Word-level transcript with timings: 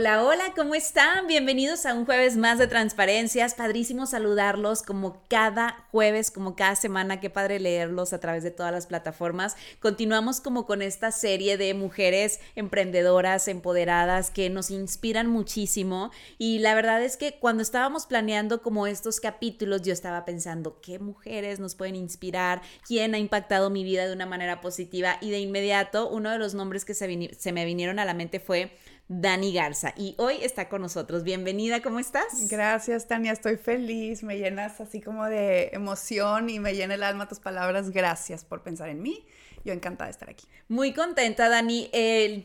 Hola, 0.00 0.24
hola, 0.24 0.52
¿cómo 0.56 0.74
están? 0.74 1.26
Bienvenidos 1.26 1.84
a 1.84 1.92
un 1.92 2.06
jueves 2.06 2.38
más 2.38 2.58
de 2.58 2.66
transparencias. 2.66 3.52
Padrísimo 3.52 4.06
saludarlos 4.06 4.80
como 4.80 5.22
cada 5.28 5.84
jueves, 5.90 6.30
como 6.30 6.56
cada 6.56 6.74
semana. 6.74 7.20
Qué 7.20 7.28
padre 7.28 7.60
leerlos 7.60 8.14
a 8.14 8.18
través 8.18 8.42
de 8.42 8.50
todas 8.50 8.72
las 8.72 8.86
plataformas. 8.86 9.56
Continuamos 9.78 10.40
como 10.40 10.64
con 10.64 10.80
esta 10.80 11.12
serie 11.12 11.58
de 11.58 11.74
mujeres 11.74 12.40
emprendedoras, 12.54 13.46
empoderadas, 13.46 14.30
que 14.30 14.48
nos 14.48 14.70
inspiran 14.70 15.26
muchísimo. 15.26 16.10
Y 16.38 16.60
la 16.60 16.74
verdad 16.74 17.02
es 17.02 17.18
que 17.18 17.38
cuando 17.38 17.62
estábamos 17.62 18.06
planeando 18.06 18.62
como 18.62 18.86
estos 18.86 19.20
capítulos, 19.20 19.82
yo 19.82 19.92
estaba 19.92 20.24
pensando, 20.24 20.80
¿qué 20.80 20.98
mujeres 20.98 21.60
nos 21.60 21.74
pueden 21.74 21.96
inspirar? 21.96 22.62
¿Quién 22.86 23.14
ha 23.14 23.18
impactado 23.18 23.68
mi 23.68 23.84
vida 23.84 24.06
de 24.06 24.14
una 24.14 24.24
manera 24.24 24.62
positiva? 24.62 25.18
Y 25.20 25.30
de 25.30 25.40
inmediato, 25.40 26.08
uno 26.08 26.30
de 26.30 26.38
los 26.38 26.54
nombres 26.54 26.86
que 26.86 26.94
se, 26.94 27.34
se 27.38 27.52
me 27.52 27.66
vinieron 27.66 27.98
a 27.98 28.06
la 28.06 28.14
mente 28.14 28.40
fue 28.40 28.72
Dani 29.12 29.52
Garza. 29.52 29.92
Y 29.96 30.14
hoy 30.18 30.36
está 30.40 30.68
con 30.68 30.82
nosotros. 30.82 31.24
Bienvenida, 31.24 31.82
¿cómo 31.82 31.98
estás? 31.98 32.48
Gracias, 32.48 33.08
Tania. 33.08 33.32
Estoy 33.32 33.56
feliz. 33.56 34.22
Me 34.22 34.38
llenas 34.38 34.80
así 34.80 35.00
como 35.00 35.24
de 35.24 35.70
emoción 35.72 36.48
y 36.48 36.60
me 36.60 36.74
llena 36.74 36.94
el 36.94 37.02
alma 37.02 37.26
tus 37.26 37.40
palabras. 37.40 37.90
Gracias 37.90 38.44
por 38.44 38.62
pensar 38.62 38.88
en 38.88 39.02
mí 39.02 39.26
yo 39.64 39.72
encantada 39.72 40.06
de 40.06 40.12
estar 40.12 40.30
aquí. 40.30 40.46
Muy 40.68 40.92
contenta, 40.92 41.48
Dani. 41.48 41.90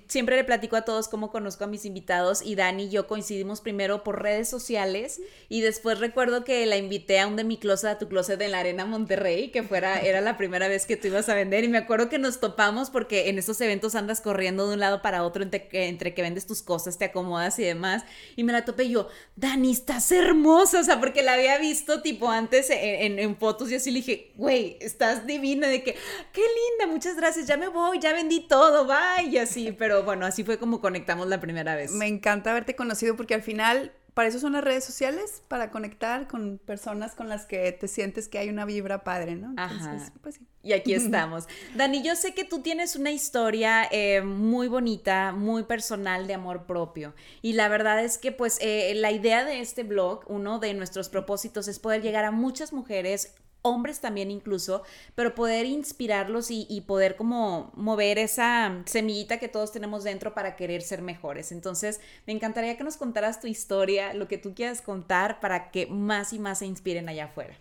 siempre 0.07 0.35
le 0.35 0.43
platico 0.43 0.75
a 0.75 0.81
todos 0.83 1.07
cómo 1.07 1.31
conozco 1.31 1.63
a 1.63 1.67
mis 1.67 1.85
invitados 1.85 2.41
y 2.41 2.55
Dani 2.55 2.85
y 2.85 2.89
yo 2.89 3.07
coincidimos 3.07 3.61
primero 3.61 4.03
por 4.03 4.21
redes 4.21 4.49
sociales 4.49 5.21
y 5.47 5.61
después 5.61 5.99
recuerdo 5.99 6.43
que 6.43 6.65
la 6.65 6.77
invité 6.77 7.19
a 7.19 7.27
un 7.27 7.35
de 7.35 7.43
mi 7.43 7.57
closet, 7.57 7.91
a 7.91 7.99
tu 7.99 8.07
closet 8.07 8.41
en 8.41 8.51
la 8.51 8.59
Arena 8.59 8.85
Monterrey, 8.85 9.51
que 9.51 9.63
fuera, 9.63 9.99
era 9.99 10.21
la 10.21 10.37
primera 10.37 10.67
vez 10.67 10.85
que 10.85 10.97
tú 10.97 11.07
ibas 11.07 11.29
a 11.29 11.35
vender 11.35 11.63
y 11.63 11.67
me 11.67 11.77
acuerdo 11.77 12.09
que 12.09 12.19
nos 12.19 12.39
topamos 12.39 12.89
porque 12.89 13.29
en 13.29 13.37
estos 13.37 13.61
eventos 13.61 13.95
andas 13.95 14.21
corriendo 14.21 14.67
de 14.67 14.73
un 14.73 14.79
lado 14.79 15.01
para 15.01 15.23
otro 15.23 15.43
entre 15.43 15.67
que, 15.67 15.87
entre 15.87 16.13
que 16.13 16.21
vendes 16.21 16.45
tus 16.45 16.54
cosas, 16.61 16.97
te 16.97 17.05
acomodas 17.05 17.57
y 17.59 17.63
demás 17.63 18.03
y 18.35 18.43
me 18.43 18.53
la 18.53 18.65
topé 18.65 18.89
yo, 18.89 19.07
Dani, 19.35 19.71
estás 19.71 20.11
hermosa, 20.11 20.79
o 20.79 20.83
sea, 20.83 20.99
porque 20.99 21.23
la 21.23 21.33
había 21.33 21.57
visto 21.57 22.01
tipo 22.01 22.29
antes 22.29 22.67
en, 22.69 23.35
fotos 23.37 23.71
y 23.71 23.75
así 23.75 23.91
le 23.91 23.99
dije, 23.99 24.31
güey, 24.35 24.77
estás 24.81 25.25
divina, 25.25 25.67
de 25.67 25.83
que, 25.83 25.95
qué 26.31 26.41
linda, 26.41 26.91
muchas 26.91 27.15
gracias, 27.15 27.47
ya 27.47 27.57
me 27.57 27.67
voy, 27.67 27.99
ya 27.99 28.13
vendí 28.13 28.41
todo, 28.47 28.85
bye, 28.85 29.27
y 29.29 29.37
así, 29.37 29.71
pero 29.71 30.03
bueno, 30.03 30.25
así 30.25 30.43
fue 30.43 30.57
como 30.57 30.81
conectamos 30.81 31.27
la 31.27 31.39
primera 31.39 31.75
vez. 31.75 31.91
Me 31.91 32.07
encanta 32.07 32.51
haberte 32.51 32.75
conocido 32.75 33.15
porque 33.15 33.33
al 33.33 33.41
final 33.41 33.91
para 34.15 34.29
eso 34.29 34.39
son 34.39 34.53
las 34.53 34.63
redes 34.63 34.85
sociales, 34.85 35.43
para 35.49 35.71
conectar 35.71 36.27
con 36.27 36.57
personas 36.57 37.15
con 37.15 37.27
las 37.27 37.45
que 37.45 37.73
te 37.73 37.89
sientes 37.89 38.29
que 38.29 38.37
hay 38.37 38.47
una 38.47 38.63
vibra 38.63 39.03
padre, 39.03 39.35
¿no? 39.35 39.49
Entonces, 39.49 40.13
pues 40.21 40.35
sí. 40.35 40.47
Y 40.63 40.71
aquí 40.71 40.93
estamos. 40.95 41.47
Dani, 41.75 42.01
yo 42.01 42.15
sé 42.15 42.33
que 42.33 42.45
tú 42.45 42.61
tienes 42.61 42.95
una 42.95 43.11
historia 43.11 43.87
eh, 43.91 44.21
muy 44.21 44.69
bonita, 44.69 45.33
muy 45.33 45.63
personal 45.63 46.27
de 46.27 46.33
amor 46.33 46.65
propio. 46.65 47.13
Y 47.41 47.53
la 47.53 47.67
verdad 47.67 48.01
es 48.01 48.17
que 48.17 48.31
pues 48.31 48.57
eh, 48.61 48.93
la 48.95 49.11
idea 49.11 49.43
de 49.43 49.59
este 49.59 49.83
blog, 49.83 50.23
uno 50.27 50.59
de 50.59 50.73
nuestros 50.73 51.09
propósitos 51.09 51.67
es 51.67 51.79
poder 51.79 52.01
llegar 52.01 52.23
a 52.23 52.31
muchas 52.31 52.71
mujeres 52.71 53.35
hombres 53.65 53.99
también 53.99 54.29
incluso, 54.29 54.83
pero 55.15 55.33
poder 55.33 55.65
inspirarlos 55.65 56.51
y, 56.51 56.81
poder 56.85 57.15
como 57.15 57.71
mover 57.75 58.19
esa 58.19 58.83
semillita 58.85 59.39
que 59.39 59.47
todos 59.47 59.71
tenemos 59.71 60.03
dentro 60.03 60.35
para 60.35 60.55
querer 60.55 60.83
ser 60.83 61.01
mejores. 61.01 61.51
Entonces, 61.51 61.99
me 62.27 62.33
encantaría 62.33 62.77
que 62.77 62.83
nos 62.83 62.95
contaras 62.95 63.41
tu 63.41 63.47
historia, 63.47 64.13
lo 64.13 64.27
que 64.27 64.37
tú 64.37 64.53
quieras 64.53 64.81
contar 64.81 65.39
para 65.39 65.71
que 65.71 65.87
más 65.87 66.31
y 66.31 66.39
más 66.39 66.59
se 66.59 66.67
inspiren 66.67 67.09
allá 67.09 67.25
afuera. 67.25 67.55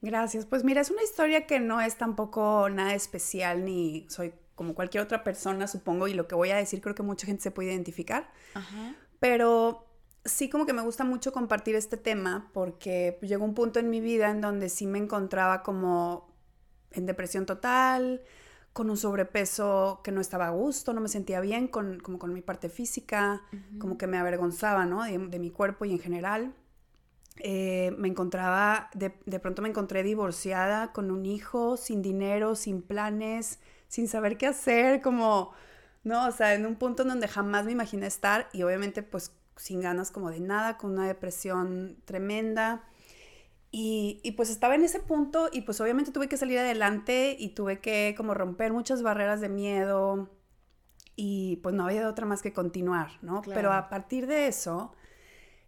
Gracias. 0.00 0.46
Pues 0.46 0.64
mira, 0.64 0.80
es 0.80 0.90
una 0.90 1.02
historia 1.02 1.46
que 1.46 1.60
no 1.60 1.80
es 1.80 1.96
tampoco 1.96 2.68
nada 2.70 2.94
especial 2.94 3.64
ni 3.64 4.06
soy 4.08 4.32
como 4.54 4.74
cualquier 4.74 5.02
otra 5.02 5.24
persona, 5.24 5.66
supongo, 5.66 6.08
y 6.08 6.14
lo 6.14 6.26
que 6.26 6.34
voy 6.34 6.50
a 6.50 6.56
decir 6.56 6.80
creo 6.80 6.94
que 6.94 7.02
mucha 7.02 7.26
gente 7.26 7.42
se 7.42 7.50
puede 7.50 7.70
identificar. 7.70 8.30
Ajá. 8.54 8.94
Pero 9.20 9.84
sí 10.24 10.48
como 10.48 10.66
que 10.66 10.72
me 10.72 10.82
gusta 10.82 11.04
mucho 11.04 11.32
compartir 11.32 11.74
este 11.74 11.96
tema 11.96 12.50
porque 12.52 13.18
llegó 13.22 13.44
un 13.44 13.54
punto 13.54 13.78
en 13.78 13.90
mi 13.90 14.00
vida 14.00 14.30
en 14.30 14.40
donde 14.40 14.68
sí 14.68 14.86
me 14.86 14.98
encontraba 14.98 15.62
como 15.62 16.32
en 16.92 17.06
depresión 17.06 17.44
total, 17.46 18.22
con 18.72 18.90
un 18.90 18.96
sobrepeso 18.96 20.00
que 20.02 20.12
no 20.12 20.20
estaba 20.20 20.48
a 20.48 20.50
gusto, 20.50 20.92
no 20.92 21.00
me 21.00 21.08
sentía 21.08 21.40
bien 21.40 21.68
con, 21.68 22.00
como 22.00 22.18
con 22.18 22.32
mi 22.32 22.40
parte 22.40 22.68
física, 22.68 23.42
como 23.78 23.98
que 23.98 24.06
me 24.06 24.18
avergonzaba, 24.18 24.84
¿no? 24.84 25.04
De, 25.04 25.38
mi 25.38 25.50
cuerpo 25.50 25.84
y 25.84 25.92
en 25.92 25.98
general. 25.98 26.54
Eh, 27.38 27.92
me 27.98 28.06
encontraba, 28.06 28.90
de, 28.94 29.12
de, 29.26 29.40
pronto 29.40 29.60
me 29.60 29.68
encontré 29.68 30.04
divorciada 30.04 30.92
con 30.92 31.10
un 31.10 31.26
hijo, 31.26 31.76
sin 31.76 32.00
dinero, 32.00 32.54
sin 32.54 32.80
planes, 32.80 33.58
sin 33.88 34.06
saber 34.06 34.38
qué 34.38 34.46
hacer, 34.46 35.02
como, 35.02 35.52
no, 36.04 36.28
o 36.28 36.32
sea, 36.32 36.54
en 36.54 36.64
un 36.64 36.76
punto 36.76 37.02
en 37.02 37.08
donde 37.08 37.26
jamás 37.26 37.64
me 37.64 37.72
imaginé 37.72 38.06
estar 38.06 38.48
y 38.52 38.62
obviamente 38.62 39.02
pues 39.02 39.32
sin 39.56 39.80
ganas 39.80 40.10
como 40.10 40.30
de 40.30 40.40
nada, 40.40 40.78
con 40.78 40.92
una 40.92 41.06
depresión 41.06 41.96
tremenda. 42.04 42.84
Y, 43.70 44.20
y, 44.22 44.32
pues 44.32 44.50
estaba 44.50 44.76
en 44.76 44.84
ese 44.84 45.00
punto 45.00 45.48
y 45.52 45.62
pues 45.62 45.80
obviamente 45.80 46.12
tuve 46.12 46.28
que 46.28 46.36
salir 46.36 46.58
adelante 46.60 47.36
y 47.36 47.50
tuve 47.50 47.80
que 47.80 48.14
como 48.16 48.32
romper 48.32 48.72
muchas 48.72 49.02
barreras 49.02 49.40
de 49.40 49.48
miedo 49.48 50.30
y 51.16 51.56
pues 51.56 51.74
no 51.74 51.84
había 51.84 52.00
de 52.00 52.06
otra 52.06 52.26
más 52.26 52.42
que 52.42 52.52
continuar, 52.52 53.18
¿no? 53.22 53.42
Pero 53.42 53.72
a 53.72 53.88
partir 53.88 54.26
de 54.26 54.46
eso, 54.46 54.92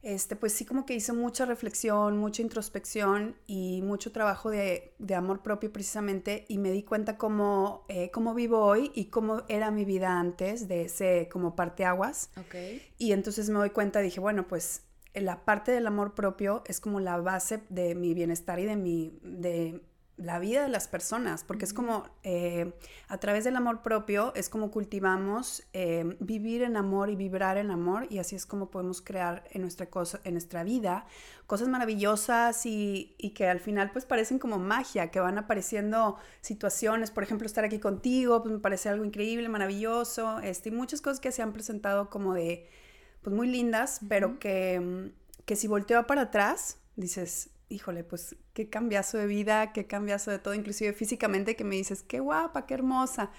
este, 0.07 0.37
pues 0.37 0.53
sí 0.53 0.65
como 0.65 0.87
que 0.87 0.95
hice 0.95 1.13
mucha 1.13 1.47
reflexión, 1.47 2.17
mucha 2.17 2.41
introspección 2.41 3.35
y 3.49 3.83
mucho 3.83 4.13
trabajo 4.13 4.51
de, 4.51 4.95
amor 5.13 5.43
propio 5.43 5.73
precisamente 5.73 6.45
y 6.47 6.59
me 6.59 6.71
di 6.71 6.85
cuenta 6.85 7.19
cómo, 7.19 7.85
eh, 7.89 8.13
cómo 8.13 8.33
vivo 8.33 8.61
hoy 8.61 8.93
y 8.95 9.07
cómo 9.07 9.43
era 9.49 9.73
mi 9.73 9.85
vida 9.85 10.21
antes 10.21 10.69
de 10.69 10.83
ese 10.83 11.29
como 11.33 11.57
parteaguas. 11.57 12.31
Okay. 12.47 12.89
Y 12.99 13.11
entonces 13.11 13.51
me 13.51 13.59
doy 13.59 13.71
cuenta, 13.71 13.99
dije, 13.99 14.21
bueno, 14.21 14.47
pues 14.47 14.85
la 15.13 15.45
parte 15.45 15.73
del 15.73 15.89
amor 15.89 16.15
propio 16.15 16.63
es 16.67 16.79
como 16.79 17.01
la 17.01 17.17
base 17.17 17.65
de 17.69 17.97
mi 17.97 18.15
bienestar 18.15 18.61
y 18.61 18.65
de 18.65 18.77
mi, 18.77 19.19
de, 19.25 19.83
la 20.17 20.39
vida 20.39 20.63
de 20.63 20.69
las 20.71 20.89
personas, 20.89 21.45
porque 21.45 21.67
es 21.67 21.75
como 21.75 22.09
eh, 22.23 22.73
a 23.09 23.19
través 23.19 23.45
del 23.45 23.55
amor 23.55 23.83
propio 23.83 24.33
es 24.35 24.49
como 24.49 24.71
cultivamos 24.71 25.63
eh, 25.75 26.17
vivir 26.21 26.63
en 26.63 26.77
amor 26.79 27.11
y 27.11 27.17
vibrar 27.17 27.59
en 27.59 27.71
amor 27.71 28.07
y 28.09 28.19
así 28.19 28.35
es 28.35 28.47
como 28.47 28.71
podemos 28.71 29.03
crear 29.03 29.45
en 29.51 29.61
nuestra, 29.61 29.87
cosa, 29.87 30.21
en 30.25 30.33
nuestra 30.33 30.65
vida 30.65 31.07
cosas 31.47 31.69
maravillosas 31.69 32.65
y, 32.65 33.15
y, 33.19 33.31
que 33.31 33.47
al 33.47 33.61
final 33.61 33.91
pues 33.93 34.07
parecen 34.07 34.39
como 34.39 34.59
magia, 34.59 35.11
que 35.11 35.21
van 35.21 35.37
apareciendo 35.37 36.17
situaciones, 36.41 37.11
por 37.11 37.23
ejemplo 37.23 37.47
estar 37.47 37.65
aquí 37.65 37.79
contigo, 37.79 38.43
pues 38.43 38.55
me 38.55 38.61
parece 38.61 38.89
algo 38.89 39.05
increíble, 39.05 39.49
maravilloso, 39.51 40.39
este, 40.41 40.71
y 40.71 40.73
muchas 40.73 41.03
cosas 41.03 41.21
que 41.21 41.31
se 41.31 41.43
han 41.43 41.53
presentado 41.53 42.09
como 42.09 42.33
de 42.33 42.69
pues 43.21 43.37
muy 43.37 43.49
lindas, 43.49 44.01
pero 44.09 44.39
que, 44.39 45.13
que 45.45 45.57
si 45.57 45.69
volteo 45.69 46.07
para 46.07 46.23
atrás, 46.23 46.79
dices, 46.97 47.51
híjole, 47.69 48.05
pues 48.05 48.37
qué 48.53 48.69
cambiazo 48.69 49.19
de 49.19 49.27
vida, 49.27 49.73
qué 49.73 49.87
cambiazo 49.87 50.31
de 50.31 50.39
todo, 50.39 50.55
inclusive 50.55 50.93
físicamente 50.93 51.57
que 51.57 51.65
me 51.65 51.75
dices, 51.75 52.03
qué 52.03 52.21
guapa, 52.21 52.67
qué 52.67 52.75
hermosa. 52.75 53.31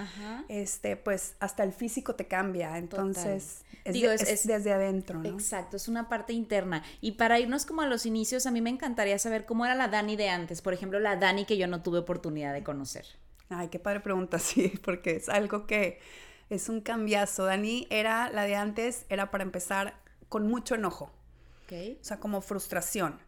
Este, 0.49 0.97
pues 0.97 1.35
hasta 1.39 1.63
el 1.63 1.71
físico 1.71 2.15
te 2.15 2.27
cambia, 2.27 2.77
entonces 2.77 3.63
es, 3.85 4.47
desde 4.47 4.73
adentro, 4.73 5.19
¿no? 5.19 5.29
Exacto, 5.29 5.77
es 5.77 5.87
una 5.87 6.09
parte 6.09 6.33
interna. 6.33 6.83
Y 6.99 7.13
para 7.13 7.39
irnos 7.39 7.65
como 7.65 7.81
a 7.81 7.87
los 7.87 8.05
inicios, 8.05 8.45
a 8.45 8.51
mí 8.51 8.61
me 8.61 8.69
encantaría 8.69 9.17
saber 9.17 9.45
cómo 9.45 9.65
era 9.65 9.75
la 9.75 9.87
Dani 9.87 10.17
de 10.17 10.29
antes, 10.29 10.61
por 10.61 10.73
ejemplo, 10.73 10.99
la 10.99 11.15
Dani 11.15 11.45
que 11.45 11.57
yo 11.57 11.67
no 11.67 11.81
tuve 11.81 11.99
oportunidad 11.99 12.53
de 12.53 12.63
conocer. 12.63 13.05
Ay, 13.49 13.69
qué 13.69 13.79
padre 13.79 14.01
pregunta, 14.01 14.39
sí, 14.39 14.73
porque 14.83 15.15
es 15.15 15.29
algo 15.29 15.65
que 15.67 15.99
es 16.49 16.67
un 16.67 16.81
cambiazo. 16.81 17.45
Dani 17.45 17.87
era 17.89 18.29
la 18.29 18.43
de 18.43 18.55
antes, 18.55 19.05
era 19.07 19.31
para 19.31 19.43
empezar 19.43 19.95
con 20.27 20.49
mucho 20.49 20.75
enojo. 20.75 21.11
Okay. 21.65 21.97
O 22.01 22.03
sea, 22.03 22.19
como 22.19 22.41
frustración 22.41 23.19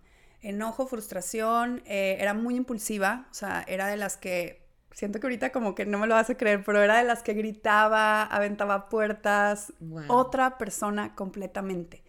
enojo, 0.42 0.88
frustración, 0.88 1.82
eh, 1.86 2.18
era 2.20 2.34
muy 2.34 2.56
impulsiva, 2.56 3.28
o 3.32 3.34
sea, 3.34 3.64
era 3.68 3.88
de 3.88 3.98
las 3.98 4.18
que, 4.18 4.68
siento 4.92 5.20
que 5.20 5.28
ahorita 5.28 5.52
como 5.52 5.76
que 5.76 5.86
no 5.86 5.98
me 5.98 6.08
lo 6.08 6.16
vas 6.16 6.30
a 6.30 6.36
creer, 6.36 6.64
pero 6.66 6.82
era 6.82 6.98
de 6.98 7.04
las 7.04 7.24
que 7.24 7.34
gritaba, 7.34 8.24
aventaba 8.24 8.90
puertas, 8.90 9.74
otra 10.08 10.58
persona 10.58 11.16
completamente. 11.16 12.04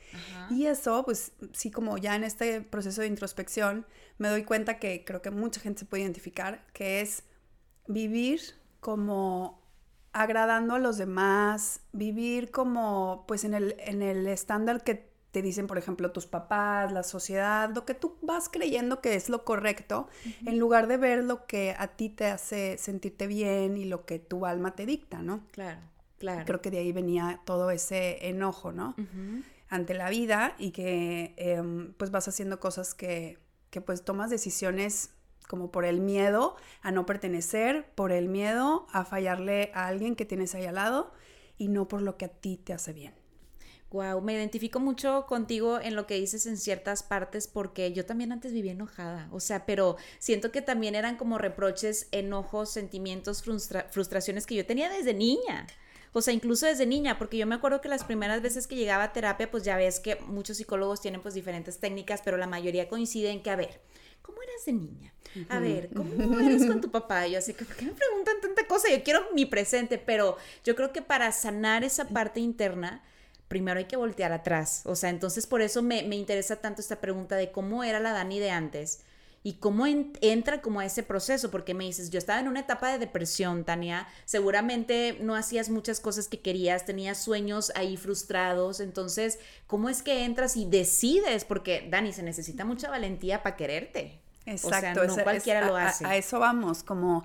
Y 0.50 0.66
eso, 0.66 1.04
pues 1.04 1.32
sí, 1.52 1.70
como 1.70 1.96
ya 1.98 2.16
en 2.16 2.24
este 2.24 2.62
proceso 2.62 3.00
de 3.00 3.06
introspección, 3.06 3.86
me 4.18 4.28
doy 4.28 4.42
cuenta 4.42 4.78
que 4.78 5.04
creo 5.04 5.22
que 5.22 5.30
mucha 5.30 5.60
gente 5.60 5.80
se 5.80 5.84
puede 5.84 6.02
identificar, 6.02 6.66
que 6.72 7.00
es 7.00 7.22
vivir 7.86 8.40
como 8.80 9.60
agradando 10.12 10.74
a 10.74 10.78
los 10.78 10.98
demás, 10.98 11.80
vivir 11.92 12.50
como 12.50 13.24
pues 13.28 13.44
en 13.44 13.54
el, 13.54 13.76
en 13.78 14.02
el 14.02 14.26
estándar 14.26 14.82
que 14.82 15.09
te 15.30 15.42
dicen, 15.42 15.66
por 15.66 15.78
ejemplo, 15.78 16.10
tus 16.10 16.26
papás, 16.26 16.92
la 16.92 17.02
sociedad, 17.02 17.70
lo 17.74 17.84
que 17.84 17.94
tú 17.94 18.16
vas 18.22 18.48
creyendo 18.48 19.00
que 19.00 19.14
es 19.14 19.28
lo 19.28 19.44
correcto, 19.44 20.08
en 20.44 20.58
lugar 20.58 20.88
de 20.88 20.96
ver 20.96 21.24
lo 21.24 21.46
que 21.46 21.74
a 21.78 21.88
ti 21.88 22.08
te 22.08 22.26
hace 22.26 22.78
sentirte 22.78 23.26
bien 23.26 23.76
y 23.76 23.84
lo 23.84 24.04
que 24.04 24.18
tu 24.18 24.46
alma 24.46 24.74
te 24.74 24.86
dicta, 24.86 25.22
¿no? 25.22 25.46
Claro, 25.52 25.80
claro. 26.18 26.44
Creo 26.46 26.60
que 26.60 26.70
de 26.70 26.78
ahí 26.78 26.92
venía 26.92 27.40
todo 27.44 27.70
ese 27.70 28.28
enojo, 28.28 28.72
¿no? 28.72 28.96
Ante 29.68 29.94
la 29.94 30.10
vida 30.10 30.54
y 30.58 30.72
que 30.72 31.34
em, 31.36 31.92
pues 31.94 32.10
vas 32.10 32.26
haciendo 32.26 32.58
cosas 32.58 32.94
que, 32.94 33.38
que 33.70 33.80
pues 33.80 34.04
tomas 34.04 34.30
decisiones 34.30 35.10
como 35.46 35.70
por 35.70 35.84
el 35.84 36.00
miedo 36.00 36.56
a 36.82 36.90
no 36.90 37.06
pertenecer, 37.06 37.88
por 37.94 38.10
el 38.10 38.28
miedo 38.28 38.86
a 38.92 39.04
fallarle 39.04 39.70
a 39.74 39.86
alguien 39.86 40.16
que 40.16 40.24
tienes 40.24 40.54
ahí 40.54 40.64
al 40.64 40.76
lado 40.76 41.12
y 41.56 41.68
no 41.68 41.86
por 41.86 42.02
lo 42.02 42.16
que 42.16 42.24
a 42.24 42.28
ti 42.28 42.56
te 42.56 42.72
hace 42.72 42.92
bien. 42.92 43.19
Wow, 43.92 44.20
me 44.20 44.34
identifico 44.34 44.78
mucho 44.78 45.26
contigo 45.26 45.80
en 45.80 45.96
lo 45.96 46.06
que 46.06 46.14
dices 46.14 46.46
en 46.46 46.56
ciertas 46.56 47.02
partes 47.02 47.48
porque 47.48 47.92
yo 47.92 48.06
también 48.06 48.30
antes 48.30 48.52
vivía 48.52 48.70
enojada, 48.70 49.28
o 49.32 49.40
sea, 49.40 49.66
pero 49.66 49.96
siento 50.20 50.52
que 50.52 50.62
también 50.62 50.94
eran 50.94 51.16
como 51.16 51.38
reproches, 51.38 52.06
enojos, 52.12 52.70
sentimientos, 52.70 53.42
frustraciones 53.42 54.46
que 54.46 54.54
yo 54.54 54.64
tenía 54.64 54.88
desde 54.88 55.12
niña. 55.12 55.66
O 56.12 56.22
sea, 56.22 56.34
incluso 56.34 56.66
desde 56.66 56.86
niña, 56.86 57.18
porque 57.18 57.36
yo 57.36 57.46
me 57.46 57.54
acuerdo 57.54 57.80
que 57.80 57.88
las 57.88 58.04
primeras 58.04 58.42
veces 58.42 58.66
que 58.66 58.74
llegaba 58.74 59.04
a 59.04 59.12
terapia, 59.12 59.50
pues 59.50 59.62
ya 59.62 59.76
ves 59.76 60.00
que 60.00 60.16
muchos 60.26 60.56
psicólogos 60.56 61.00
tienen 61.00 61.20
pues 61.20 61.34
diferentes 61.34 61.78
técnicas, 61.78 62.20
pero 62.24 62.36
la 62.36 62.48
mayoría 62.48 62.88
coinciden 62.88 63.36
en 63.36 63.42
que, 63.42 63.50
a 63.50 63.56
ver, 63.56 63.80
¿cómo 64.22 64.42
eras 64.42 64.64
de 64.66 64.72
niña? 64.72 65.14
A 65.48 65.60
ver, 65.60 65.90
¿cómo 65.94 66.38
eres 66.40 66.66
con 66.66 66.80
tu 66.80 66.90
papá? 66.90 67.28
yo 67.28 67.38
así 67.38 67.54
que, 67.54 67.64
¿por 67.64 67.76
qué 67.76 67.84
me 67.86 67.92
preguntan 67.92 68.40
tanta 68.40 68.66
cosa? 68.66 68.88
Yo 68.90 69.02
quiero 69.04 69.20
mi 69.34 69.46
presente, 69.46 69.98
pero 69.98 70.36
yo 70.64 70.74
creo 70.74 70.92
que 70.92 71.02
para 71.02 71.30
sanar 71.30 71.84
esa 71.84 72.08
parte 72.08 72.40
interna, 72.40 73.04
primero 73.50 73.78
hay 73.78 73.86
que 73.86 73.96
voltear 73.96 74.32
atrás. 74.32 74.82
O 74.84 74.94
sea, 74.94 75.10
entonces 75.10 75.48
por 75.48 75.60
eso 75.60 75.82
me, 75.82 75.98
interesa 75.98 76.56
tanto 76.56 76.80
esta 76.80 77.00
pregunta 77.00 77.34
de 77.34 77.50
cómo 77.50 77.82
era 77.82 77.98
la 77.98 78.12
Dani 78.12 78.38
de 78.38 78.52
antes 78.52 79.00
y 79.42 79.54
cómo 79.54 79.86
entra 79.86 80.62
como 80.62 80.78
a 80.78 80.86
ese 80.86 81.02
proceso, 81.02 81.50
porque 81.50 81.74
me 81.74 81.84
dices, 81.84 82.10
yo 82.10 82.18
estaba 82.18 82.38
en 82.38 82.46
una 82.46 82.60
etapa 82.60 82.92
de 82.92 82.98
depresión, 82.98 83.64
Tania, 83.64 84.06
seguramente 84.24 85.18
no 85.20 85.34
hacías 85.34 85.68
muchas 85.68 85.98
cosas 85.98 86.28
que 86.28 86.40
querías, 86.40 86.84
tenías 86.84 87.18
sueños 87.18 87.72
ahí 87.74 87.96
frustrados, 87.96 88.78
entonces, 88.78 89.40
¿cómo 89.66 89.88
es 89.88 90.02
que 90.02 90.24
entras 90.24 90.56
y 90.56 90.66
decides? 90.66 91.44
Porque, 91.44 91.88
Dani, 91.90 92.12
se 92.12 92.22
necesita 92.22 92.64
mucha 92.64 92.88
valentía 92.88 93.42
para 93.42 93.56
quererte. 93.56 94.20
Exacto, 94.46 95.04
no 95.06 95.16
cualquiera 95.24 95.66
lo 95.66 95.76
hace. 95.76 96.06
A, 96.06 96.16
eso 96.16 96.38
vamos, 96.38 96.84
como 96.84 97.24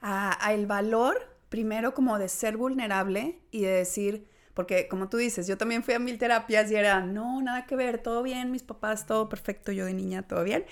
a, 0.00 0.46
a 0.46 0.52
el 0.52 0.66
valor, 0.66 1.34
primero 1.48 1.94
como 1.94 2.18
de 2.18 2.28
ser 2.28 2.56
vulnerable 2.56 3.40
y 3.50 3.62
de 3.62 3.70
decir, 3.70 4.33
porque 4.54 4.88
como 4.88 5.08
tú 5.08 5.16
dices, 5.16 5.46
yo 5.46 5.58
también 5.58 5.82
fui 5.82 5.94
a 5.94 5.98
mil 5.98 6.18
terapias 6.18 6.70
y 6.70 6.76
era, 6.76 7.00
no, 7.00 7.42
nada 7.42 7.66
que 7.66 7.76
ver, 7.76 7.98
todo 7.98 8.22
bien, 8.22 8.50
mis 8.50 8.62
papás, 8.62 9.06
todo 9.06 9.28
perfecto, 9.28 9.72
yo 9.72 9.84
de 9.84 9.94
niña, 9.94 10.22
todo 10.22 10.44
bien. 10.44 10.64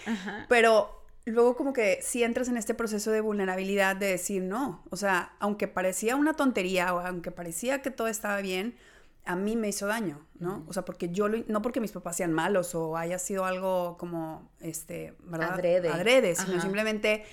Pero 0.49 1.03
luego 1.25 1.57
como 1.57 1.73
que 1.73 1.99
si 2.03 2.23
entras 2.23 2.49
en 2.49 2.57
este 2.57 2.75
proceso 2.75 3.11
de 3.11 3.21
vulnerabilidad 3.21 3.97
de 3.97 4.07
decir, 4.07 4.43
no, 4.43 4.83
o 4.91 4.97
sea, 4.97 5.33
aunque 5.41 5.69
parecía 5.69 6.17
una 6.17 6.35
tontería 6.35 6.95
o 6.95 7.01
aunque 7.01 7.31
parecía 7.31 7.83
que 7.83 7.91
todo 7.91 8.09
estaba 8.09 8.41
bien, 8.41 8.77
a 9.25 9.37
mí 9.37 9.57
me 9.57 9.69
hizo 9.69 9.87
daño, 9.87 10.27
¿no? 10.41 10.65
O 10.67 10.73
sea, 10.73 10.85
porque 10.85 11.11
yo, 11.11 11.29
lo, 11.29 11.45
no 11.47 11.63
porque 11.63 11.81
mis 11.81 11.93
papás 11.93 12.17
sean 12.17 12.33
malos 12.33 12.75
o 12.75 12.97
haya 12.97 13.19
sido 13.19 13.45
algo 13.45 13.97
como, 13.97 14.51
este, 14.61 15.15
¿verdad? 15.25 15.55
Adrede. 15.55 15.89
Adrede, 15.89 16.35
sino 16.35 16.61
simplemente 16.61 17.25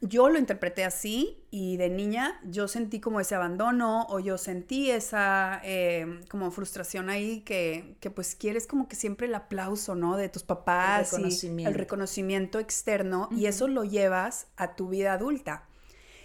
yo 0.00 0.28
lo 0.28 0.38
interpreté 0.38 0.84
así 0.84 1.42
y 1.50 1.78
de 1.78 1.88
niña 1.88 2.38
yo 2.44 2.68
sentí 2.68 3.00
como 3.00 3.18
ese 3.18 3.34
abandono 3.34 4.06
o 4.10 4.20
yo 4.20 4.36
sentí 4.36 4.90
esa 4.90 5.60
em, 5.64 6.22
como 6.26 6.50
frustración 6.50 7.08
ahí 7.08 7.40
que, 7.40 7.96
que, 8.00 8.10
pues 8.10 8.34
quieres 8.34 8.66
como 8.66 8.88
que 8.88 8.96
siempre 8.96 9.26
el 9.26 9.34
aplauso, 9.34 9.94
¿no? 9.94 10.16
De 10.16 10.28
tus 10.28 10.42
papás 10.42 11.14
el 11.14 11.20
reconocimiento, 11.20 11.62
y 11.62 11.72
el 11.72 11.78
reconocimiento 11.78 12.58
externo 12.58 13.28
y 13.32 13.46
eso 13.46 13.68
lo 13.68 13.84
llevas 13.84 14.48
a 14.56 14.76
tu 14.76 14.88
vida 14.88 15.14
adulta. 15.14 15.66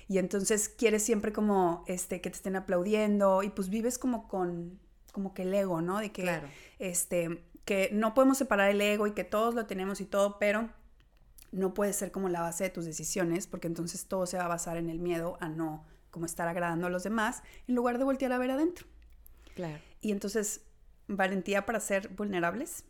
Y 0.09 0.17
entonces 0.17 0.67
quieres 0.67 1.03
siempre 1.03 1.31
como 1.31 1.85
este 1.88 2.19
que 2.19 2.29
te 2.29 2.35
estén 2.35 2.57
aplaudiendo 2.57 3.41
y 3.44 3.50
pues 3.50 3.69
vives 3.69 3.97
como 3.97 4.27
con 4.27 4.79
como 5.13 5.33
que 5.33 5.44
el 5.44 5.53
ego, 5.53 5.81
¿no? 5.81 6.00
De 6.00 6.12
que 6.12 6.41
este 6.79 7.45
que 7.63 7.89
no 7.94 8.13
podemos 8.13 8.38
separar 8.38 8.69
el 8.69 8.81
ego 8.81 9.07
y 9.07 9.12
que 9.13 9.24
todos 9.24 9.56
lo 9.56 9.65
tenemos 9.65 10.01
y 10.01 10.06
todo, 10.06 10.39
pero 10.39 10.69
no 11.51 11.74
puede 11.74 11.94
ser 11.94 12.12
como 12.12 12.30
la 12.30 12.42
base 12.42 12.65
de 12.65 12.69
tus 12.69 12.86
decisiones, 12.86 13.48
porque 13.48 13.68
entonces 13.68 14.06
todo 14.06 14.25
se 14.25 14.38
va 14.38 14.45
a 14.45 14.48
basar 14.48 14.77
en 14.77 14.89
el 14.89 15.00
miedo 15.00 15.38
a 15.42 15.50
no 15.50 15.86
como 16.09 16.25
estar 16.25 16.48
agradando 16.48 16.88
a 16.88 16.89
los 16.89 17.03
demás, 17.03 17.42
en 17.68 17.75
lugar 17.75 17.98
de 17.98 18.03
voltear 18.03 18.31
a 18.33 18.38
ver 18.38 18.51
adentro. 18.51 18.86
Claro. 19.56 19.80
Y 20.01 20.12
entonces, 20.12 20.62
valentía 21.07 21.65
para 21.65 21.80
ser 21.80 22.09
vulnerables, 22.09 22.86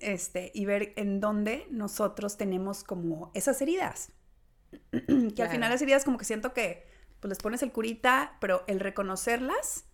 este, 0.00 0.50
y 0.52 0.64
ver 0.64 0.92
en 0.96 1.20
dónde 1.20 1.66
nosotros 1.70 2.36
tenemos 2.36 2.82
como 2.82 3.30
esas 3.34 3.60
heridas. 3.62 4.10
que 4.90 5.42
al 5.42 5.48
final 5.48 5.70
las 5.70 5.80
heridas 5.80 6.04
como 6.04 6.18
que 6.18 6.24
siento 6.24 6.52
que 6.52 6.86
pues 7.20 7.30
les 7.30 7.38
pones 7.38 7.62
el 7.62 7.72
curita, 7.72 8.36
pero 8.40 8.64
el 8.66 8.80
reconocerlas 8.80 9.84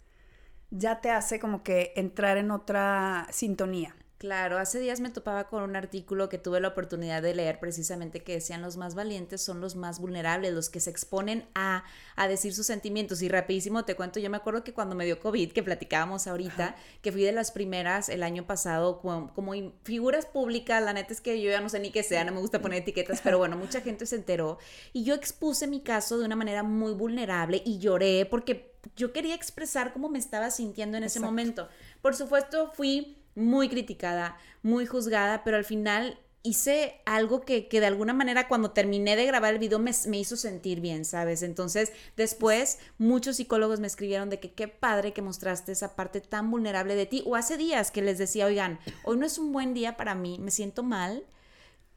ya 0.71 1.01
te 1.01 1.11
hace 1.11 1.39
como 1.39 1.63
que 1.63 1.93
entrar 1.97 2.37
en 2.37 2.51
otra 2.51 3.27
sintonía. 3.31 3.95
Claro, 4.25 4.57
hace 4.57 4.81
días 4.81 5.01
me 5.01 5.11
topaba 5.11 5.49
con 5.49 5.63
un 5.63 5.77
artículo 5.77 6.31
que 6.31 6.39
tuve 6.39 6.59
la 6.59 6.69
oportunidad 6.69 7.21
de 7.21 7.35
leer 7.35 7.61
precisamente 7.61 8.23
que 8.23 8.33
decían 8.33 8.63
los 8.63 8.79
más 8.79 8.95
valientes 8.95 9.43
son 9.43 9.61
los 9.61 9.77
más 9.77 10.01
vulnerables, 10.01 10.55
los 10.55 10.71
que 10.71 10.81
se 10.81 10.89
exponen 10.89 11.47
a, 11.55 11.85
a 12.17 12.27
decir 12.27 12.55
sus 12.55 12.65
sentimientos. 12.65 13.21
Y 13.21 13.29
rapidísimo 13.29 13.85
te 13.85 13.97
cuento, 13.97 14.21
yo 14.21 14.31
me 14.31 14.39
acuerdo 14.39 14.65
que 14.65 14.73
cuando 14.73 14.95
me 14.95 15.05
dio 15.05 15.21
COVID, 15.21 15.53
que 15.53 15.63
platicábamos 15.63 16.27
ahorita, 16.27 16.75
que 17.03 17.13
fui 17.13 17.21
de 17.21 17.33
las 17.33 17.51
primeras 17.51 18.09
el 18.09 18.23
año 18.23 18.47
pasado 18.47 18.99
como, 18.99 19.31
como, 19.35 19.53
figuras 19.83 20.25
públicas, 20.25 20.83
la 20.83 20.95
neta 20.95 21.13
es 21.13 21.21
que 21.21 21.43
yo 21.43 21.51
ya 21.51 21.61
no 21.61 21.69
sé 21.69 21.79
ni 21.79 21.91
qué 21.91 22.03
sea, 22.03 22.25
no 22.25 22.33
me 22.33 22.41
gusta 22.41 22.63
poner 22.63 22.81
etiquetas, 22.81 23.21
pero 23.23 23.37
bueno, 23.37 23.59
mucha 23.59 23.83
gente 23.83 24.07
se 24.07 24.17
enteró. 24.17 24.57
Y 24.95 25.05
yo 25.05 25.15
expuse 25.15 25.67
mi 25.67 25.83
caso 25.83 26.17
de 26.17 26.25
una 26.25 26.35
manera 26.35 26.63
muy 26.63 26.95
vulnerable 26.95 27.61
y 27.63 27.79
lloré 27.79 28.25
porque 28.25 28.73
yo 28.97 29.13
quería 29.13 29.35
expresar 29.35 29.93
cómo 29.93 30.09
me 30.09 30.19
estaba 30.19 30.51
sintiendo 30.51 30.97
en 30.97 31.05
ese 31.05 31.21
momento. 31.21 31.69
Por 32.01 32.15
supuesto, 32.15 32.73
fui 32.73 33.19
muy 33.35 33.69
criticada, 33.69 34.37
muy 34.63 34.87
juzgada, 34.87 35.45
pero 35.45 35.57
al 35.57 35.65
final 35.65 36.19
hice 36.45 37.01
algo 37.07 37.41
que, 37.41 37.67
de 37.71 37.87
alguna 37.87 38.13
manera 38.13 38.49
cuando 38.49 38.71
terminé 38.73 39.17
de 39.17 39.25
grabar 39.25 39.55
el 39.55 39.59
video 39.59 39.79
me, 39.79 39.93
me, 40.09 40.19
hizo 40.19 40.37
sentir 40.37 40.81
bien, 40.83 41.07
¿sabes? 41.07 41.43
Entonces 41.43 41.91
después 42.19 42.79
muchos 42.99 43.37
psicólogos 43.37 43.81
me 43.81 43.87
escribieron 43.87 44.29
de 44.29 44.41
que 44.41 44.53
qué 44.53 44.69
padre 44.69 45.15
que 45.15 45.23
mostraste 45.23 45.73
esa 45.73 45.97
parte 45.97 46.21
tan 46.21 46.51
vulnerable 46.51 46.97
de 46.97 47.07
ti. 47.07 47.23
O 47.25 47.35
hace 47.35 47.57
días 47.57 47.91
que 47.91 48.03
les 48.03 48.19
decía, 48.19 48.45
oigan, 48.45 48.79
hoy 49.05 49.17
no 49.17 49.25
es 49.25 49.39
un 49.39 49.53
buen 49.53 49.73
día 49.73 49.97
para 49.97 50.15
mí, 50.15 50.39
me 50.39 50.51
siento 50.51 50.83
mal, 50.83 51.25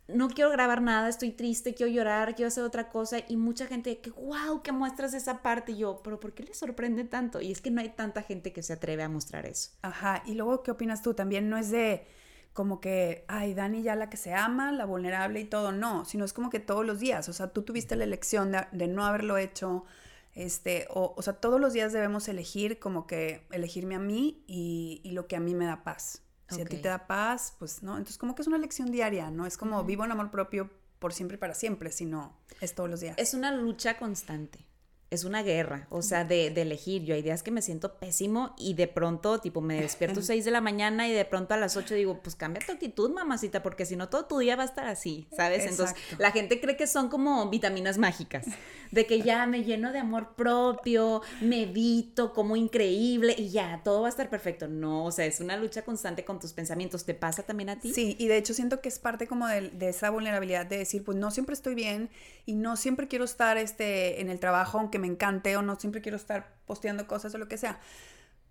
no 0.08 0.30
quiero 0.30 0.52
grabar 0.52 0.82
nada, 0.82 1.10
estoy 1.10 1.32
triste, 1.32 1.74
quiero 1.74 1.92
llorar, 1.92 2.36
quiero 2.36 2.48
hacer 2.48 2.64
otra 2.64 2.90
cosa. 2.90 3.18
Y 3.28 3.38
mucha 3.38 3.68
gente 3.68 4.00
que, 4.00 4.10
wow, 4.12 4.62
que 4.64 4.72
muestras 4.72 5.14
esa 5.14 5.42
parte. 5.42 5.74
Y 5.74 5.78
yo, 5.78 6.02
pero 6.04 6.20
¿por 6.20 6.34
qué 6.34 6.44
le 6.44 6.54
sorprende 6.54 7.04
tanto? 7.04 7.42
Y 7.42 7.52
es 7.52 7.62
que 7.62 7.72
no 7.72 7.82
hay 7.82 7.90
tanta 7.90 8.22
gente 8.22 8.54
que 8.54 8.64
se 8.64 8.74
atreve 8.74 9.04
a 9.04 9.10
mostrar 9.10 9.46
eso. 9.46 9.72
Ajá, 9.82 10.24
y 10.26 10.36
luego, 10.36 10.64
¿qué 10.64 10.72
opinas 10.72 11.02
tú? 11.02 11.14
También 11.14 11.50
no 11.50 11.58
es 11.58 11.70
de 11.72 12.08
como 12.54 12.82
que, 12.82 13.24
ay, 13.28 13.54
Dani 13.54 13.84
ya 13.84 13.96
la 13.96 14.10
que 14.10 14.18
se 14.18 14.34
ama, 14.34 14.72
la 14.72 14.86
vulnerable 14.86 15.40
y 15.40 15.46
todo, 15.46 15.72
no, 15.72 16.06
sino 16.06 16.26
es 16.26 16.34
como 16.34 16.50
que 16.50 16.60
todos 16.60 16.84
los 16.84 17.00
días, 17.00 17.30
o 17.30 17.34
sea, 17.34 17.54
tú 17.54 17.62
tuviste 17.62 17.96
la 17.96 18.04
elección 18.04 18.52
de, 18.52 18.88
no 18.88 19.06
haberlo 19.06 19.38
hecho, 19.38 19.86
este, 20.34 20.88
o, 20.90 21.14
o, 21.16 21.22
sea, 21.22 21.34
todos 21.34 21.62
los 21.62 21.74
días 21.74 21.94
debemos 21.94 22.28
elegir 22.28 22.80
como 22.80 23.06
que 23.06 23.46
elegirme 23.52 23.94
a 23.94 24.00
mí 24.00 24.44
y 24.48 25.08
lo 25.12 25.28
que 25.28 25.36
a 25.36 25.40
mí 25.40 25.54
me 25.54 25.66
da 25.66 25.84
paz. 25.84 26.24
Si 26.50 26.62
a 26.62 26.66
ti 26.66 26.78
te 26.78 26.88
da 26.88 27.08
paz, 27.08 27.56
pues 27.60 27.84
no. 27.84 27.94
Entonces, 27.94 28.18
como 28.18 28.36
que 28.36 28.42
es 28.42 28.48
una 28.48 28.58
lección 28.58 28.92
diaria, 28.92 29.32
no 29.32 29.46
es 29.46 29.58
como 29.58 29.84
vivo 29.84 30.06
en 30.06 30.12
amor 30.12 30.32
propio 30.32 30.70
por 31.00 31.14
siempre 31.14 31.36
y 31.36 31.40
para 31.40 31.54
siempre, 31.54 31.92
sino 31.92 32.38
es 32.62 32.74
todos 32.74 32.90
los 32.90 33.00
días. 33.00 33.16
Es 33.18 33.34
una 33.34 33.52
lucha 33.52 33.98
constante 33.98 34.67
es 35.10 35.24
una 35.24 35.42
guerra, 35.42 35.88
o 35.90 36.02
sea, 36.02 36.26
de, 36.26 36.50
de, 36.50 36.64
elegir. 36.64 37.04
Yo 37.04 37.16
hay 37.16 37.22
días 37.22 37.42
que 37.42 37.52
me 37.52 37.62
siento 37.62 37.98
pésimo 37.98 38.54
y 38.58 38.74
de 38.74 38.88
pronto, 38.88 39.40
tipo, 39.40 39.62
me 39.62 39.82
despierto 39.82 40.22
6 40.22 40.44
de 40.44 40.52
la 40.52 40.60
mañana 40.60 41.08
y 41.08 41.14
de 41.14 41.24
pronto 41.24 41.54
a 41.54 41.58
las 41.58 41.78
8 41.78 41.96
digo, 41.96 42.20
pues 42.22 42.36
cambia 42.36 42.62
tu 42.66 42.74
actitud, 42.74 43.10
mamacita, 43.12 43.64
porque 43.64 43.86
si 43.86 43.96
no 43.96 44.10
todo 44.10 44.26
tu 44.26 44.40
día 44.40 44.58
va 44.58 44.64
a 44.64 44.66
estar 44.66 44.86
así, 44.88 45.28
¿sabes? 45.36 45.66
Entonces, 45.66 45.96
la 46.18 46.32
gente 46.32 46.60
cree 46.60 46.76
que 46.76 46.88
son 46.88 47.08
como 47.08 47.50
vitaminas 47.50 47.98
mágicas, 47.98 48.48
de 48.92 49.06
que 49.06 49.22
ya 49.22 49.46
me 49.46 49.64
lleno 49.64 49.94
de 49.94 50.00
amor 50.00 50.36
propio, 50.36 51.22
me 51.40 51.64
evito, 51.64 52.34
como 52.34 52.58
increíble 52.58 53.34
y 53.38 53.50
ya, 53.50 53.82
todo 53.84 54.02
va 54.02 54.08
a 54.08 54.10
estar 54.10 54.30
perfecto. 54.30 54.68
No, 54.68 55.06
o 55.06 55.12
sea, 55.12 55.26
es 55.26 55.40
una 55.40 55.56
lucha 55.56 55.84
constante 55.84 56.26
con 56.26 56.40
tus 56.40 56.52
pensamientos. 56.52 57.06
¿Te 57.06 57.14
pasa 57.14 57.44
también 57.44 57.70
a 57.70 57.80
ti? 57.80 57.94
Sí, 57.94 58.18
y 58.20 58.28
de 58.28 58.38
hecho 58.38 58.54
siento 58.54 58.82
que 58.82 58.90
es 58.90 59.00
parte 59.00 59.28
como 59.28 59.48
de, 59.48 59.70
de 59.70 59.90
esa 59.90 60.10
vulnerabilidad 60.10 60.66
de 60.66 60.80
decir, 60.80 61.06
pues 61.06 61.18
no 61.18 61.32
siempre 61.32 61.54
estoy 61.54 61.76
bien 61.76 62.10
y 62.46 62.56
no 62.56 62.76
siempre 62.76 63.08
quiero 63.08 63.26
estar 63.26 63.58
este, 63.58 64.22
en 64.22 64.30
el 64.30 64.40
trabajo, 64.40 64.80
aunque 64.80 64.97
me 65.00 65.08
encante 65.08 65.56
o 65.58 65.62
no 65.62 65.76
siempre 65.76 66.02
quiero 66.02 66.18
estar 66.18 66.58
posteando 66.66 67.08
cosas 67.08 67.34
o 67.34 67.38
lo 67.38 67.48
que 67.48 67.58
sea. 67.58 67.80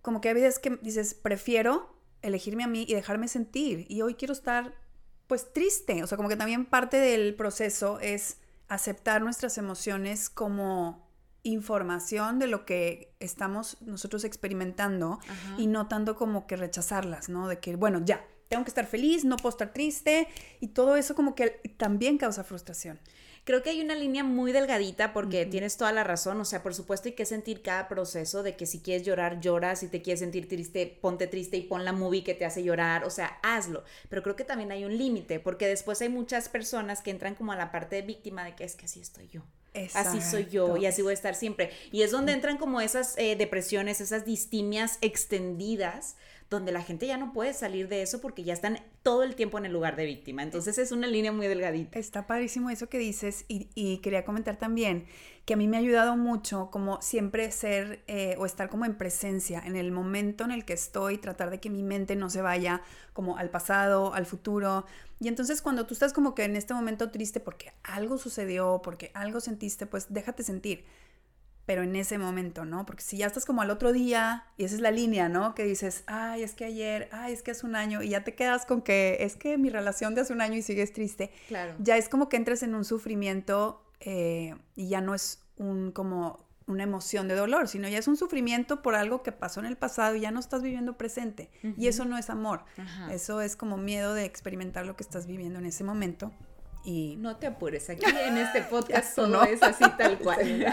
Como 0.03 0.21
que 0.21 0.29
hay 0.29 0.35
veces 0.35 0.59
que 0.59 0.79
dices, 0.83 1.15
prefiero 1.15 1.97
elegirme 2.23 2.65
a 2.65 2.69
mí 2.69 2.85
y 2.88 2.95
dejarme 2.95 3.29
sentir. 3.29 3.87
Y 3.88 4.03
hoy 4.03 4.15
quiero 4.15 4.33
estar, 4.33 4.75
pues, 5.26 5.53
triste. 5.53 6.03
O 6.03 6.07
sea, 6.07 6.17
como 6.17 6.29
que 6.29 6.37
también 6.37 6.67
parte 6.67 6.99
del 6.99 7.35
proceso 7.35 7.99
es 8.00 8.38
aceptar 8.69 9.23
nuestras 9.23 9.59
emociones 9.59 10.31
como 10.31 11.07
información 11.43 12.38
de 12.38 12.49
lo 12.49 12.67
que 12.67 13.15
estamos 13.21 13.81
nosotros 13.81 14.25
experimentando 14.25 15.21
y 15.57 15.69
no 15.69 15.87
tanto 15.87 16.17
como 16.17 16.47
que 16.47 16.57
rechazarlas, 16.57 17.29
¿no? 17.29 17.47
De 17.47 17.61
que, 17.61 17.76
bueno, 17.76 18.03
ya, 18.05 18.25
tengo 18.49 18.65
que 18.65 18.71
estar 18.71 18.87
feliz, 18.87 19.25
no 19.25 19.37
puedo 19.37 19.50
estar 19.50 19.73
triste 19.73 20.29
y 20.61 20.69
todo 20.69 20.97
eso 20.97 21.15
como 21.15 21.35
que 21.35 21.50
también 21.76 22.19
causa 22.19 22.43
frustración. 22.43 22.99
Creo 23.47 23.62
que 23.62 23.71
hay 23.71 23.81
una 23.81 23.95
línea 23.95 24.25
muy 24.25 24.50
delgadita 24.50 25.12
porque 25.12 25.47
tienes 25.47 25.76
toda 25.76 25.93
la 25.93 26.03
razón, 26.03 26.41
o 26.41 26.45
sea, 26.45 26.65
por 26.65 26.75
supuesto 26.75 27.09
hay 27.09 27.15
que 27.15 27.25
sentir 27.25 27.62
cada 27.62 27.87
proceso 27.87 28.43
de 28.43 28.57
que 28.57 28.67
si 28.67 28.81
quieres 28.81 29.07
llorar, 29.07 29.38
lloras, 29.38 29.79
si 29.79 29.87
te 29.87 30.03
quieres 30.03 30.19
sentir 30.19 30.49
triste, 30.49 30.99
ponte 31.00 31.29
triste 31.29 31.57
y 31.57 31.62
pon 31.62 31.85
la 31.85 31.93
movie 31.93 32.25
que 32.25 32.35
te 32.35 32.45
hace 32.45 32.65
llorar, 32.65 33.05
o 33.05 33.11
sea, 33.11 33.38
hazlo, 33.45 33.85
pero 34.09 34.25
creo 34.25 34.35
que 34.35 34.43
también 34.43 34.73
hay 34.73 34.85
un 34.85 34.99
límite 34.99 35.38
porque 35.38 35.69
después 35.69 36.03
hay 36.03 36.09
muchas 36.09 36.49
personas 36.49 37.03
que 37.03 37.12
entran 37.12 37.37
como 37.37 37.53
a 37.53 37.57
la 37.57 37.71
parte 37.71 37.95
de 37.95 38.03
víctima 38.03 38.45
de 38.45 38.57
que 38.57 38.65
es 38.65 38.75
que 38.75 38.87
así 38.87 39.00
estoy 39.00 39.29
yo. 39.29 39.43
Así 39.95 40.21
soy 40.23 40.47
yo 40.47 40.76
y 40.76 40.87
así 40.87 41.03
voy 41.03 41.11
a 41.11 41.15
estar 41.15 41.35
siempre. 41.35 41.71
Y 41.93 42.03
es 42.03 42.11
donde 42.11 42.33
entran 42.33 42.57
como 42.57 42.81
esas 42.81 43.17
eh, 43.19 43.37
depresiones, 43.37 44.00
esas 44.00 44.25
distimias 44.25 44.99
extendidas, 45.03 46.17
donde 46.49 46.71
la 46.71 46.83
gente 46.83 47.07
ya 47.07 47.17
no 47.17 47.33
puede 47.33 47.53
salir 47.53 47.88
de 47.88 48.03
eso 48.03 48.21
porque 48.21 48.45
ya 48.45 48.53
están 48.53 48.79
todo 49.03 49.25
el 49.25 49.35
tiempo 49.35 49.59
en 49.59 49.67
el 49.67 49.73
lugar 49.73 49.97
de 49.97 50.05
víctima. 50.05 50.43
Entonces 50.43 50.79
es 50.79 50.93
una 50.93 51.09
línea 51.09 51.33
muy 51.33 51.49
delgadita. 51.49 51.99
Está 51.99 52.26
padrísimo 52.26 52.71
eso 52.71 52.88
que 52.88 52.99
dices 52.99 53.45
y, 53.49 53.99
quería 53.99 54.25
comentar 54.25 54.57
también 54.57 55.07
que 55.45 55.55
a 55.55 55.57
mí 55.57 55.69
me 55.69 55.76
ha 55.76 55.81
ayudado 55.81 56.17
mucho 56.17 56.71
como 56.71 57.00
siempre 57.03 57.50
ser 57.53 58.03
eh, 58.09 58.37
o 58.38 58.47
estar 58.47 58.69
como 58.69 58.85
en 58.85 58.97
presencia 58.97 59.62
en 59.65 59.76
el 59.76 59.93
momento 59.93 60.45
en 60.45 60.50
el 60.50 60.65
que 60.65 60.73
estoy, 60.73 61.19
tratar 61.19 61.50
de 61.50 61.61
que 61.61 61.71
mi 61.71 61.83
mente 61.83 62.17
no 62.17 62.31
se 62.31 62.43
vaya 62.43 62.83
como 63.12 63.37
al 63.37 63.50
pasado, 63.50 64.12
al 64.15 64.26
futuro. 64.26 64.87
Y 65.21 65.29
entonces 65.29 65.62
cuando 65.62 65.87
tú 65.87 65.95
estás 65.95 66.12
como 66.12 66.35
que 66.35 66.45
en 66.45 66.57
este 66.57 66.75
momento 66.75 67.11
triste 67.11 67.41
porque 67.41 67.73
algo 67.83 68.19
sucedió, 68.19 68.81
porque 68.83 69.11
algo 69.15 69.41
sentiste, 69.41 69.87
pues 69.87 70.07
déjate 70.11 70.43
sentir 70.43 70.85
pero 71.67 71.83
en 71.83 71.97
ese 71.97 72.17
momento, 72.17 72.65
¿no? 72.65 72.87
Porque 72.87 73.03
si 73.03 73.19
ya 73.19 73.27
estás 73.27 73.45
como 73.45 73.61
al 73.61 73.71
otro 73.71 73.93
día, 73.93 74.45
y 74.57 74.65
esa 74.65 74.77
es 74.77 74.81
la 74.81 74.93
línea, 74.93 75.29
¿no? 75.29 75.55
Que 75.55 75.65
dices, 75.65 76.05
ay, 76.07 76.43
es 76.45 76.55
que 76.55 76.65
ayer, 76.65 77.09
ay, 77.11 77.33
es 77.33 77.43
que 77.43 77.51
hace 77.51 77.67
un 77.67 77.75
año, 77.75 78.03
y 78.03 78.11
ya 78.11 78.23
te 78.23 78.35
quedas 78.35 78.65
con 78.65 78.83
que 78.83 79.19
es 79.21 79.35
que 79.35 79.59
mi 79.59 79.69
relación 79.69 80.15
de 80.15 80.21
hace 80.21 80.33
un 80.33 80.41
año 80.41 80.55
y 80.55 80.63
sigues 80.63 80.93
triste. 80.93 81.33
Claro. 81.49 81.75
Ya 81.81 81.97
es 81.97 82.09
como 82.09 82.29
que 82.29 82.37
entres 82.37 82.63
en 82.63 82.75
un 82.77 82.85
sufrimiento 82.85 83.85
eh, 83.99 84.55
y 84.77 84.89
ya 84.89 85.01
no 85.01 85.15
es 85.15 85.43
un 85.57 85.91
como 85.91 86.47
una 86.69 86.83
emoción 86.83 87.29
de 87.29 87.35
dolor, 87.35 87.69
sino 87.69 87.89
ya 87.89 87.99
es 87.99 88.09
un 88.09 88.17
sufrimiento 88.17 88.83
por 88.83 88.95
algo 88.95 89.23
que 89.23 89.33
pasó 89.33 89.61
en 89.61 89.67
el 89.67 89.77
pasado 89.77 90.17
y 90.17 90.21
ya 90.21 90.33
no 90.33 90.41
estás 90.41 90.63
viviendo 90.63 90.97
presente. 90.99 91.49
Y 91.77 91.87
eso 91.87 92.05
no 92.05 92.19
es 92.19 92.29
amor. 92.29 92.65
Eso 93.11 93.41
es 93.41 93.55
como 93.55 93.77
miedo 93.77 94.15
de 94.15 94.25
experimentar 94.25 94.85
lo 94.85 94.97
que 94.97 95.05
estás 95.05 95.27
viviendo 95.27 95.61
en 95.61 95.67
ese 95.67 95.85
momento 95.85 96.33
y 96.87 97.16
no 97.19 97.37
te 97.37 97.49
apures, 97.49 97.90
aquí 97.90 98.05
en 98.07 98.38
este 98.38 98.62
podcast 98.62 99.16
todo 99.16 99.43
es 99.43 99.61
así 99.61 99.85
tal 99.99 100.19
cual. 100.21 100.64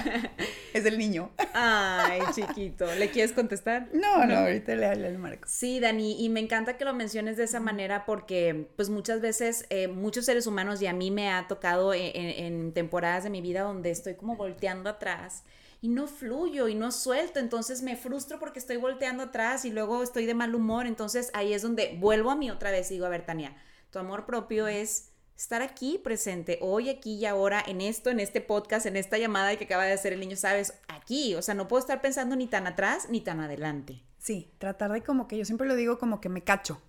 es 0.74 0.86
el 0.86 0.98
niño. 1.00 1.32
Ay, 1.54 2.22
chiquito. 2.34 2.86
¿Le 2.96 3.10
quieres 3.10 3.34
contestar? 3.34 3.90
No, 3.94 4.24
no, 4.26 4.38
ahorita 4.38 4.76
le 4.76 4.86
hablo 4.86 5.08
al 5.08 5.18
Marco. 5.18 5.46
Sí, 5.48 5.80
Dani, 5.80 6.24
y 6.24 6.30
me 6.30 6.40
encanta 6.40 6.78
que 6.78 6.86
lo 6.86 6.94
menciones 6.94 7.36
de 7.36 7.46
esa 7.46 7.60
manera 7.60 8.06
porque 8.06 8.70
pues 8.76 8.92
muchas 8.92 9.22
veces 9.22 9.66
eh, 9.72 9.88
muchos 9.88 10.26
seres 10.26 10.46
humanos 10.46 10.82
y 10.84 10.88
a 10.88 10.94
mí 10.94 11.10
me 11.10 11.32
ha 11.32 11.48
tocado 11.48 11.96
en, 11.96 12.12
en 12.16 12.74
temporadas 12.74 13.24
de 13.24 13.32
mi 13.32 13.42
vida 13.42 13.64
donde 13.64 13.90
estoy 13.90 14.14
como 14.14 14.36
volteando 14.36 14.92
atrás 14.92 15.44
y 15.82 15.90
no 15.90 16.06
fluyo 16.06 16.68
y 16.68 16.76
no 16.76 16.92
suelto, 16.92 17.40
entonces 17.40 17.82
me 17.82 17.98
frustro 17.98 18.40
porque 18.40 18.60
estoy 18.60 18.78
volteando 18.78 19.24
atrás 19.24 19.66
y 19.66 19.72
luego 19.72 20.04
estoy 20.04 20.26
de 20.28 20.34
mal 20.36 20.54
humor, 20.54 20.86
entonces 20.86 21.32
ahí 21.34 21.54
es 21.54 21.64
donde 21.64 21.98
vuelvo 22.00 22.30
a 22.32 22.36
mí 22.36 22.52
otra 22.52 22.72
vez 22.72 22.90
y 22.92 22.94
digo, 22.94 23.06
a 23.08 23.10
ver, 23.10 23.26
Tania, 23.26 23.58
tu 23.90 24.00
amor 24.00 24.26
propio 24.26 24.68
es 24.68 25.13
estar 25.38 25.62
aquí 25.62 26.00
presente, 26.04 26.60
hoy, 26.62 26.90
aquí 26.90 27.16
y 27.16 27.26
ahora, 27.26 27.64
en 27.66 27.82
esto, 27.82 28.10
en 28.10 28.20
este 28.20 28.42
podcast, 28.42 28.86
en 28.86 28.96
esta 28.96 29.18
llamada 29.18 29.56
que 29.56 29.66
acaba 29.66 29.86
de 29.86 29.94
hacer 29.94 30.14
el 30.14 30.20
niño, 30.20 30.36
sabes, 30.36 30.74
aquí, 30.88 31.36
o 31.36 31.42
sea, 31.42 31.56
no 31.56 31.68
puedo 31.68 31.82
estar 31.82 32.02
pensando 32.02 32.36
ni 32.36 32.48
tan 32.48 32.68
atrás 32.68 33.08
ni 33.10 33.22
tan 33.22 33.40
adelante. 33.40 34.02
Sí, 34.20 34.52
tratar 34.58 34.92
de 34.92 35.02
como 35.02 35.28
que 35.28 35.38
yo 35.38 35.46
siempre 35.46 35.68
lo 35.68 35.76
digo 35.76 35.98
como 35.98 36.22
que 36.22 36.30
me 36.30 36.44
cacho. 36.44 36.82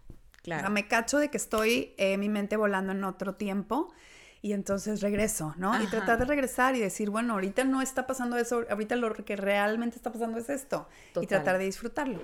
Claro. 0.43 0.61
O 0.61 0.63
sea, 0.65 0.71
me 0.71 0.87
cacho 0.87 1.19
de 1.19 1.31
que 1.31 1.37
estoy 1.37 1.95
eh, 1.97 2.17
mi 2.19 2.29
mente 2.29 2.57
volando 2.57 2.93
en 2.93 3.03
otro 3.03 3.35
tiempo 3.35 3.93
y 4.45 4.53
entonces 4.53 5.01
regreso, 5.01 5.55
¿no? 5.57 5.83
Y 5.83 5.87
tratar 5.87 6.19
de 6.19 6.27
regresar 6.27 6.77
y 6.77 6.79
decir, 6.79 7.09
bueno, 7.09 7.33
ahorita 7.33 7.65
no 7.65 7.81
está 7.81 8.07
pasando 8.07 8.37
eso, 8.37 8.67
ahorita 8.69 8.95
lo 8.97 9.15
que 9.15 9.37
realmente 9.37 9.97
está 9.97 10.13
pasando 10.13 10.37
es 10.37 10.51
esto. 10.51 10.87
Y 11.19 11.27
tratar 11.27 11.57
de 11.57 11.65
disfrutarlo. 11.65 12.21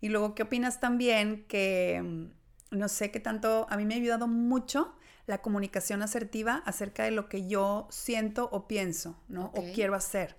Y 0.00 0.10
luego, 0.10 0.36
¿qué 0.36 0.44
opinas 0.44 0.78
también? 0.78 1.44
Que 1.48 2.00
mm, 2.00 2.78
no 2.78 2.88
sé 2.88 3.10
qué 3.10 3.18
tanto, 3.18 3.66
a 3.68 3.76
mí 3.76 3.84
me 3.84 3.94
ha 3.94 3.96
ayudado 3.96 4.28
mucho 4.28 4.94
la 5.30 5.40
comunicación 5.40 6.02
asertiva 6.02 6.62
acerca 6.66 7.04
de 7.04 7.12
lo 7.12 7.28
que 7.28 7.46
yo 7.46 7.86
siento 7.90 8.48
o 8.52 8.66
pienso, 8.66 9.16
¿no? 9.28 9.52
O 9.54 9.62
quiero 9.72 9.94
hacer. 9.94 10.36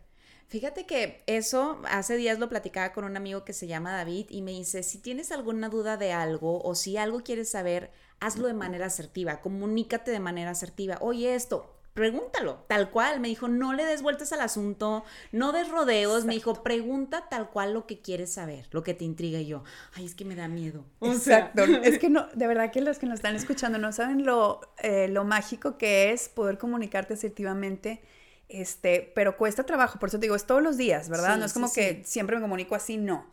Fíjate 0.48 0.86
que 0.86 1.24
eso 1.28 1.82
hace 1.90 2.18
días 2.18 2.38
lo 2.38 2.50
platicaba 2.50 2.92
con 2.92 3.06
un 3.06 3.16
amigo 3.16 3.46
que 3.46 3.54
se 3.54 3.68
llama 3.68 3.96
David 3.96 4.28
y 4.30 4.42
me 4.42 4.52
dice, 4.52 4.84
si 4.84 4.98
tienes 4.98 5.32
alguna 5.32 5.70
duda 5.70 5.96
de 5.96 6.12
algo 6.12 6.62
o 6.62 6.76
si 6.76 6.98
algo 6.98 7.24
quieres 7.24 7.50
saber, 7.50 7.90
hazlo 8.20 8.48
de 8.48 8.54
manera 8.54 8.88
asertiva, 8.88 9.40
comunícate 9.40 10.12
de 10.12 10.20
manera 10.20 10.52
asertiva. 10.52 10.98
Oye, 11.00 11.36
esto, 11.36 11.74
pregúntalo, 11.94 12.64
tal 12.68 12.90
cual. 12.90 13.20
Me 13.20 13.28
dijo, 13.28 13.48
no 13.48 13.74
le 13.74 13.86
des 13.86 14.02
vueltas 14.02 14.32
al 14.34 14.42
asunto, 14.42 15.04
no 15.32 15.52
des 15.52 15.70
rodeos. 15.70 16.26
Me 16.26 16.34
dijo, 16.34 16.64
pregunta 16.64 17.28
tal 17.30 17.50
cual 17.50 17.74
lo 17.74 17.88
que 17.88 18.00
quieres 18.00 18.34
saber, 18.34 18.68
lo 18.72 18.84
que 18.84 18.94
te 18.94 19.06
intriga. 19.06 19.40
Y 19.40 19.48
yo, 19.48 19.64
ay, 19.94 20.06
es 20.06 20.16
que 20.16 20.26
me 20.26 20.36
da 20.36 20.48
miedo. 20.48 20.86
Exacto. 21.02 21.64
es 21.84 22.00
que 22.00 22.10
no, 22.10 22.28
de 22.34 22.48
verdad 22.48 22.72
que 22.72 22.82
los 22.82 23.00
que 23.00 23.06
nos 23.06 23.16
están 23.16 23.36
escuchando 23.36 23.78
no 23.78 23.92
saben 23.92 24.26
lo, 24.26 24.62
eh, 24.80 25.08
lo 25.08 25.24
mágico 25.24 25.78
que 25.78 26.12
es 26.12 26.30
poder 26.30 26.58
comunicarte 26.58 27.14
asertivamente. 27.14 28.02
Este, 28.50 29.12
pero 29.16 29.38
cuesta 29.38 29.64
trabajo, 29.64 29.98
por 29.98 30.10
eso 30.10 30.20
te 30.20 30.26
digo, 30.26 30.36
es 30.36 30.46
todos 30.46 30.62
los 30.62 30.76
días, 30.76 31.08
¿verdad? 31.08 31.38
no 31.38 31.46
es 31.46 31.54
como 31.54 31.72
que 31.72 32.02
siempre 32.04 32.36
me 32.36 32.42
comunico 32.42 32.76
así, 32.76 32.98
no 32.98 33.26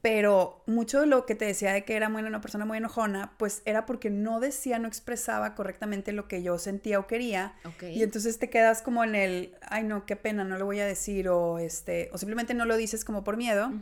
pero 0.00 0.62
mucho 0.66 1.00
de 1.00 1.06
lo 1.06 1.26
que 1.26 1.34
te 1.34 1.44
decía 1.44 1.72
de 1.72 1.84
que 1.84 1.96
era 1.96 2.08
muy, 2.08 2.22
una 2.22 2.40
persona 2.40 2.64
muy 2.64 2.78
enojona, 2.78 3.32
pues 3.36 3.62
era 3.64 3.84
porque 3.84 4.10
no 4.10 4.38
decía, 4.38 4.78
no 4.78 4.86
expresaba 4.86 5.54
correctamente 5.54 6.12
lo 6.12 6.28
que 6.28 6.42
yo 6.42 6.58
sentía 6.58 7.00
o 7.00 7.06
quería. 7.06 7.54
Y 7.82 8.02
entonces 8.02 8.38
te 8.38 8.48
quedas 8.48 8.80
como 8.82 9.02
en 9.02 9.16
el, 9.16 9.56
ay 9.62 9.82
no, 9.82 10.06
qué 10.06 10.14
pena, 10.14 10.44
no 10.44 10.56
lo 10.56 10.66
voy 10.66 10.78
a 10.80 10.86
decir, 10.86 11.28
o 11.28 11.58
este, 11.58 12.10
o 12.12 12.18
simplemente 12.18 12.54
no 12.54 12.64
lo 12.64 12.76
dices 12.76 13.04
como 13.04 13.24
por 13.24 13.36
miedo. 13.36 13.72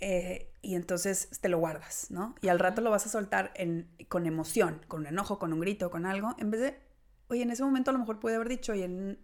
Eh, 0.00 0.52
y 0.62 0.74
entonces 0.74 1.28
te 1.40 1.48
lo 1.48 1.58
guardas, 1.58 2.10
¿no? 2.10 2.34
Y 2.42 2.48
al 2.48 2.58
rato 2.58 2.82
lo 2.82 2.90
vas 2.90 3.06
a 3.06 3.08
soltar 3.08 3.52
en, 3.54 3.88
con 4.08 4.26
emoción, 4.26 4.84
con 4.88 5.00
un 5.02 5.06
enojo, 5.06 5.38
con 5.38 5.52
un 5.52 5.60
grito, 5.60 5.90
con 5.90 6.06
algo, 6.06 6.34
en 6.38 6.50
vez 6.50 6.60
de, 6.60 6.78
oye, 7.28 7.42
en 7.42 7.50
ese 7.50 7.62
momento 7.62 7.90
a 7.90 7.92
lo 7.92 8.00
mejor 8.00 8.18
pude 8.18 8.34
haber 8.34 8.48
dicho, 8.48 8.72
oye, 8.72 9.16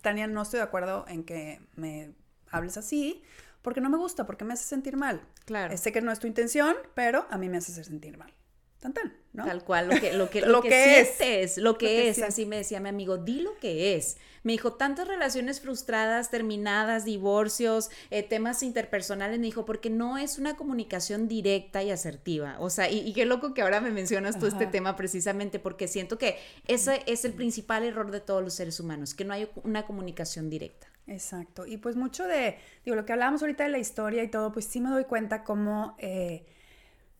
Tania, 0.00 0.26
no 0.26 0.42
estoy 0.42 0.58
de 0.58 0.64
acuerdo 0.64 1.04
en 1.08 1.24
que 1.24 1.60
me 1.76 2.14
hables 2.50 2.78
así, 2.78 3.22
porque 3.62 3.80
no 3.80 3.90
me 3.90 3.98
gusta, 3.98 4.26
porque 4.26 4.44
me 4.44 4.54
hace 4.54 4.64
sentir 4.64 4.96
mal. 4.96 5.20
Claro. 5.44 5.76
Sé 5.76 5.92
que 5.92 6.00
no 6.00 6.12
es 6.12 6.18
tu 6.18 6.26
intención, 6.26 6.76
pero 6.94 7.26
a 7.30 7.38
mí 7.38 7.48
me 7.48 7.58
hace 7.58 7.72
sentir 7.84 8.16
mal. 8.16 8.32
Tan, 8.80 8.94
tan, 8.94 9.12
¿no? 9.32 9.44
Tal 9.44 9.64
cual, 9.64 9.88
lo 9.88 10.00
que, 10.00 10.12
lo 10.12 10.30
que, 10.30 10.40
lo, 10.46 10.62
que, 10.62 11.00
es. 11.00 11.58
lo 11.58 11.76
que, 11.76 12.08
es, 12.08 12.22
así 12.22 12.46
me 12.46 12.58
decía 12.58 12.78
mi 12.78 12.88
amigo, 12.88 13.18
di 13.18 13.40
lo 13.40 13.56
que 13.56 13.96
es. 13.96 14.18
Me 14.44 14.52
dijo, 14.52 14.74
tantas 14.74 15.08
relaciones 15.08 15.60
frustradas, 15.60 16.30
terminadas, 16.30 17.04
divorcios, 17.04 17.90
eh, 18.10 18.22
temas 18.22 18.62
interpersonales, 18.62 19.40
me 19.40 19.46
dijo, 19.46 19.64
porque 19.64 19.90
no 19.90 20.16
es 20.16 20.38
una 20.38 20.56
comunicación 20.56 21.26
directa 21.26 21.82
y 21.82 21.90
asertiva. 21.90 22.54
O 22.60 22.70
sea, 22.70 22.88
y, 22.88 23.12
qué 23.14 23.26
loco 23.26 23.52
que 23.52 23.62
ahora 23.62 23.80
me 23.80 23.90
mencionas 23.90 24.38
tú 24.38 24.46
este 24.46 24.68
tema 24.68 24.94
precisamente, 24.94 25.58
porque 25.58 25.88
siento 25.88 26.16
que 26.16 26.38
ese 26.68 27.02
es 27.06 27.24
el 27.24 27.32
principal 27.32 27.82
error 27.82 28.12
de 28.12 28.20
todos 28.20 28.44
los 28.44 28.54
seres 28.54 28.78
humanos, 28.78 29.12
que 29.12 29.24
no 29.24 29.34
hay 29.34 29.48
una 29.64 29.86
comunicación 29.86 30.50
directa. 30.50 30.86
Exacto. 31.08 31.66
Y 31.66 31.78
pues 31.78 31.96
mucho 31.96 32.26
de, 32.26 32.58
digo, 32.84 32.94
lo 32.94 33.06
que 33.06 33.12
hablábamos 33.14 33.40
ahorita 33.42 33.64
de 33.64 33.70
la 33.70 33.78
historia 33.78 34.22
y 34.22 34.28
todo, 34.28 34.52
pues 34.52 34.66
sí 34.66 34.80
me 34.80 34.90
doy 34.90 35.04
cuenta 35.04 35.42
cómo 35.42 35.96
eh, 35.98 36.44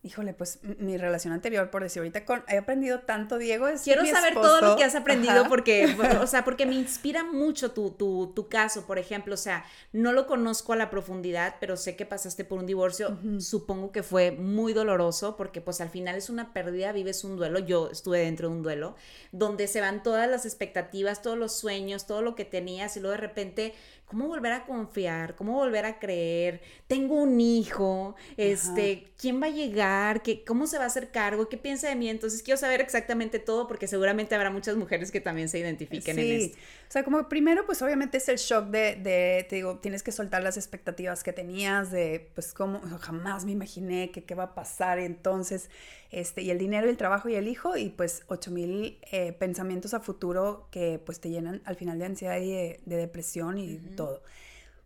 Híjole, 0.01 0.33
pues 0.33 0.59
mi 0.77 0.95
relación 0.95 1.33
anterior, 1.33 1.69
por 1.69 1.83
decir 1.83 1.99
ahorita, 1.99 2.23
con, 2.23 2.41
he 2.47 2.57
aprendido 2.57 3.01
tanto, 3.01 3.37
Diego. 3.37 3.67
Es 3.67 3.81
Quiero 3.81 4.05
saber 4.05 4.33
todo 4.33 4.61
lo 4.61 4.77
que 4.77 4.85
has 4.85 4.95
aprendido 4.95 5.49
porque, 5.49 5.93
o 6.21 6.25
sea, 6.25 6.45
porque 6.45 6.65
me 6.65 6.75
inspira 6.75 7.25
mucho 7.25 7.71
tu, 7.71 7.91
tu, 7.91 8.31
tu, 8.33 8.47
caso, 8.47 8.87
por 8.87 8.97
ejemplo. 8.97 9.33
O 9.33 9.37
sea, 9.37 9.65
no 9.91 10.13
lo 10.13 10.25
conozco 10.25 10.71
a 10.71 10.77
la 10.77 10.89
profundidad, 10.89 11.55
pero 11.59 11.75
sé 11.75 11.97
que 11.97 12.05
pasaste 12.05 12.45
por 12.45 12.59
un 12.59 12.65
divorcio. 12.65 13.19
Supongo 13.39 13.91
que 13.91 14.01
fue 14.01 14.31
muy 14.31 14.71
doloroso 14.71 15.35
porque 15.35 15.59
pues 15.59 15.81
al 15.81 15.89
final 15.89 16.15
es 16.15 16.29
una 16.29 16.53
pérdida, 16.53 16.93
vives 16.93 17.25
un 17.25 17.35
duelo. 17.35 17.59
Yo 17.59 17.89
estuve 17.91 18.19
dentro 18.19 18.47
de 18.47 18.55
un 18.55 18.63
duelo 18.63 18.95
donde 19.33 19.67
se 19.67 19.81
van 19.81 20.01
todas 20.01 20.29
las 20.29 20.45
expectativas, 20.45 21.21
todos 21.21 21.37
los 21.37 21.57
sueños, 21.57 22.07
todo 22.07 22.21
lo 22.21 22.35
que 22.35 22.45
tenías 22.45 22.95
y 22.95 23.01
luego 23.01 23.15
de 23.15 23.21
repente 23.21 23.73
¿Cómo 24.09 24.27
volver 24.27 24.53
a 24.53 24.65
confiar? 24.65 25.35
¿Cómo 25.35 25.53
volver 25.53 25.85
a 25.85 25.99
creer? 25.99 26.61
Tengo 26.87 27.13
un 27.13 27.39
hijo, 27.39 28.15
este, 28.37 29.05
¿quién 29.19 29.39
va 29.39 29.45
a 29.45 29.51
llegar? 29.51 30.23
¿Qué, 30.23 30.43
¿Cómo 30.43 30.65
se 30.65 30.79
va 30.79 30.85
a 30.85 30.87
hacer 30.87 31.11
cargo? 31.11 31.47
¿Qué 31.47 31.57
piensa 31.57 31.89
de 31.89 31.95
mí? 31.95 32.09
Entonces 32.09 32.41
quiero 32.41 32.57
saber 32.57 32.81
exactamente 32.81 33.37
todo 33.37 33.67
porque 33.67 33.87
seguramente 33.87 34.33
habrá 34.33 34.49
muchas 34.49 34.75
mujeres 34.77 35.11
que 35.11 35.21
también 35.21 35.47
se 35.47 35.59
identifiquen 35.59 36.17
en 36.17 36.41
esto. 36.41 36.57
O 36.57 36.91
sea, 36.91 37.03
como 37.03 37.29
primero, 37.29 37.67
pues 37.67 37.83
obviamente 37.83 38.17
es 38.17 38.27
el 38.29 38.37
shock 38.37 38.69
de, 38.69 38.95
de, 38.95 39.45
te 39.47 39.57
digo, 39.57 39.77
tienes 39.77 40.01
que 40.01 40.11
soltar 40.11 40.41
las 40.41 40.57
expectativas 40.57 41.21
que 41.21 41.31
tenías 41.31 41.91
de, 41.91 42.31
pues, 42.33 42.51
cómo, 42.51 42.81
jamás 42.99 43.45
me 43.45 43.51
imaginé 43.51 44.09
que 44.09 44.23
qué 44.23 44.33
va 44.33 44.45
a 44.45 44.55
pasar 44.55 44.97
entonces, 44.97 45.69
este, 46.09 46.41
y 46.41 46.49
el 46.49 46.57
dinero 46.57 46.87
y 46.87 46.89
el 46.89 46.97
trabajo 46.97 47.29
y 47.29 47.35
el 47.35 47.47
hijo, 47.47 47.77
y 47.77 47.89
pues 47.89 48.23
ocho 48.27 48.49
mil 48.49 48.97
eh, 49.11 49.33
pensamientos 49.33 49.93
a 49.93 49.99
futuro 49.99 50.67
que 50.71 50.99
pues 51.05 51.19
te 51.19 51.29
llenan 51.29 51.61
al 51.65 51.75
final 51.75 51.99
de 51.99 52.05
ansiedad 52.05 52.39
y 52.39 52.51
de, 52.51 52.79
depresión 52.85 53.59
y 53.59 53.77
todo. 53.99 54.23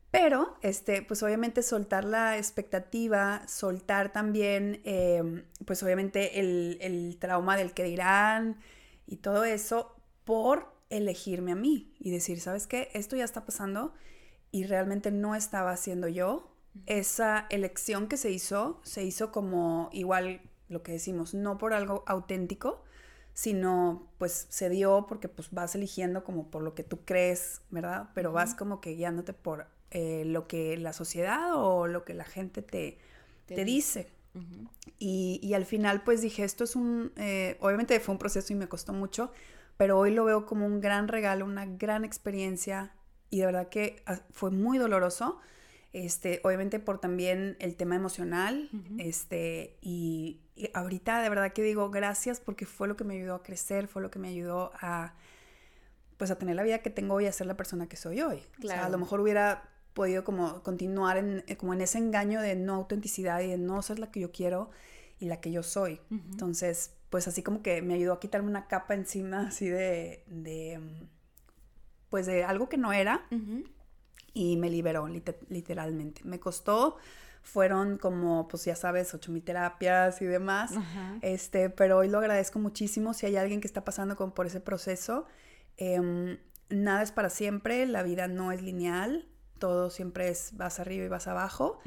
Pero, 0.10 0.58
este, 0.62 1.04
pues 1.04 1.22
obviamente 1.22 1.62
soltar 1.62 2.04
la 2.04 2.38
expectativa, 2.38 3.48
soltar 3.48 4.12
también, 4.12 4.82
em, 4.86 5.44
pues 5.66 5.84
obviamente 5.84 6.40
el, 6.40 6.78
el 6.82 7.18
trauma 7.20 7.56
del 7.58 7.74
que 7.74 7.84
dirán 7.84 8.58
y 9.08 9.18
todo 9.18 9.44
eso 9.44 9.96
por 10.24 10.74
elegirme 10.90 11.52
a 11.52 11.56
mí 11.56 11.94
y 12.00 12.10
decir, 12.10 12.40
¿sabes 12.40 12.66
qué? 12.66 12.90
Esto 12.94 13.16
ya 13.16 13.24
está 13.24 13.46
pasando 13.46 13.94
y 14.52 14.66
realmente 14.66 15.12
no 15.12 15.36
estaba 15.36 15.72
haciendo 15.72 16.08
yo. 16.08 16.56
Esa 16.88 17.46
elección 17.52 18.08
que 18.08 18.18
se 18.18 18.32
hizo, 18.32 18.82
se 18.84 19.04
hizo 19.04 19.32
como 19.32 19.90
igual 19.92 20.42
lo 20.70 20.82
que 20.82 20.94
decimos, 20.94 21.36
no 21.36 21.58
por 21.60 21.74
algo 21.74 22.04
auténtico, 22.08 22.84
sino 23.34 24.08
pues 24.18 24.48
se 24.50 24.70
dio 24.70 25.06
porque 25.08 25.28
pues 25.28 25.50
vas 25.52 25.76
eligiendo 25.76 26.24
como 26.24 26.50
por 26.50 26.62
lo 26.62 26.76
que 26.76 26.84
tú 26.84 27.00
crees, 27.04 27.62
¿verdad? 27.72 28.10
Pero 28.14 28.32
vas 28.32 28.54
como 28.56 28.80
que 28.80 28.96
guiándote 28.96 29.34
por 29.34 29.68
eh, 29.92 30.24
lo 30.26 30.48
que 30.48 30.78
la 30.78 30.94
sociedad 30.94 31.56
o 31.56 31.88
lo 31.88 32.04
que 32.06 32.14
la 32.14 32.26
gente 32.26 32.62
te, 32.62 33.00
te, 33.46 33.66
dice. 33.66 34.10
y, 35.00 35.40
y, 35.42 35.54
al 35.54 35.66
final 35.66 36.04
pues 36.04 36.22
dije, 36.22 36.44
esto 36.44 36.64
es 36.64 36.76
un, 36.76 37.12
eh, 37.18 37.58
obviamente 37.60 38.00
fue 38.00 38.14
un 38.14 38.20
proceso 38.20 38.54
y 38.54 38.56
me 38.56 38.68
costó 38.68 38.94
mucho, 38.94 39.32
pero 39.78 40.00
hoy 40.00 40.12
lo 40.12 40.26
veo 40.26 40.46
como 40.46 40.66
un 40.66 40.80
gran 40.80 41.08
regalo, 41.08 41.46
una 41.46 41.66
gran 41.66 42.06
experiencia 42.06 42.94
y 43.30 43.40
de 43.40 43.48
verdad 43.48 43.70
que 43.70 44.04
ah, 44.06 44.20
fue 44.32 44.52
muy 44.52 44.78
doloroso. 44.78 45.40
Este, 45.94 46.42
obviamente 46.44 46.80
por 46.80 47.00
también 47.00 47.56
el 47.60 47.76
tema 47.76 47.96
emocional, 47.96 48.68
este, 48.98 49.78
y, 49.80 50.42
ahorita 50.74 51.22
de 51.22 51.30
verdad 51.30 51.54
que 51.54 51.62
digo 51.62 51.92
gracias 51.92 52.40
porque 52.40 52.66
fue 52.66 52.88
lo 52.88 52.96
que 52.96 53.04
me 53.04 53.14
ayudó 53.16 53.36
a 53.36 53.44
crecer, 53.44 53.88
fue 53.88 54.02
lo 54.02 54.10
que 54.10 54.18
me 54.18 54.28
ayudó 54.28 54.72
a, 54.82 55.14
pues 56.18 56.32
a 56.32 56.38
tener 56.38 56.56
la 56.56 56.64
vida 56.64 56.80
que 56.80 56.90
tengo 56.90 57.14
hoy, 57.14 57.28
a 57.28 57.32
ser 57.32 57.46
la 57.46 57.56
persona 57.56 57.88
que 57.88 57.96
soy 57.96 58.22
hoy. 58.22 58.42
Claro. 58.60 58.86
a 58.86 58.90
lo 58.90 58.98
mejor 58.98 59.20
hubiera 59.20 59.70
podido 59.94 60.24
como 60.24 60.64
continuar 60.64 61.18
en, 61.18 61.44
eh, 61.46 61.58
como 61.58 61.76
en 61.76 61.82
ese 61.82 62.00
engaño 62.00 62.42
de 62.42 62.56
no 62.56 62.74
autenticidad 62.74 63.42
y 63.42 63.48
de 63.48 63.60
no 63.60 63.80
ser 63.84 64.00
la 64.00 64.10
que 64.10 64.20
yo 64.20 64.32
quiero 64.32 64.72
y 65.20 65.26
la 65.26 65.42
que 65.42 65.52
yo 65.52 65.62
soy. 65.62 66.02
Entonces, 66.10 66.96
pues 67.12 67.28
así 67.28 67.44
como 67.44 67.62
que 67.62 67.84
me 67.84 67.94
ayudó 67.94 68.14
a 68.14 68.20
quitarme 68.20 68.50
una 68.50 68.68
capa 68.68 68.96
encima 68.96 69.48
así 69.48 69.68
de, 69.70 70.24
de 70.26 70.80
pues 72.10 72.26
de 72.26 72.44
algo 72.44 72.68
que 72.68 72.78
no 72.78 72.94
era 72.94 73.28
y 74.34 74.58
me 74.58 74.70
liberó 74.70 75.08
literalmente. 75.08 76.22
Me 76.24 76.40
costó, 76.40 76.98
fueron 77.44 77.98
como, 77.98 78.48
pues 78.48 78.66
ya 78.66 78.76
sabes, 78.76 79.14
ocho 79.14 79.32
mil 79.32 79.44
terapias 79.44 80.22
y 80.22 80.26
demás, 80.26 80.72
este, 81.22 81.70
pero 81.70 81.98
hoy 81.98 82.10
lo 82.10 82.20
agradezco 82.20 82.60
muchísimo 82.60 83.14
si 83.14 83.26
hay 83.26 83.36
alguien 83.36 83.62
que 83.62 83.68
está 83.68 83.84
pasando 83.84 84.16
con, 84.16 84.32
por 84.32 84.46
ese 84.46 84.62
proceso. 84.62 85.26
Em, 85.78 86.38
nada 86.70 87.04
es 87.04 87.12
para 87.12 87.30
siempre, 87.30 87.86
la 87.86 88.02
vida 88.02 88.28
no 88.28 88.52
es 88.52 88.62
lineal, 88.62 89.28
todo 89.60 89.90
siempre 89.90 90.30
es 90.30 90.52
vas 90.58 90.80
arriba 90.80 91.06
y 91.06 91.08
vas 91.08 91.28
abajo, 91.28 91.80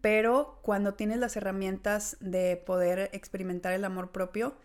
pero 0.00 0.58
cuando 0.62 0.94
tienes 0.94 1.18
las 1.18 1.36
herramientas 1.36 2.16
de 2.20 2.56
poder 2.56 3.10
experimentar 3.12 3.72
el 3.72 3.84
amor 3.84 4.10
propio, 4.10 4.56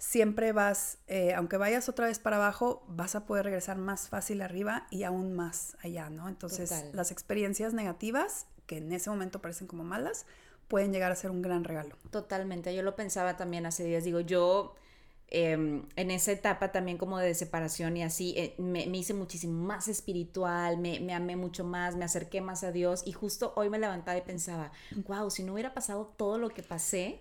siempre 0.00 0.52
vas, 0.52 0.96
eh, 1.08 1.34
aunque 1.34 1.58
vayas 1.58 1.90
otra 1.90 2.06
vez 2.06 2.18
para 2.18 2.36
abajo, 2.36 2.82
vas 2.88 3.14
a 3.14 3.26
poder 3.26 3.44
regresar 3.44 3.76
más 3.76 4.08
fácil 4.08 4.40
arriba 4.40 4.86
y 4.90 5.02
aún 5.02 5.34
más 5.34 5.76
allá, 5.82 6.08
¿no? 6.08 6.26
Entonces, 6.26 6.86
las 6.94 7.10
experiencias 7.12 7.74
negativas, 7.74 8.46
que 8.66 8.78
en 8.78 8.90
ese 8.92 9.10
momento 9.10 9.42
parecen 9.42 9.66
como 9.66 9.84
malas, 9.84 10.24
pueden 10.68 10.94
llegar 10.94 11.12
a 11.12 11.16
ser 11.16 11.30
un 11.30 11.42
gran 11.42 11.64
regalo. 11.64 11.96
Totalmente, 12.10 12.74
yo 12.74 12.82
lo 12.82 12.96
pensaba 12.96 13.36
también 13.36 13.66
hace 13.66 13.84
días, 13.84 14.02
digo, 14.02 14.20
yo 14.20 14.74
em, 15.28 15.84
en 15.96 16.10
esa 16.10 16.32
etapa 16.32 16.72
también 16.72 16.96
como 16.96 17.18
de 17.18 17.34
separación 17.34 17.94
y 17.98 18.02
así, 18.02 18.32
eh, 18.38 18.54
me, 18.56 18.84
hice 18.84 19.12
muchísimo 19.12 19.62
más 19.62 19.86
espiritual, 19.86 20.78
me, 20.78 20.98
me, 21.00 21.12
amé 21.12 21.36
mucho 21.36 21.62
más, 21.62 21.94
me 21.94 22.06
acerqué 22.06 22.40
más 22.40 22.64
a 22.64 22.72
Dios 22.72 23.02
y 23.04 23.12
justo 23.12 23.52
hoy 23.54 23.68
me 23.68 23.78
levantaba 23.78 24.16
y 24.16 24.22
pensaba, 24.22 24.72
wow, 25.06 25.30
si 25.30 25.42
no 25.42 25.52
hubiera 25.52 25.74
pasado 25.74 26.06
todo 26.16 26.38
lo 26.38 26.48
que 26.48 26.62
pasé, 26.62 27.20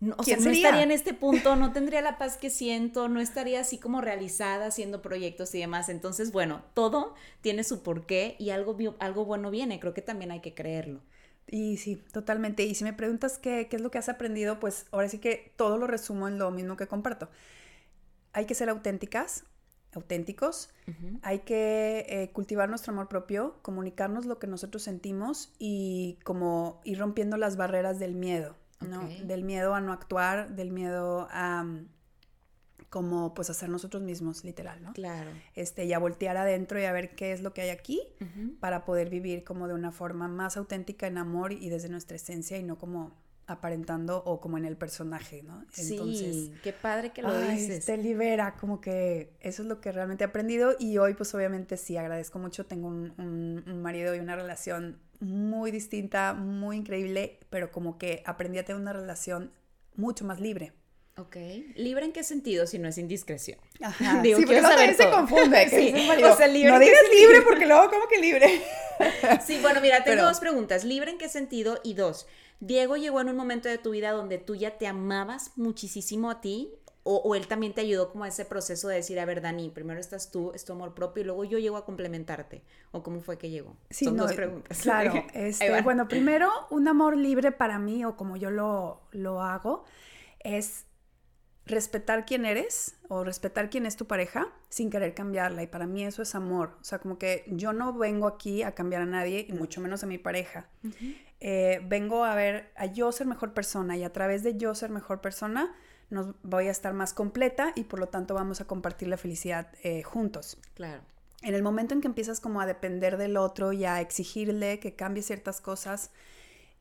no, 0.00 0.14
o 0.18 0.22
sea, 0.22 0.36
no 0.36 0.50
estaría 0.50 0.82
en 0.82 0.92
este 0.92 1.12
punto, 1.12 1.56
no 1.56 1.72
tendría 1.72 2.00
la 2.02 2.18
paz 2.18 2.36
que 2.36 2.50
siento, 2.50 3.08
no 3.08 3.20
estaría 3.20 3.60
así 3.60 3.78
como 3.78 4.00
realizada 4.00 4.66
haciendo 4.66 5.02
proyectos 5.02 5.54
y 5.54 5.58
demás. 5.58 5.88
Entonces, 5.88 6.30
bueno, 6.30 6.62
todo 6.74 7.14
tiene 7.40 7.64
su 7.64 7.82
porqué 7.82 8.36
y 8.38 8.50
algo, 8.50 8.76
algo 9.00 9.24
bueno 9.24 9.50
viene, 9.50 9.80
creo 9.80 9.94
que 9.94 10.02
también 10.02 10.30
hay 10.30 10.40
que 10.40 10.54
creerlo. 10.54 11.00
Y 11.50 11.78
sí, 11.78 11.96
totalmente. 12.12 12.64
Y 12.64 12.74
si 12.74 12.84
me 12.84 12.92
preguntas 12.92 13.38
qué, 13.38 13.68
qué 13.68 13.76
es 13.76 13.82
lo 13.82 13.90
que 13.90 13.98
has 13.98 14.08
aprendido, 14.08 14.60
pues 14.60 14.86
ahora 14.92 15.08
sí 15.08 15.18
que 15.18 15.52
todo 15.56 15.78
lo 15.78 15.86
resumo 15.86 16.28
en 16.28 16.38
lo 16.38 16.50
mismo 16.50 16.76
que 16.76 16.86
comparto. 16.86 17.28
Hay 18.32 18.44
que 18.44 18.54
ser 18.54 18.68
auténticas, 18.68 19.44
auténticos, 19.94 20.70
hay 21.22 21.40
que 21.40 22.06
eh, 22.08 22.30
cultivar 22.32 22.68
nuestro 22.68 22.92
amor 22.92 23.08
propio, 23.08 23.56
comunicarnos 23.62 24.26
lo 24.26 24.38
que 24.38 24.46
nosotros 24.46 24.82
sentimos 24.82 25.52
y 25.58 26.18
como 26.24 26.80
ir 26.84 26.98
rompiendo 26.98 27.36
las 27.36 27.56
barreras 27.56 27.98
del 27.98 28.14
miedo. 28.14 28.54
¿No? 28.80 29.08
Del 29.24 29.44
miedo 29.44 29.74
a 29.74 29.80
no 29.80 29.92
actuar, 29.92 30.54
del 30.54 30.70
miedo 30.70 31.28
a 31.30 31.62
mm, 31.64 31.88
como 32.90 33.34
pues 33.34 33.50
hacer 33.50 33.68
nosotros 33.68 34.02
mismos, 34.02 34.44
literal, 34.44 34.82
¿no? 34.82 34.92
Claro. 34.94 35.30
Este, 35.54 35.84
y 35.84 35.92
a 35.92 35.98
voltear 35.98 36.36
adentro 36.36 36.80
y 36.80 36.84
a 36.84 36.92
ver 36.92 37.14
qué 37.14 37.32
es 37.32 37.42
lo 37.42 37.52
que 37.52 37.62
hay 37.62 37.70
aquí 37.70 38.00
para 38.60 38.84
poder 38.84 39.10
vivir 39.10 39.44
como 39.44 39.68
de 39.68 39.74
una 39.74 39.92
forma 39.92 40.28
más 40.28 40.56
auténtica 40.56 41.06
en 41.06 41.18
amor 41.18 41.52
y 41.52 41.68
desde 41.68 41.88
nuestra 41.88 42.16
esencia 42.16 42.56
y 42.56 42.62
no 42.62 42.78
como 42.78 43.14
aparentando 43.46 44.22
o 44.24 44.40
como 44.40 44.58
en 44.58 44.66
el 44.66 44.76
personaje, 44.76 45.42
¿no? 45.42 45.64
sí, 45.70 46.52
qué 46.62 46.72
padre 46.74 47.12
que 47.12 47.22
lo 47.22 47.40
dices. 47.48 47.84
Te 47.86 47.96
libera, 47.96 48.56
como 48.56 48.80
que 48.80 49.32
eso 49.40 49.62
es 49.62 49.68
lo 49.68 49.80
que 49.80 49.90
realmente 49.90 50.24
he 50.24 50.26
aprendido 50.26 50.74
y 50.78 50.98
hoy 50.98 51.14
pues 51.14 51.34
obviamente 51.34 51.78
sí 51.78 51.96
agradezco 51.96 52.38
mucho, 52.38 52.66
tengo 52.66 52.88
un, 52.88 53.14
un 53.16 53.82
marido 53.82 54.14
y 54.14 54.18
una 54.18 54.36
relación 54.36 54.98
muy 55.20 55.70
distinta, 55.70 56.34
muy 56.34 56.76
increíble, 56.76 57.40
pero 57.50 57.70
como 57.70 57.98
que 57.98 58.22
aprendí 58.26 58.58
a 58.58 58.64
tener 58.64 58.80
una 58.80 58.92
relación 58.92 59.52
mucho 59.96 60.24
más 60.24 60.40
libre. 60.40 60.72
Ok. 61.18 61.36
¿Libre 61.74 62.04
en 62.04 62.12
qué 62.12 62.22
sentido 62.22 62.66
si 62.66 62.78
no 62.78 62.88
es 62.88 62.96
indiscreción? 62.96 63.58
Ajá. 63.82 64.22
sí, 64.22 64.32
porque 64.36 64.60
no 64.60 64.68
se 64.70 65.10
confunde. 65.10 65.68
sí. 65.70 65.92
o 66.24 66.36
sea, 66.36 66.46
libre 66.46 66.70
no 66.70 66.78
digas 66.78 67.02
libre 67.12 67.42
porque 67.42 67.66
luego, 67.66 67.90
¿cómo 67.90 68.06
que 68.08 68.18
libre? 68.18 68.62
sí, 69.44 69.58
bueno, 69.60 69.80
mira, 69.80 70.04
tengo 70.04 70.22
dos 70.22 70.38
preguntas. 70.38 70.84
¿Libre 70.84 71.10
en 71.10 71.18
qué 71.18 71.28
sentido? 71.28 71.80
Y 71.82 71.94
dos, 71.94 72.28
Diego 72.60 72.96
llegó 72.96 73.20
en 73.20 73.28
un 73.28 73.36
momento 73.36 73.68
de 73.68 73.78
tu 73.78 73.90
vida 73.90 74.12
donde 74.12 74.38
tú 74.38 74.54
ya 74.54 74.78
te 74.78 74.86
amabas 74.86 75.52
muchísimo 75.56 76.30
a 76.30 76.40
ti 76.40 76.72
o, 77.10 77.34
él 77.34 77.46
también 77.46 77.72
te 77.72 77.80
ayudó 77.80 78.10
como 78.10 78.24
a 78.24 78.28
ese 78.28 78.44
proceso 78.44 78.86
de 78.88 78.96
decir, 78.96 79.18
a 79.18 79.24
ver, 79.24 79.40
Dani, 79.40 79.70
primero 79.70 79.98
estás 79.98 80.30
tú, 80.30 80.52
es 80.54 80.66
tu 80.66 80.74
amor 80.74 80.94
propio, 80.94 81.22
y 81.22 81.24
luego 81.24 81.44
yo 81.44 81.58
llego 81.58 81.78
a 81.78 81.86
complementarte. 81.86 82.62
¿O 82.90 83.02
cómo 83.02 83.22
fue 83.22 83.38
que 83.38 83.48
llegó? 83.48 83.76
Sí, 83.88 84.04
Son 84.04 84.16
dos 84.16 84.34
preguntas. 84.34 84.78
Claro. 84.82 85.24
Este, 85.32 85.80
bueno, 85.80 86.06
primero, 86.06 86.50
un 86.70 86.86
amor 86.86 87.16
libre 87.16 87.50
para 87.50 87.78
mí, 87.78 88.04
o 88.04 88.16
como 88.16 88.36
yo 88.36 88.50
lo, 88.50 89.00
lo 89.12 89.40
hago, 89.40 89.84
es 90.40 90.84
respetar 91.64 92.26
quién 92.26 92.44
eres 92.44 92.96
o 93.08 93.24
respetar 93.24 93.70
quién 93.70 93.86
es 93.86 93.96
tu 93.96 94.06
pareja 94.06 94.48
sin 94.68 94.90
querer 94.90 95.14
cambiarla. 95.14 95.62
Y 95.62 95.66
para 95.66 95.86
mí 95.86 96.04
eso 96.04 96.20
es 96.20 96.34
amor. 96.34 96.76
O 96.80 96.84
sea, 96.84 96.98
como 96.98 97.18
que 97.18 97.44
yo 97.48 97.72
no 97.72 97.94
vengo 97.94 98.26
aquí 98.26 98.62
a 98.62 98.74
cambiar 98.74 99.02
a 99.02 99.06
nadie, 99.06 99.46
y 99.48 99.52
mucho 99.54 99.80
menos 99.80 100.02
a 100.02 100.06
mi 100.06 100.18
pareja. 100.18 100.68
Eh, 101.40 101.80
vengo 101.86 102.24
a 102.24 102.34
ver, 102.34 102.70
a 102.76 102.84
yo 102.84 103.12
ser 103.12 103.26
mejor 103.26 103.54
persona 103.54 103.96
y 103.96 104.04
a 104.04 104.12
través 104.12 104.42
de 104.42 104.58
yo 104.58 104.74
ser 104.74 104.90
mejor 104.90 105.22
persona, 105.22 105.74
nos 106.10 106.34
voy 106.42 106.68
a 106.68 106.70
estar 106.70 106.94
más 106.94 107.12
completa 107.12 107.72
y 107.74 107.84
por 107.84 107.98
lo 107.98 108.08
tanto 108.08 108.34
vamos 108.34 108.60
a 108.60 108.66
compartir 108.66 109.08
la 109.08 109.16
felicidad 109.16 109.68
eh, 109.82 110.02
juntos. 110.02 110.58
Claro. 110.74 111.02
En 111.42 111.54
el 111.54 111.62
momento 111.62 111.94
en 111.94 112.00
que 112.00 112.08
empiezas 112.08 112.40
como 112.40 112.60
a 112.60 112.66
depender 112.66 113.16
del 113.16 113.36
otro 113.36 113.72
y 113.72 113.84
a 113.84 114.00
exigirle 114.00 114.80
que 114.80 114.94
cambie 114.96 115.22
ciertas 115.22 115.60
cosas, 115.60 116.10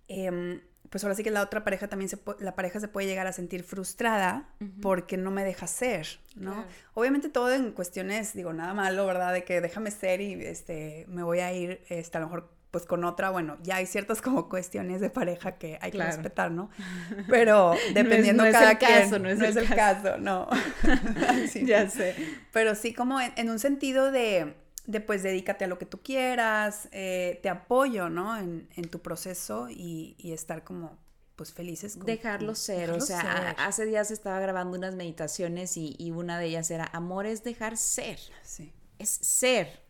em, 0.07 0.61
pues 0.89 1.03
ahora 1.03 1.15
sí 1.15 1.23
que 1.23 1.31
la 1.31 1.41
otra 1.41 1.63
pareja 1.63 1.87
también 1.87 2.09
se 2.09 2.17
la 2.39 2.55
pareja 2.55 2.79
se 2.79 2.87
puede 2.87 3.07
llegar 3.07 3.27
a 3.27 3.33
sentir 3.33 3.63
frustrada 3.63 4.49
porque 4.81 5.17
no 5.17 5.31
me 5.31 5.43
deja 5.43 5.67
ser, 5.67 6.07
¿no? 6.35 6.65
Obviamente 6.93 7.29
todo 7.29 7.53
en 7.53 7.73
cuestiones, 7.73 8.33
digo, 8.33 8.53
nada 8.53 8.73
malo, 8.73 9.05
¿verdad? 9.05 9.33
De 9.33 9.43
que 9.43 9.59
déjame 9.59 9.91
ser 9.91 10.21
y 10.21 10.33
este 10.45 11.05
me 11.09 11.23
voy 11.23 11.39
a 11.39 11.51
ir 11.51 11.81
este, 11.89 12.17
a 12.17 12.21
lo 12.21 12.27
mejor 12.27 12.56
pues 12.71 12.85
con 12.85 13.03
otra, 13.05 13.29
bueno, 13.29 13.57
ya 13.63 13.77
hay 13.77 13.85
ciertas 13.85 14.21
como 14.21 14.49
cuestiones 14.49 14.99
de 14.99 15.09
pareja 15.09 15.53
que 15.53 15.77
hay 15.81 15.91
que 15.91 16.03
respetar, 16.03 16.51
¿no? 16.51 16.69
Pero 17.29 17.73
dependiendo 17.93 18.43
no 18.43 18.49
es, 18.49 18.53
cada 18.53 18.77
Caso, 18.77 19.19
no 19.19 19.29
es, 19.29 19.39
el, 19.39 19.67
caso. 19.69 20.17
no. 20.17 20.47
ya 21.65 21.89
sé. 21.89 22.15
Pero 22.51 22.75
sí 22.75 22.93
como 22.93 23.19
en, 23.21 23.49
un 23.49 23.59
sentido 23.59 24.11
de, 24.11 24.55
de, 24.85 25.01
pues 25.01 25.23
dedícate 25.23 25.65
a 25.65 25.67
lo 25.67 25.79
que 25.79 25.85
tú 25.85 26.01
quieras, 26.01 26.89
eh, 26.91 27.39
te 27.41 27.49
apoyo, 27.49 28.09
¿no? 28.09 28.37
En, 28.37 28.67
tu 28.91 28.99
proceso 28.99 29.69
y, 29.69 30.15
estar 30.23 30.63
como 30.63 30.97
pues 31.37 31.53
felices. 31.53 31.97
dejarlo 32.03 32.55
ser, 32.55 32.89
o 32.91 32.99
sea, 32.99 33.55
hace 33.59 33.85
días 33.85 34.09
estaba 34.11 34.39
grabando 34.39 34.75
unas 34.75 34.95
meditaciones 34.95 35.77
y, 35.77 35.95
y, 35.97 36.11
una 36.11 36.37
de 36.39 36.47
ellas 36.47 36.69
era, 36.69 36.89
amor 36.91 37.25
es 37.27 37.43
dejar 37.43 37.77
ser. 37.77 38.19
Sí. 38.43 38.73
Es 38.99 39.09
ser. 39.09 39.86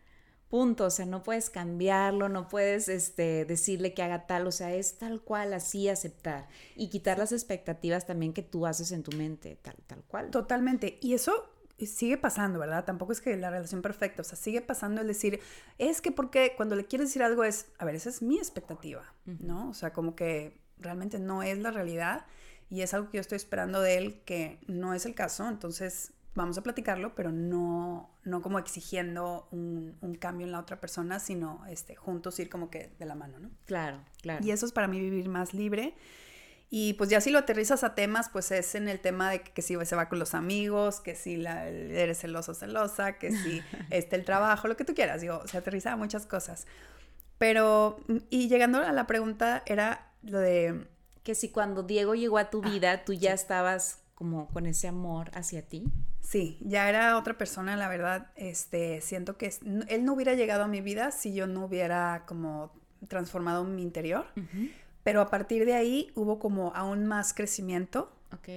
Punto, 0.50 0.86
o 0.86 0.90
sea, 0.90 1.06
no 1.06 1.24
puedes 1.24 1.50
cambiarlo, 1.50 2.30
no 2.30 2.48
puedes 2.48 2.88
este, 2.88 3.44
decirle 3.44 3.94
que 3.94 4.02
haga 4.02 4.28
tal, 4.28 4.48
o 4.48 4.52
sea, 4.52 4.74
es 4.74 4.98
tal 4.98 5.22
cual, 5.22 5.54
así 5.54 5.90
aceptar 5.90 6.48
y 6.76 6.90
quitar 6.90 7.18
las 7.18 7.34
expectativas 7.34 8.06
también 8.06 8.34
que 8.34 8.44
tú 8.44 8.66
haces 8.66 8.92
en 8.94 9.04
tu 9.04 9.16
mente, 9.18 9.58
tal, 9.62 9.76
tal 9.88 10.04
cual. 10.08 10.32
Totalmente, 10.32 11.00
y 11.02 11.14
eso 11.16 11.50
sigue 11.86 12.18
pasando, 12.18 12.60
¿verdad? 12.60 12.86
Tampoco 12.86 13.12
es 13.12 13.22
que 13.22 13.36
la 13.36 13.52
relación 13.52 13.82
perfecta, 13.82 14.22
o 14.22 14.26
sea, 14.26 14.38
sigue 14.38 14.62
pasando 14.62 15.02
el 15.02 15.08
decir, 15.08 15.42
es 15.78 16.02
que 16.02 16.12
porque 16.12 16.54
cuando 16.56 16.76
le 16.76 16.86
quieres 16.86 17.10
decir 17.10 17.24
algo 17.24 17.44
es, 17.44 17.68
a 17.78 17.86
ver, 17.86 17.96
esa 17.96 18.10
es 18.10 18.22
mi 18.22 18.38
expectativa, 18.38 19.04
¿no? 19.26 19.70
O 19.70 19.74
sea, 19.74 19.94
como 19.94 20.16
que 20.16 20.60
realmente 20.80 21.20
no 21.20 21.44
es 21.44 21.58
la 21.60 21.72
realidad 21.72 22.26
y 22.70 22.82
es 22.82 22.94
algo 22.94 23.10
que 23.10 23.18
yo 23.18 23.22
estoy 23.22 23.36
esperando 23.36 23.82
de 23.82 23.98
él 23.98 24.22
que 24.26 24.60
no 24.68 24.94
es 24.94 25.06
el 25.06 25.14
caso, 25.14 25.48
entonces 25.48 26.14
vamos 26.38 26.58
a 26.58 26.62
platicarlo, 26.62 27.16
pero 27.16 27.32
no, 27.32 28.10
no 28.24 28.42
como 28.42 28.60
exigiendo 28.60 29.48
un, 29.52 29.98
un, 30.02 30.16
cambio 30.16 30.46
en 30.46 30.52
la 30.52 30.60
otra 30.60 30.80
persona, 30.80 31.20
sino 31.20 31.66
este, 31.68 31.96
juntos 31.96 32.40
ir 32.40 32.48
como 32.48 32.70
que 32.70 32.92
de 33.00 33.06
la 33.06 33.16
mano, 33.16 33.40
¿no? 33.40 33.50
Claro, 33.66 34.00
claro. 34.22 34.46
Y 34.46 34.52
eso 34.52 34.66
es 34.68 34.72
para 34.72 34.88
mí 34.88 35.00
vivir 35.00 35.28
más 35.30 35.56
libre. 35.56 35.96
Y 36.70 36.94
pues 36.94 37.10
ya 37.10 37.22
si 37.22 37.32
lo 37.32 37.40
aterrizas 37.40 37.84
a 37.84 37.96
temas, 37.96 38.30
pues 38.30 38.52
es 38.52 38.76
en 38.76 38.88
el 38.88 39.00
tema 39.00 39.32
de 39.32 39.42
que, 39.42 39.62
si 39.64 39.76
se 39.84 39.96
va 39.96 40.10
con 40.10 40.20
los 40.20 40.36
amigos, 40.36 41.00
que 41.00 41.16
si 41.16 41.38
la, 41.38 41.68
eres 41.68 42.20
celoso 42.20 42.52
o 42.52 42.56
celosa, 42.56 43.18
que 43.18 43.32
si 43.32 43.62
este, 43.90 44.16
el 44.16 44.24
trabajo, 44.24 44.68
lo 44.68 44.78
que 44.78 44.86
tú 44.86 44.94
quieras, 44.94 45.22
digo, 45.22 45.42
se 45.48 45.58
aterriza 45.58 45.94
a 45.94 45.98
muchas 45.98 46.28
cosas. 46.28 46.68
Pero, 47.40 48.00
y 48.30 48.48
llegando 48.48 48.80
a 48.80 48.92
la 48.92 49.08
pregunta, 49.08 49.64
era 49.66 50.12
lo 50.22 50.40
de... 50.40 50.88
Que 51.24 51.36
si 51.36 51.50
cuando 51.50 51.84
Diego 51.84 52.16
llegó 52.16 52.38
a 52.38 52.50
tu 52.50 52.62
ah, 52.64 52.70
vida, 52.70 53.06
tú 53.06 53.14
ya 53.14 53.34
estabas 53.34 54.00
como 54.18 54.48
con 54.48 54.66
ese 54.66 54.88
amor 54.88 55.30
hacia 55.36 55.62
ti. 55.62 55.84
Sí, 56.22 56.58
ya 56.62 56.90
era 56.90 57.20
otra 57.20 57.38
persona, 57.38 57.78
la 57.78 57.88
verdad, 57.88 58.32
este, 58.36 59.00
siento 59.02 59.38
que 59.38 59.54
él 59.88 60.04
no 60.06 60.14
hubiera 60.14 60.34
llegado 60.34 60.64
a 60.64 60.68
mi 60.68 60.82
vida 60.82 61.12
si 61.12 61.36
yo 61.36 61.46
no 61.46 61.66
hubiera 61.66 62.24
como 62.26 62.72
transformado 63.08 63.64
mi 63.64 63.84
interior, 63.84 64.26
pero 65.04 65.22
a 65.22 65.30
partir 65.30 65.66
de 65.66 65.76
ahí 65.76 66.12
hubo 66.16 66.40
como 66.40 66.74
aún 66.74 67.06
más 67.06 67.36
crecimiento, 67.36 68.12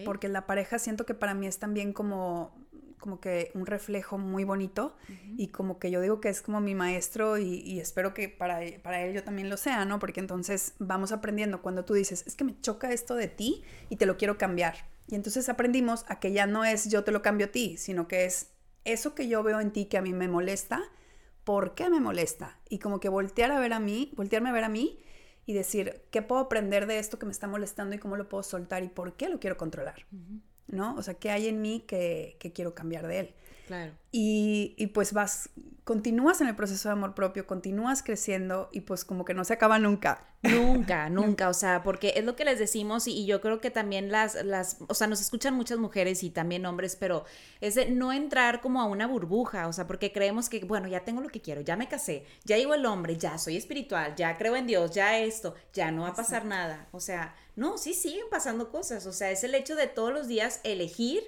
porque 0.06 0.30
la 0.30 0.46
pareja 0.46 0.78
siento 0.78 1.04
que 1.04 1.12
para 1.12 1.34
mí 1.34 1.46
es 1.46 1.58
también 1.58 1.92
como 1.92 2.58
como 2.98 3.18
que 3.18 3.50
un 3.54 3.66
reflejo 3.66 4.18
muy 4.18 4.44
bonito 4.44 4.94
y 5.36 5.48
como 5.48 5.78
que 5.78 5.90
yo 5.90 6.00
digo 6.02 6.20
que 6.20 6.28
es 6.28 6.42
como 6.42 6.60
mi 6.60 6.74
maestro 6.74 7.38
y, 7.38 7.80
espero 7.80 8.12
que 8.12 8.28
para, 8.28 8.60
para, 8.82 9.02
él 9.02 9.14
yo 9.14 9.24
también 9.24 9.48
lo 9.48 9.56
sea, 9.56 9.86
¿no? 9.86 9.98
Porque 9.98 10.20
entonces 10.20 10.74
vamos 10.78 11.10
aprendiendo 11.10 11.62
cuando 11.62 11.84
tú 11.84 11.94
dices, 11.94 12.24
es 12.26 12.36
que 12.36 12.44
me 12.44 12.60
choca 12.60 12.92
esto 12.92 13.14
de 13.14 13.28
ti 13.28 13.62
y 13.88 13.96
te 13.96 14.04
lo 14.04 14.18
quiero 14.18 14.36
cambiar. 14.36 14.74
Y 15.10 15.16
entonces 15.16 15.48
aprendimos 15.48 16.04
a 16.08 16.20
que 16.20 16.32
ya 16.32 16.46
no 16.46 16.64
es 16.64 16.88
yo 16.88 17.02
te 17.02 17.10
lo 17.10 17.20
cambio 17.20 17.46
a 17.46 17.50
ti, 17.50 17.76
sino 17.76 18.06
que 18.06 18.24
es 18.24 18.52
eso 18.84 19.14
que 19.14 19.28
yo 19.28 19.42
veo 19.42 19.60
en 19.60 19.72
ti 19.72 19.86
que 19.86 19.98
a 19.98 20.02
mí 20.02 20.12
me 20.12 20.28
molesta, 20.28 20.80
¿por 21.44 21.74
qué 21.74 21.90
me 21.90 22.00
molesta? 22.00 22.58
Y 22.68 22.78
como 22.78 23.00
que 23.00 23.08
voltear 23.08 23.50
a 23.50 23.58
ver 23.58 23.72
a 23.72 23.80
mí, 23.80 24.12
voltearme 24.16 24.50
a 24.50 24.52
ver 24.52 24.64
a 24.64 24.68
mí 24.68 25.00
y 25.46 25.52
decir, 25.52 26.02
¿qué 26.12 26.22
puedo 26.22 26.40
aprender 26.40 26.86
de 26.86 26.98
esto 26.98 27.18
que 27.18 27.26
me 27.26 27.32
está 27.32 27.48
molestando 27.48 27.96
y 27.96 27.98
cómo 27.98 28.16
lo 28.16 28.28
puedo 28.28 28.44
soltar 28.44 28.84
y 28.84 28.88
por 28.88 29.16
qué 29.16 29.28
lo 29.28 29.40
quiero 29.40 29.56
controlar? 29.56 30.06
¿No? 30.68 30.94
O 30.94 31.02
sea, 31.02 31.14
¿qué 31.14 31.30
hay 31.30 31.48
en 31.48 31.60
mí 31.60 31.84
que, 31.88 32.36
que 32.38 32.52
quiero 32.52 32.74
cambiar 32.74 33.08
de 33.08 33.18
él? 33.18 33.34
Claro. 33.70 33.92
Y, 34.10 34.74
y, 34.78 34.88
pues 34.88 35.12
vas, 35.12 35.50
continúas 35.84 36.40
en 36.40 36.48
el 36.48 36.56
proceso 36.56 36.88
de 36.88 36.94
amor 36.94 37.14
propio, 37.14 37.46
continúas 37.46 38.02
creciendo 38.02 38.68
y 38.72 38.80
pues 38.80 39.04
como 39.04 39.24
que 39.24 39.32
no 39.32 39.44
se 39.44 39.52
acaba 39.52 39.78
nunca. 39.78 40.26
Nunca, 40.42 41.08
nunca, 41.10 41.48
o 41.48 41.54
sea, 41.54 41.84
porque 41.84 42.14
es 42.16 42.24
lo 42.24 42.34
que 42.34 42.44
les 42.44 42.58
decimos 42.58 43.06
y, 43.06 43.26
yo 43.26 43.40
creo 43.40 43.60
que 43.60 43.70
también 43.70 44.10
las, 44.10 44.44
las, 44.44 44.78
o 44.88 44.94
sea, 44.94 45.06
nos 45.06 45.20
escuchan 45.20 45.54
muchas 45.54 45.78
mujeres 45.78 46.24
y 46.24 46.30
también 46.30 46.66
hombres, 46.66 46.96
pero 46.96 47.24
es 47.60 47.76
de 47.76 47.88
no 47.88 48.12
entrar 48.12 48.60
como 48.60 48.80
a 48.80 48.86
una 48.86 49.06
burbuja, 49.06 49.68
o 49.68 49.72
sea, 49.72 49.86
porque 49.86 50.10
creemos 50.10 50.48
que, 50.48 50.64
bueno, 50.64 50.88
ya 50.88 51.04
tengo 51.04 51.20
lo 51.20 51.28
que 51.28 51.40
quiero, 51.40 51.60
ya 51.60 51.76
me 51.76 51.86
casé, 51.86 52.26
ya 52.42 52.56
llegó 52.56 52.74
el 52.74 52.86
hombre, 52.86 53.18
ya 53.18 53.38
soy 53.38 53.56
espiritual, 53.56 54.16
ya 54.16 54.36
creo 54.36 54.56
en 54.56 54.66
Dios, 54.66 54.90
ya 54.90 55.16
esto, 55.16 55.54
ya 55.72 55.92
no 55.92 56.02
va 56.02 56.08
a 56.08 56.14
pasar 56.14 56.44
nada, 56.44 56.88
o 56.90 56.98
sea, 56.98 57.36
no, 57.54 57.78
sí 57.78 57.94
siguen 57.94 58.26
pasando 58.32 58.72
cosas, 58.72 59.06
o 59.06 59.12
sea, 59.12 59.30
es 59.30 59.44
el 59.44 59.54
hecho 59.54 59.76
de 59.76 59.86
todos 59.86 60.12
los 60.12 60.26
días 60.26 60.58
elegir 60.64 61.22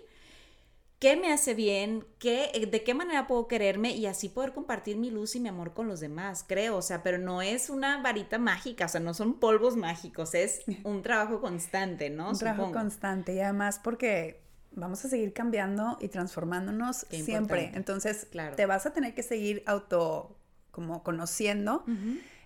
qué 1.02 1.16
me 1.16 1.32
hace 1.32 1.54
bien, 1.54 2.06
qué, 2.20 2.52
eh, 2.54 2.66
de 2.66 2.84
qué 2.84 2.94
manera 2.94 3.26
puedo 3.26 3.48
quererme 3.48 3.90
y 3.90 4.06
así 4.06 4.28
poder 4.28 4.52
compartir 4.52 4.98
mi 4.98 5.10
luz 5.10 5.34
y 5.34 5.40
mi 5.40 5.48
amor 5.48 5.74
con 5.74 5.88
los 5.88 5.98
demás, 5.98 6.44
creo, 6.46 6.76
o 6.76 6.82
sea, 6.82 7.02
pero 7.02 7.18
no 7.18 7.42
es 7.42 7.70
una 7.70 8.00
varita 8.00 8.38
mágica, 8.38 8.84
o 8.84 8.88
sea, 8.88 9.00
no 9.00 9.12
son 9.12 9.40
polvos 9.40 9.76
mágicos, 9.76 10.32
es 10.36 10.62
un 10.84 11.02
trabajo 11.02 11.40
constante, 11.40 12.08
¿no? 12.08 12.30
Un 12.30 12.38
trabajo 12.38 12.70
constante 12.70 13.34
y 13.34 13.40
además 13.40 13.80
porque 13.82 14.44
vamos 14.70 15.04
a 15.04 15.08
seguir 15.08 15.32
cambiando 15.32 15.98
y 16.00 16.06
transformándonos 16.06 16.98
siempre, 17.10 17.72
entonces 17.74 18.28
claro. 18.30 18.54
te 18.54 18.64
vas 18.66 18.86
a 18.86 18.92
tener 18.92 19.12
que 19.12 19.24
seguir 19.24 19.64
auto 19.66 20.38
como 20.70 21.02
conociendo, 21.02 21.84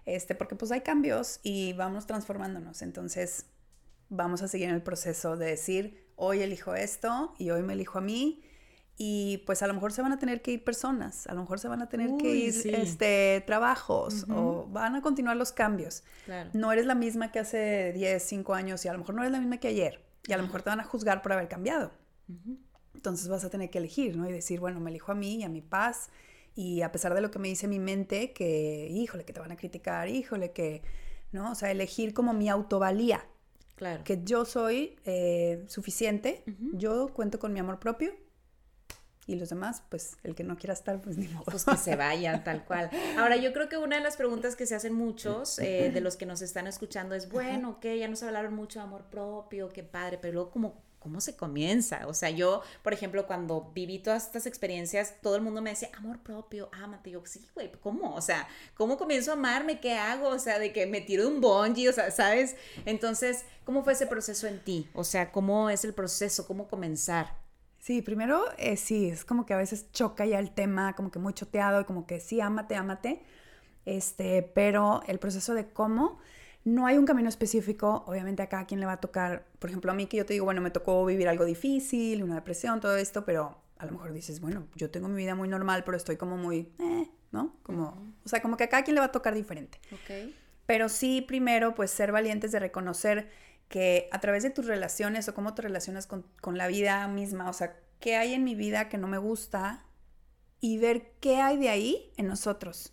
este, 0.06 0.34
porque 0.34 0.56
pues 0.56 0.72
hay 0.72 0.80
cambios 0.80 1.40
y 1.42 1.74
vamos 1.74 2.06
transformándonos, 2.06 2.80
entonces 2.80 3.44
vamos 4.08 4.40
a 4.40 4.48
seguir 4.48 4.70
en 4.70 4.76
el 4.76 4.82
proceso 4.82 5.36
de 5.36 5.44
decir, 5.44 6.05
hoy 6.16 6.42
elijo 6.42 6.74
esto 6.74 7.34
y 7.38 7.50
hoy 7.50 7.62
me 7.62 7.74
elijo 7.74 7.98
a 7.98 8.00
mí 8.00 8.42
y 8.98 9.42
pues 9.46 9.62
a 9.62 9.66
lo 9.66 9.74
mejor 9.74 9.92
se 9.92 10.00
van 10.00 10.12
a 10.12 10.18
tener 10.18 10.40
que 10.40 10.52
ir 10.52 10.64
personas, 10.64 11.26
a 11.26 11.34
lo 11.34 11.42
mejor 11.42 11.58
se 11.58 11.68
van 11.68 11.82
a 11.82 11.88
tener 11.88 12.16
que 12.16 12.34
ir 12.34 12.74
este, 12.74 13.42
trabajos 13.46 14.24
o 14.30 14.66
van 14.70 14.96
a 14.96 15.02
continuar 15.02 15.36
los 15.36 15.52
cambios. 15.52 16.02
No 16.54 16.72
eres 16.72 16.86
la 16.86 16.94
misma 16.94 17.30
que 17.30 17.38
hace 17.38 17.92
10, 17.92 18.22
5 18.22 18.54
años 18.54 18.84
y 18.84 18.88
a 18.88 18.92
lo 18.92 18.98
mejor 18.98 19.14
no 19.14 19.22
eres 19.22 19.32
la 19.32 19.38
misma 19.38 19.58
que 19.58 19.68
ayer 19.68 20.02
y 20.26 20.32
a 20.32 20.38
lo 20.38 20.44
mejor 20.44 20.62
te 20.62 20.70
van 20.70 20.80
a 20.80 20.84
juzgar 20.84 21.20
por 21.20 21.32
haber 21.32 21.48
cambiado. 21.48 21.92
Entonces 22.94 23.28
vas 23.28 23.44
a 23.44 23.50
tener 23.50 23.68
que 23.68 23.78
elegir, 23.78 24.16
¿no? 24.16 24.28
Y 24.28 24.32
decir, 24.32 24.60
bueno, 24.60 24.80
me 24.80 24.90
elijo 24.90 25.12
a 25.12 25.14
mí 25.14 25.36
y 25.36 25.42
a 25.42 25.48
mi 25.50 25.60
paz 25.60 26.08
y 26.54 26.80
a 26.80 26.90
pesar 26.90 27.14
de 27.14 27.20
lo 27.20 27.30
que 27.30 27.38
me 27.38 27.48
dice 27.48 27.68
mi 27.68 27.78
mente, 27.78 28.32
que, 28.32 28.88
híjole, 28.90 29.26
que 29.26 29.34
te 29.34 29.40
van 29.40 29.52
a 29.52 29.56
criticar, 29.56 30.08
híjole, 30.08 30.52
que, 30.52 30.82
¿no? 31.30 31.52
O 31.52 31.54
sea, 31.54 31.70
elegir 31.70 32.14
como 32.14 32.32
mi 32.32 32.48
autovalía. 32.48 33.26
Claro. 33.76 34.02
Que 34.04 34.22
yo 34.24 34.44
soy 34.44 34.96
eh, 35.04 35.64
suficiente, 35.68 36.42
yo 36.72 37.12
cuento 37.12 37.38
con 37.38 37.52
mi 37.52 37.60
amor 37.60 37.78
propio 37.78 38.14
y 39.26 39.34
los 39.34 39.48
demás, 39.48 39.82
pues 39.88 40.16
el 40.22 40.34
que 40.34 40.44
no 40.44 40.56
quiera 40.56 40.72
estar, 40.72 41.00
pues 41.02 41.18
ni 41.18 41.26
modo. 41.28 41.44
Pues 41.44 41.64
que 41.64 41.76
se 41.76 41.96
vaya, 41.96 42.44
tal 42.44 42.64
cual. 42.64 42.90
Ahora, 43.18 43.36
yo 43.36 43.52
creo 43.52 43.68
que 43.68 43.76
una 43.76 43.96
de 43.96 44.02
las 44.02 44.16
preguntas 44.16 44.54
que 44.54 44.66
se 44.66 44.74
hacen 44.74 44.94
muchos 44.94 45.58
eh, 45.58 45.90
de 45.92 46.00
los 46.02 46.16
que 46.16 46.26
nos 46.26 46.42
están 46.42 46.66
escuchando 46.66 47.14
es, 47.14 47.28
bueno, 47.28 47.70
ok, 47.70 47.86
ya 47.98 48.08
nos 48.08 48.22
hablaron 48.22 48.54
mucho 48.54 48.78
de 48.78 48.84
amor 48.84 49.04
propio, 49.10 49.68
qué 49.68 49.82
padre, 49.82 50.18
pero 50.20 50.34
luego 50.34 50.50
como 50.50 50.85
¿cómo 51.06 51.20
se 51.20 51.36
comienza? 51.36 52.04
O 52.08 52.14
sea, 52.14 52.30
yo, 52.30 52.62
por 52.82 52.92
ejemplo, 52.92 53.28
cuando 53.28 53.70
viví 53.72 54.00
todas 54.00 54.26
estas 54.26 54.44
experiencias, 54.44 55.14
todo 55.22 55.36
el 55.36 55.42
mundo 55.42 55.62
me 55.62 55.70
decía, 55.70 55.88
amor 55.96 56.18
propio, 56.18 56.68
ámate. 56.72 57.12
yo, 57.12 57.22
sí, 57.26 57.46
güey, 57.54 57.70
¿cómo? 57.80 58.12
O 58.16 58.20
sea, 58.20 58.48
¿cómo 58.74 58.98
comienzo 58.98 59.30
a 59.30 59.34
amarme? 59.34 59.78
¿Qué 59.78 59.94
hago? 59.94 60.30
O 60.30 60.38
sea, 60.40 60.58
de 60.58 60.72
que 60.72 60.84
me 60.86 61.00
tiro 61.00 61.28
un 61.28 61.40
bungee, 61.40 61.88
o 61.88 61.92
sea, 61.92 62.10
¿sabes? 62.10 62.56
Entonces, 62.86 63.44
¿cómo 63.64 63.84
fue 63.84 63.92
ese 63.92 64.08
proceso 64.08 64.48
en 64.48 64.58
ti? 64.58 64.88
O 64.94 65.04
sea, 65.04 65.30
¿cómo 65.30 65.70
es 65.70 65.84
el 65.84 65.94
proceso? 65.94 66.44
¿Cómo 66.44 66.66
comenzar? 66.66 67.36
Sí, 67.78 68.02
primero 68.02 68.42
eh, 68.58 68.76
sí, 68.76 69.08
es 69.08 69.24
como 69.24 69.46
que 69.46 69.54
a 69.54 69.58
veces 69.58 69.92
choca 69.92 70.26
ya 70.26 70.40
el 70.40 70.50
tema, 70.50 70.96
como 70.96 71.12
que 71.12 71.20
muy 71.20 71.34
choteado 71.34 71.82
y 71.82 71.84
como 71.84 72.04
que 72.04 72.18
sí, 72.18 72.40
ámate, 72.40 72.74
ámate. 72.74 73.22
Este, 73.84 74.42
pero 74.42 75.02
el 75.06 75.20
proceso 75.20 75.54
de 75.54 75.68
cómo, 75.68 76.18
no 76.66 76.84
hay 76.84 76.98
un 76.98 77.06
camino 77.06 77.28
específico, 77.28 78.02
obviamente 78.08 78.42
a 78.42 78.48
cada 78.48 78.66
quien 78.66 78.80
le 78.80 78.86
va 78.86 78.94
a 78.94 79.00
tocar, 79.00 79.46
por 79.60 79.70
ejemplo, 79.70 79.92
a 79.92 79.94
mí 79.94 80.06
que 80.06 80.16
yo 80.16 80.26
te 80.26 80.32
digo, 80.32 80.44
bueno, 80.46 80.60
me 80.60 80.72
tocó 80.72 81.06
vivir 81.06 81.28
algo 81.28 81.44
difícil, 81.44 82.24
una 82.24 82.34
depresión, 82.34 82.80
todo 82.80 82.96
esto, 82.96 83.24
pero 83.24 83.56
a 83.78 83.86
lo 83.86 83.92
mejor 83.92 84.12
dices, 84.12 84.40
bueno, 84.40 84.66
yo 84.74 84.90
tengo 84.90 85.06
mi 85.06 85.16
vida 85.16 85.36
muy 85.36 85.48
normal, 85.48 85.84
pero 85.84 85.96
estoy 85.96 86.16
como 86.16 86.36
muy, 86.36 86.72
eh, 86.80 87.08
¿no? 87.30 87.54
Como, 87.62 88.12
o 88.24 88.28
sea, 88.28 88.42
como 88.42 88.56
que 88.56 88.64
a 88.64 88.68
cada 88.68 88.82
quien 88.82 88.96
le 88.96 89.00
va 89.00 89.06
a 89.06 89.12
tocar 89.12 89.32
diferente. 89.32 89.78
Pero 90.66 90.88
sí, 90.88 91.22
primero, 91.22 91.76
pues 91.76 91.92
ser 91.92 92.10
valientes 92.10 92.50
de 92.50 92.58
reconocer 92.58 93.28
que 93.68 94.08
a 94.10 94.20
través 94.20 94.42
de 94.42 94.50
tus 94.50 94.66
relaciones 94.66 95.28
o 95.28 95.34
cómo 95.34 95.54
te 95.54 95.62
relacionas 95.62 96.08
con, 96.08 96.24
la 96.52 96.66
vida 96.66 97.06
misma, 97.06 97.48
o 97.48 97.52
sea, 97.52 97.78
qué 98.00 98.16
hay 98.16 98.34
en 98.34 98.42
mi 98.42 98.56
vida 98.56 98.88
que 98.88 98.98
no 98.98 99.06
me 99.06 99.18
gusta 99.18 99.84
y 100.60 100.78
ver 100.78 101.12
qué 101.20 101.36
hay 101.36 101.58
de 101.58 101.68
ahí 101.68 102.12
en 102.16 102.26
nosotros. 102.26 102.92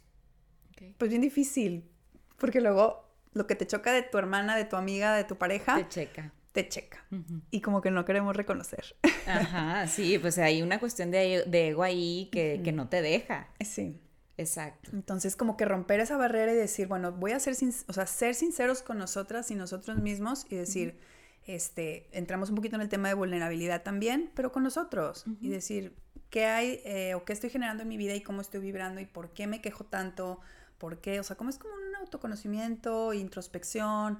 Pues 0.99 1.09
bien 1.09 1.23
difícil, 1.23 1.89
porque 2.37 2.61
luego 2.61 3.02
lo 3.33 3.47
que 3.47 3.55
te 3.55 3.67
choca 3.67 3.91
de 3.91 4.03
tu 4.03 4.17
hermana, 4.17 4.55
de 4.55 4.65
tu 4.65 4.75
amiga, 4.75 5.15
de 5.15 5.23
tu 5.23 5.37
pareja, 5.37 5.75
te 5.75 5.87
checa. 5.87 6.31
Te 6.51 6.69
checa. 6.69 7.03
Y 7.49 7.61
como 7.61 7.81
que 7.81 7.89
no 7.89 8.05
queremos 8.05 8.35
reconocer. 8.35 8.95
Ajá, 9.25 9.87
sí, 9.87 10.19
pues 10.19 10.37
hay 10.37 10.61
una 10.61 10.79
cuestión 10.79 11.09
de, 11.09 11.43
ego 11.51 11.81
ahí 11.81 12.29
que, 12.31 12.61
que 12.63 12.71
no 12.71 12.89
te 12.89 13.01
deja. 13.01 13.47
Sí. 13.59 13.99
Exacto. 14.37 14.89
Entonces, 14.93 15.35
como 15.35 15.57
que 15.57 15.65
romper 15.65 15.99
esa 15.99 16.17
barrera 16.17 16.53
y 16.53 16.55
decir, 16.55 16.87
bueno, 16.87 17.11
voy 17.11 17.31
a 17.31 17.39
ser, 17.39 17.55
o 17.87 17.93
sea, 17.93 18.05
ser 18.07 18.35
sinceros 18.35 18.81
con 18.81 18.97
nosotras 18.97 19.51
y 19.51 19.55
nosotros 19.55 19.97
mismos 19.97 20.45
y 20.49 20.55
decir, 20.55 20.99
este, 21.45 22.07
entramos 22.17 22.49
un 22.49 22.55
poquito 22.55 22.75
en 22.75 22.81
el 22.81 22.89
tema 22.89 23.09
de 23.09 23.13
vulnerabilidad 23.13 23.83
también, 23.83 24.31
pero 24.33 24.51
con 24.51 24.63
nosotros 24.63 25.25
y 25.41 25.49
decir, 25.49 25.95
¿qué 26.29 26.45
hay 26.45 26.81
eh, 26.85 27.15
o 27.15 27.25
qué 27.25 27.33
estoy 27.33 27.49
generando 27.49 27.83
en 27.83 27.89
mi 27.89 27.97
vida 27.97 28.15
y 28.15 28.21
cómo 28.21 28.41
estoy 28.41 28.61
vibrando 28.61 29.01
y 29.01 29.05
por 29.05 29.33
qué 29.33 29.45
me 29.45 29.61
quejo 29.61 29.83
tanto? 29.83 30.39
¿Por 30.83 30.99
qué? 30.99 31.21
O 31.21 31.23
sea, 31.23 31.37
como 31.37 31.49
es 31.49 31.57
como 31.57 31.73
un 31.75 31.95
autoconocimiento, 31.95 33.13
introspección. 33.13 34.19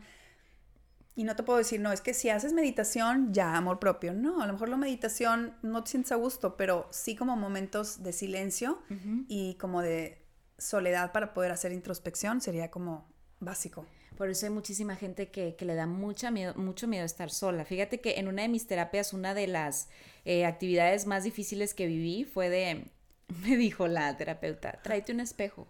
Y 1.14 1.26
no 1.26 1.36
te 1.36 1.44
puedo 1.44 1.60
decir, 1.60 1.82
no, 1.82 1.92
es 1.92 2.00
que 2.00 2.14
si 2.14 2.30
haces 2.30 2.54
meditación, 2.54 3.34
ya, 3.34 3.58
amor 3.58 3.82
propio. 3.82 4.14
No, 4.14 4.42
a 4.42 4.48
lo 4.48 4.54
mejor 4.54 4.70
la 4.70 4.78
meditación 4.78 5.58
no 5.62 5.84
te 5.84 5.92
sientes 5.92 6.14
a 6.14 6.16
gusto, 6.16 6.56
pero 6.56 6.88
sí 6.90 7.18
como 7.18 7.36
momentos 7.36 8.02
de 8.02 8.14
silencio 8.14 8.80
y 9.28 9.56
como 9.56 9.82
de 9.82 10.26
soledad 10.58 11.12
para 11.12 11.34
poder 11.34 11.52
hacer 11.52 11.74
introspección 11.74 12.40
sería 12.40 12.72
como 12.72 13.10
básico. 13.42 13.86
Por 14.16 14.30
eso 14.30 14.46
hay 14.46 14.54
muchísima 14.54 14.96
gente 14.96 15.32
que, 15.32 15.58
le 15.60 15.76
da 15.76 15.86
mucha 15.86 16.32
miedo, 16.32 16.54
mucho 16.56 16.88
miedo 16.88 17.04
estar 17.04 17.30
sola. 17.30 17.66
Fíjate 17.66 18.00
que 18.00 18.20
en 18.20 18.30
una 18.30 18.44
de 18.44 18.48
mis 18.48 18.68
terapias, 18.68 19.12
una 19.12 19.34
de 19.34 19.48
las 19.48 19.90
eh, 20.24 20.46
actividades 20.46 21.08
más 21.08 21.26
difíciles 21.26 21.74
que 21.74 21.88
viví 21.88 22.24
fue 22.24 22.48
de, 22.48 22.86
me 23.44 23.58
dijo 23.58 23.90
la 23.90 24.16
terapeuta, 24.16 24.80
tráete 24.82 25.12
un 25.12 25.20
espejo. 25.20 25.68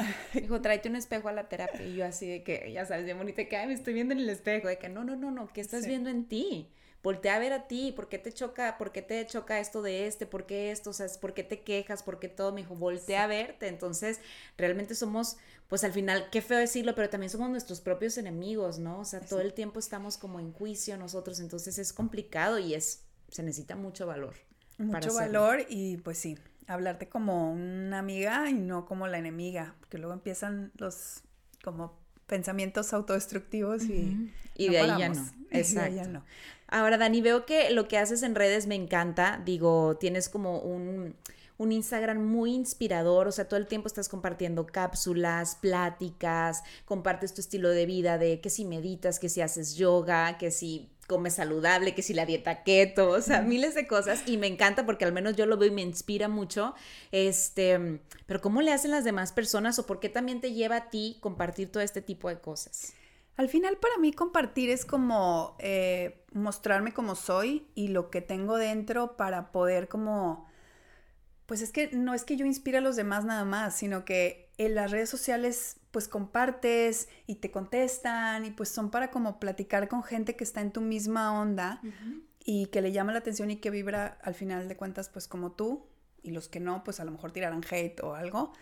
Dijo, 0.34 0.60
tráete 0.60 0.88
un 0.88 0.96
espejo 0.96 1.28
a 1.28 1.32
la 1.32 1.48
terapia. 1.48 1.86
Y 1.86 1.96
yo 1.96 2.04
así 2.04 2.28
de 2.28 2.42
que, 2.42 2.70
ya 2.72 2.86
sabes, 2.86 3.04
bien 3.04 3.18
bonita, 3.18 3.44
que 3.44 3.66
me 3.66 3.72
estoy 3.72 3.94
viendo 3.94 4.14
en 4.14 4.20
el 4.20 4.28
espejo. 4.28 4.68
De 4.68 4.78
que 4.78 4.88
no, 4.88 5.04
no, 5.04 5.16
no, 5.16 5.30
no, 5.30 5.52
¿qué 5.52 5.60
estás 5.60 5.86
viendo 5.86 6.10
en 6.10 6.26
ti? 6.26 6.68
voltea 7.02 7.36
a 7.36 7.38
ver 7.38 7.52
a 7.52 7.66
ti, 7.66 7.92
¿por 7.92 8.08
qué 8.08 8.18
te 8.18 8.32
choca, 8.32 8.76
por 8.76 8.92
qué 8.92 9.02
te 9.02 9.24
choca 9.26 9.58
esto 9.58 9.82
de 9.82 10.06
este, 10.06 10.26
por 10.26 10.46
qué 10.46 10.70
esto, 10.70 10.90
o 10.90 10.92
sea, 10.92 11.06
por 11.20 11.32
qué 11.32 11.42
te 11.42 11.60
quejas, 11.60 12.02
por 12.02 12.18
qué 12.18 12.28
todo, 12.28 12.52
me 12.52 12.60
dijo, 12.60 12.74
voltea 12.74 13.24
a 13.24 13.26
verte, 13.26 13.68
entonces 13.68 14.20
realmente 14.58 14.94
somos, 14.94 15.38
pues 15.68 15.82
al 15.84 15.92
final, 15.92 16.28
qué 16.30 16.42
feo 16.42 16.58
decirlo, 16.58 16.94
pero 16.94 17.08
también 17.08 17.30
somos 17.30 17.48
nuestros 17.48 17.80
propios 17.80 18.18
enemigos, 18.18 18.78
¿no? 18.78 19.00
O 19.00 19.04
sea, 19.04 19.20
todo 19.20 19.40
el 19.40 19.54
tiempo 19.54 19.78
estamos 19.78 20.18
como 20.18 20.40
en 20.40 20.52
juicio 20.52 20.96
nosotros, 20.96 21.40
entonces 21.40 21.78
es 21.78 21.92
complicado 21.92 22.58
y 22.58 22.74
es, 22.74 23.04
se 23.28 23.42
necesita 23.42 23.76
mucho 23.76 24.06
valor. 24.06 24.34
Mucho 24.76 25.12
valor 25.12 25.66
y 25.68 25.98
pues 25.98 26.18
sí, 26.18 26.38
hablarte 26.70 27.08
como 27.08 27.52
una 27.52 27.98
amiga 27.98 28.48
y 28.48 28.54
no 28.54 28.86
como 28.86 29.08
la 29.08 29.18
enemiga, 29.18 29.74
porque 29.80 29.98
luego 29.98 30.14
empiezan 30.14 30.70
los 30.76 31.22
como 31.64 31.98
pensamientos 32.26 32.92
autodestructivos 32.92 33.82
y, 33.84 34.32
y 34.56 34.68
de 34.68 34.78
ahí 34.78 34.98
ya 34.98 35.08
no. 35.08 35.28
Exacto. 35.50 35.94
ya 35.96 36.06
no. 36.06 36.24
Ahora, 36.68 36.96
Dani, 36.96 37.20
veo 37.20 37.44
que 37.44 37.70
lo 37.70 37.88
que 37.88 37.98
haces 37.98 38.22
en 38.22 38.36
redes 38.36 38.68
me 38.68 38.76
encanta. 38.76 39.42
Digo, 39.44 39.96
tienes 39.98 40.28
como 40.28 40.60
un, 40.60 41.16
un 41.58 41.72
Instagram 41.72 42.24
muy 42.24 42.54
inspirador, 42.54 43.26
o 43.26 43.32
sea, 43.32 43.48
todo 43.48 43.58
el 43.58 43.66
tiempo 43.66 43.88
estás 43.88 44.08
compartiendo 44.08 44.64
cápsulas, 44.66 45.56
pláticas, 45.56 46.62
compartes 46.84 47.34
tu 47.34 47.40
estilo 47.40 47.70
de 47.70 47.86
vida 47.86 48.16
de 48.16 48.40
que 48.40 48.48
si 48.48 48.64
meditas, 48.64 49.18
que 49.18 49.28
si 49.28 49.40
haces 49.40 49.74
yoga, 49.74 50.38
que 50.38 50.52
si 50.52 50.88
comes 51.10 51.34
saludable, 51.34 51.92
que 51.92 52.02
si 52.02 52.14
la 52.14 52.24
dieta 52.24 52.62
keto, 52.62 53.10
o 53.10 53.20
sea, 53.20 53.42
miles 53.42 53.74
de 53.74 53.88
cosas 53.88 54.22
y 54.26 54.36
me 54.36 54.46
encanta 54.46 54.86
porque 54.86 55.04
al 55.04 55.12
menos 55.12 55.34
yo 55.34 55.44
lo 55.44 55.56
veo 55.56 55.68
y 55.68 55.72
me 55.72 55.82
inspira 55.82 56.28
mucho. 56.28 56.76
Este, 57.10 57.98
pero 58.26 58.40
¿cómo 58.40 58.62
le 58.62 58.72
hacen 58.72 58.92
las 58.92 59.02
demás 59.02 59.32
personas 59.32 59.76
o 59.80 59.86
por 59.86 59.98
qué 59.98 60.08
también 60.08 60.40
te 60.40 60.52
lleva 60.52 60.76
a 60.76 60.88
ti 60.88 61.18
compartir 61.20 61.72
todo 61.72 61.82
este 61.82 62.00
tipo 62.00 62.28
de 62.28 62.38
cosas? 62.38 62.92
Al 63.36 63.48
final 63.48 63.76
para 63.78 63.98
mí 63.98 64.12
compartir 64.12 64.70
es 64.70 64.84
como 64.84 65.56
eh, 65.58 66.22
mostrarme 66.32 66.92
como 66.92 67.16
soy 67.16 67.66
y 67.74 67.88
lo 67.88 68.08
que 68.08 68.20
tengo 68.20 68.56
dentro 68.56 69.16
para 69.16 69.50
poder 69.50 69.88
como, 69.88 70.46
pues 71.46 71.60
es 71.60 71.72
que 71.72 71.90
no 71.90 72.14
es 72.14 72.22
que 72.22 72.36
yo 72.36 72.46
inspire 72.46 72.78
a 72.78 72.82
los 72.82 72.94
demás 72.94 73.24
nada 73.24 73.44
más, 73.44 73.74
sino 73.74 74.04
que 74.04 74.49
en 74.60 74.74
las 74.74 74.90
redes 74.90 75.08
sociales 75.08 75.78
pues 75.90 76.06
compartes 76.06 77.08
y 77.26 77.36
te 77.36 77.50
contestan 77.50 78.44
y 78.44 78.50
pues 78.50 78.68
son 78.68 78.90
para 78.90 79.10
como 79.10 79.40
platicar 79.40 79.88
con 79.88 80.02
gente 80.02 80.36
que 80.36 80.44
está 80.44 80.60
en 80.60 80.70
tu 80.70 80.82
misma 80.82 81.40
onda 81.40 81.80
y 82.44 82.66
que 82.66 82.82
le 82.82 82.92
llama 82.92 83.12
la 83.12 83.20
atención 83.20 83.50
y 83.50 83.56
que 83.56 83.70
vibra 83.70 84.18
al 84.22 84.34
final 84.34 84.68
de 84.68 84.76
cuentas 84.76 85.08
pues 85.08 85.28
como 85.28 85.52
tú 85.52 85.86
y 86.22 86.32
los 86.32 86.48
que 86.48 86.60
no 86.60 86.84
pues 86.84 87.00
a 87.00 87.06
lo 87.06 87.10
mejor 87.10 87.32
tirarán 87.32 87.62
hate 87.70 88.02
o 88.02 88.14
algo. 88.14 88.52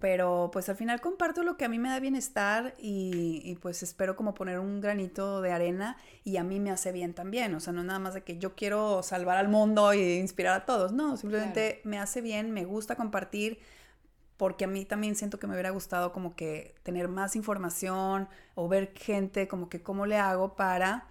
Pero 0.00 0.50
pues 0.52 0.68
al 0.68 0.74
final 0.74 1.00
comparto 1.00 1.44
lo 1.44 1.56
que 1.56 1.64
a 1.64 1.68
mí 1.68 1.78
me 1.78 1.88
da 1.88 2.00
bienestar 2.00 2.74
y, 2.76 3.40
y, 3.44 3.54
pues 3.56 3.84
espero 3.84 4.16
como 4.16 4.34
poner 4.34 4.58
un 4.58 4.80
granito 4.80 5.40
de 5.40 5.52
arena 5.52 5.98
y 6.24 6.36
a 6.36 6.44
mí 6.44 6.58
me 6.58 6.72
hace 6.72 6.90
bien 6.90 7.14
también, 7.14 7.54
o 7.54 7.60
sea, 7.60 7.72
no 7.72 7.82
nada 7.82 7.98
más 7.98 8.14
de 8.14 8.22
que 8.22 8.38
yo 8.38 8.54
quiero 8.54 9.02
salvar 9.02 9.38
al 9.38 9.48
mundo 9.48 9.94
y 9.94 10.18
inspirar 10.18 10.54
a 10.54 10.66
todos, 10.66 10.92
no, 10.92 11.16
simplemente 11.16 11.80
me 11.82 11.98
hace 11.98 12.20
bien, 12.20 12.52
me 12.52 12.64
gusta 12.64 12.94
compartir 12.94 13.58
porque 14.38 14.64
a 14.64 14.68
mí 14.68 14.86
también 14.86 15.16
siento 15.16 15.38
que 15.38 15.46
me 15.46 15.52
hubiera 15.52 15.70
gustado 15.70 16.12
como 16.12 16.34
que 16.34 16.74
tener 16.84 17.08
más 17.08 17.36
información 17.36 18.28
o 18.54 18.68
ver 18.68 18.92
gente 18.94 19.48
como 19.48 19.68
que 19.68 19.82
cómo 19.82 20.06
le 20.06 20.16
hago 20.16 20.54
para 20.54 21.08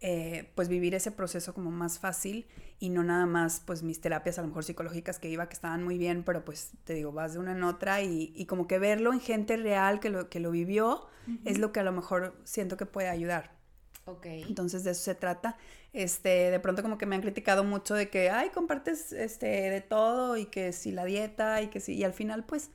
eh, 0.00 0.50
pues 0.54 0.68
vivir 0.68 0.94
ese 0.94 1.12
proceso 1.12 1.52
como 1.52 1.70
más 1.70 1.98
fácil 1.98 2.46
y 2.78 2.88
no 2.88 3.04
nada 3.04 3.26
más 3.26 3.62
pues 3.64 3.82
mis 3.82 4.00
terapias 4.00 4.38
a 4.38 4.42
lo 4.42 4.48
mejor 4.48 4.64
psicológicas 4.64 5.18
que 5.18 5.28
iba 5.28 5.46
que 5.46 5.52
estaban 5.52 5.84
muy 5.84 5.98
bien, 5.98 6.24
pero 6.24 6.42
pues 6.42 6.72
te 6.84 6.94
digo, 6.94 7.12
vas 7.12 7.34
de 7.34 7.38
una 7.38 7.52
en 7.52 7.62
otra 7.62 8.00
y, 8.02 8.32
y 8.34 8.46
como 8.46 8.66
que 8.66 8.78
verlo 8.78 9.12
en 9.12 9.20
gente 9.20 9.58
real 9.58 10.00
que 10.00 10.08
lo, 10.08 10.30
que 10.30 10.40
lo 10.40 10.50
vivió 10.50 11.06
es 11.44 11.58
lo 11.58 11.70
que 11.70 11.80
a 11.80 11.84
lo 11.84 11.92
mejor 11.92 12.34
siento 12.44 12.76
que 12.76 12.86
puede 12.86 13.08
ayudar. 13.08 13.59
Ok. 14.06 14.26
Entonces 14.26 14.84
de 14.84 14.92
eso 14.92 15.02
se 15.02 15.14
trata. 15.14 15.56
Este, 15.92 16.50
de 16.50 16.60
pronto 16.60 16.82
como 16.82 16.98
que 16.98 17.06
me 17.06 17.16
han 17.16 17.22
criticado 17.22 17.64
mucho 17.64 17.94
de 17.94 18.10
que, 18.10 18.30
ay, 18.30 18.50
compartes 18.50 19.12
este, 19.12 19.46
de 19.46 19.80
todo 19.80 20.36
y 20.36 20.46
que 20.46 20.72
si 20.72 20.92
la 20.92 21.04
dieta 21.04 21.62
y 21.62 21.68
que 21.68 21.80
si, 21.80 21.94
y 21.94 22.04
al 22.04 22.12
final 22.12 22.44
pues 22.44 22.70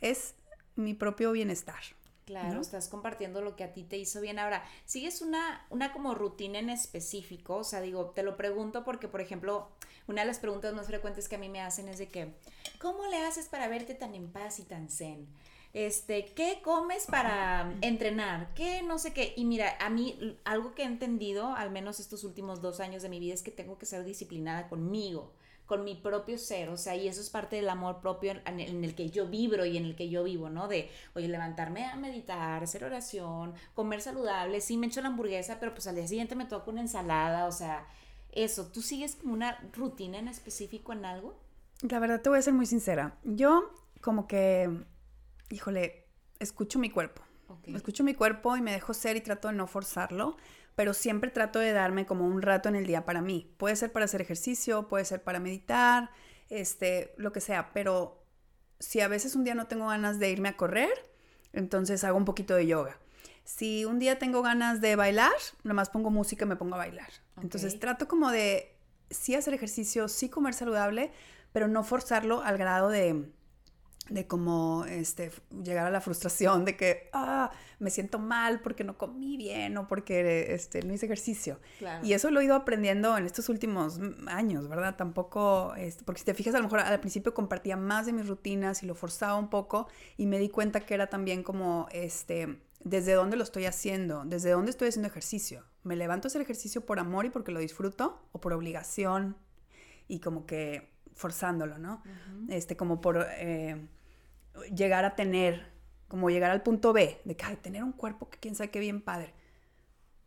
es 0.00 0.34
mi 0.76 0.94
propio 0.94 1.32
bienestar. 1.32 1.82
Claro, 2.24 2.62
estás 2.62 2.88
compartiendo 2.88 3.42
lo 3.42 3.54
que 3.54 3.64
a 3.64 3.74
ti 3.74 3.82
te 3.82 3.98
hizo 3.98 4.18
bien. 4.22 4.38
Ahora, 4.38 4.64
¿sigues 4.86 5.20
una, 5.20 5.66
una 5.68 5.92
como 5.92 6.14
rutina 6.14 6.58
en 6.58 6.70
específico? 6.70 7.56
O 7.56 7.64
sea, 7.64 7.82
digo, 7.82 8.10
te 8.10 8.22
lo 8.22 8.38
pregunto 8.38 8.82
porque, 8.82 9.08
por 9.08 9.20
ejemplo, 9.20 9.68
una 10.06 10.22
de 10.22 10.28
las 10.28 10.38
preguntas 10.38 10.72
más 10.72 10.86
frecuentes 10.86 11.28
que 11.28 11.36
a 11.36 11.38
mí 11.38 11.50
me 11.50 11.60
hacen 11.60 11.86
es 11.88 11.98
de 11.98 12.08
que, 12.08 12.32
¿cómo 12.78 13.06
le 13.08 13.18
haces 13.18 13.48
para 13.48 13.68
verte 13.68 13.94
tan 13.94 14.14
en 14.14 14.32
paz 14.32 14.58
y 14.58 14.62
tan 14.62 14.88
zen? 14.88 15.26
Este, 15.74 16.26
¿qué 16.34 16.60
comes 16.62 17.06
para 17.06 17.74
entrenar? 17.80 18.54
¿Qué 18.54 18.82
no 18.82 18.98
sé 18.98 19.12
qué? 19.12 19.34
Y 19.36 19.44
mira, 19.44 19.76
a 19.80 19.90
mí 19.90 20.38
algo 20.44 20.72
que 20.74 20.82
he 20.82 20.86
entendido, 20.86 21.48
al 21.48 21.70
menos 21.70 21.98
estos 21.98 22.22
últimos 22.22 22.62
dos 22.62 22.78
años 22.78 23.02
de 23.02 23.08
mi 23.08 23.18
vida, 23.18 23.34
es 23.34 23.42
que 23.42 23.50
tengo 23.50 23.76
que 23.76 23.84
ser 23.84 24.04
disciplinada 24.04 24.68
conmigo 24.68 25.32
con 25.66 25.82
mi 25.82 25.94
propio 25.94 26.36
ser, 26.38 26.68
o 26.68 26.76
sea, 26.76 26.94
y 26.94 27.08
eso 27.08 27.20
es 27.20 27.30
parte 27.30 27.56
del 27.56 27.68
amor 27.68 28.00
propio 28.00 28.34
en, 28.44 28.60
el 28.60 28.94
que 28.94 29.08
yo 29.08 29.28
vibro 29.28 29.64
y 29.64 29.78
en 29.78 29.86
el 29.86 29.96
que 29.96 30.10
yo 30.10 30.22
vivo, 30.22 30.50
¿no? 30.50 30.68
De, 30.68 30.90
oye, 31.14 31.26
levantarme 31.26 31.86
a 31.86 31.96
meditar, 31.96 32.62
hacer 32.62 32.84
oración, 32.84 33.54
comer 33.74 34.02
saludable, 34.02 34.60
sí 34.60 34.76
me 34.76 34.88
echo 34.88 35.00
la 35.00 35.08
hamburguesa, 35.08 35.58
pero 35.60 35.72
pues 35.72 35.86
al 35.86 35.94
día 35.94 36.06
siguiente 36.06 36.34
me 36.34 36.44
toco 36.44 36.70
una 36.70 36.82
ensalada, 36.82 37.46
o 37.46 37.52
sea, 37.52 37.86
eso, 38.32 38.66
¿tú 38.66 38.82
sigues 38.82 39.16
como 39.16 39.32
una 39.32 39.58
rutina 39.72 40.18
en 40.18 40.28
específico 40.28 40.92
en 40.92 41.06
algo? 41.06 41.34
La 41.80 41.98
verdad 41.98 42.20
te 42.20 42.28
voy 42.28 42.38
a 42.38 42.42
ser 42.42 42.52
muy 42.52 42.66
sincera, 42.66 43.16
yo 43.24 43.72
como 44.02 44.26
que, 44.26 44.68
híjole, 45.50 46.06
escucho 46.38 46.78
mi 46.78 46.90
cuerpo, 46.90 47.22
escucho 47.66 48.04
mi 48.04 48.14
cuerpo 48.14 48.56
y 48.56 48.62
me 48.62 48.72
dejo 48.72 48.94
ser 48.94 49.16
y 49.16 49.20
trato 49.20 49.48
de 49.48 49.54
no 49.54 49.66
forzarlo, 49.66 50.36
pero 50.74 50.92
siempre 50.94 51.30
trato 51.30 51.58
de 51.58 51.72
darme 51.72 52.06
como 52.06 52.26
un 52.26 52.42
rato 52.42 52.68
en 52.68 52.76
el 52.76 52.86
día 52.86 53.04
para 53.04 53.22
mí. 53.22 53.52
Puede 53.56 53.76
ser 53.76 53.92
para 53.92 54.06
hacer 54.06 54.20
ejercicio, 54.20 54.88
puede 54.88 55.04
ser 55.04 55.22
para 55.22 55.40
meditar, 55.40 56.10
este, 56.48 57.14
lo 57.16 57.32
que 57.32 57.40
sea, 57.40 57.72
pero 57.72 58.24
si 58.80 59.00
a 59.00 59.08
veces 59.08 59.34
un 59.34 59.44
día 59.44 59.54
no 59.54 59.66
tengo 59.66 59.88
ganas 59.88 60.18
de 60.18 60.30
irme 60.30 60.48
a 60.48 60.56
correr, 60.56 61.10
entonces 61.52 62.04
hago 62.04 62.18
un 62.18 62.24
poquito 62.24 62.54
de 62.54 62.66
yoga. 62.66 62.98
Si 63.44 63.84
un 63.84 63.98
día 63.98 64.18
tengo 64.18 64.42
ganas 64.42 64.80
de 64.80 64.96
bailar, 64.96 65.32
nomás 65.62 65.90
pongo 65.90 66.10
música 66.10 66.44
y 66.44 66.48
me 66.48 66.56
pongo 66.56 66.74
a 66.74 66.78
bailar. 66.78 67.10
Entonces 67.40 67.78
trato 67.78 68.08
como 68.08 68.30
de 68.30 68.74
sí 69.10 69.34
hacer 69.34 69.54
ejercicio, 69.54 70.08
sí 70.08 70.28
comer 70.28 70.54
saludable, 70.54 71.12
pero 71.52 71.68
no 71.68 71.84
forzarlo 71.84 72.42
al 72.42 72.56
grado 72.56 72.88
de 72.88 73.30
de 74.10 74.26
cómo 74.26 74.84
este, 74.86 75.30
llegar 75.62 75.86
a 75.86 75.90
la 75.90 76.00
frustración 76.00 76.64
de 76.64 76.76
que 76.76 77.08
ah, 77.12 77.50
me 77.78 77.90
siento 77.90 78.18
mal 78.18 78.60
porque 78.60 78.84
no 78.84 78.98
comí 78.98 79.36
bien 79.36 79.76
o 79.78 79.88
porque 79.88 80.52
este, 80.54 80.82
no 80.82 80.92
hice 80.92 81.06
ejercicio. 81.06 81.58
Y 82.02 82.12
eso 82.12 82.30
lo 82.30 82.40
he 82.40 82.44
ido 82.44 82.54
aprendiendo 82.54 83.16
en 83.16 83.24
estos 83.24 83.48
últimos 83.48 83.98
años, 84.26 84.68
¿verdad? 84.68 84.96
Tampoco, 84.96 85.74
este, 85.76 86.04
porque 86.04 86.18
si 86.18 86.26
te 86.26 86.34
fijas, 86.34 86.54
a 86.54 86.58
lo 86.58 86.64
mejor 86.64 86.80
al 86.80 87.00
principio 87.00 87.32
compartía 87.32 87.76
más 87.76 88.06
de 88.06 88.12
mis 88.12 88.28
rutinas 88.28 88.82
y 88.82 88.86
lo 88.86 88.94
forzaba 88.94 89.36
un 89.36 89.48
poco 89.48 89.88
y 90.16 90.26
me 90.26 90.38
di 90.38 90.50
cuenta 90.50 90.80
que 90.80 90.94
era 90.94 91.08
también 91.08 91.42
como, 91.42 91.88
este, 91.90 92.60
desde 92.80 93.14
dónde 93.14 93.36
lo 93.36 93.42
estoy 93.42 93.64
haciendo, 93.64 94.24
desde 94.26 94.50
dónde 94.50 94.70
estoy 94.70 94.88
haciendo 94.88 95.08
ejercicio. 95.08 95.64
Me 95.82 95.96
levanto 95.96 96.26
a 96.26 96.28
hacer 96.28 96.42
ejercicio 96.42 96.84
por 96.84 96.98
amor 96.98 97.24
y 97.24 97.30
porque 97.30 97.52
lo 97.52 97.60
disfruto 97.60 98.22
o 98.32 98.40
por 98.40 98.52
obligación 98.52 99.36
y 100.08 100.20
como 100.20 100.44
que 100.44 100.93
forzándolo, 101.14 101.78
¿no? 101.78 102.02
Este, 102.48 102.76
como 102.76 103.00
por 103.00 103.26
eh, 103.38 103.88
llegar 104.74 105.04
a 105.04 105.14
tener, 105.14 105.66
como 106.08 106.30
llegar 106.30 106.50
al 106.50 106.62
punto 106.62 106.92
B, 106.92 107.20
de 107.24 107.36
que, 107.36 107.44
tener 107.56 107.82
un 107.82 107.92
cuerpo 107.92 108.28
que 108.28 108.38
quién 108.38 108.54
sabe 108.54 108.70
qué 108.70 108.80
bien 108.80 109.00
padre. 109.00 109.34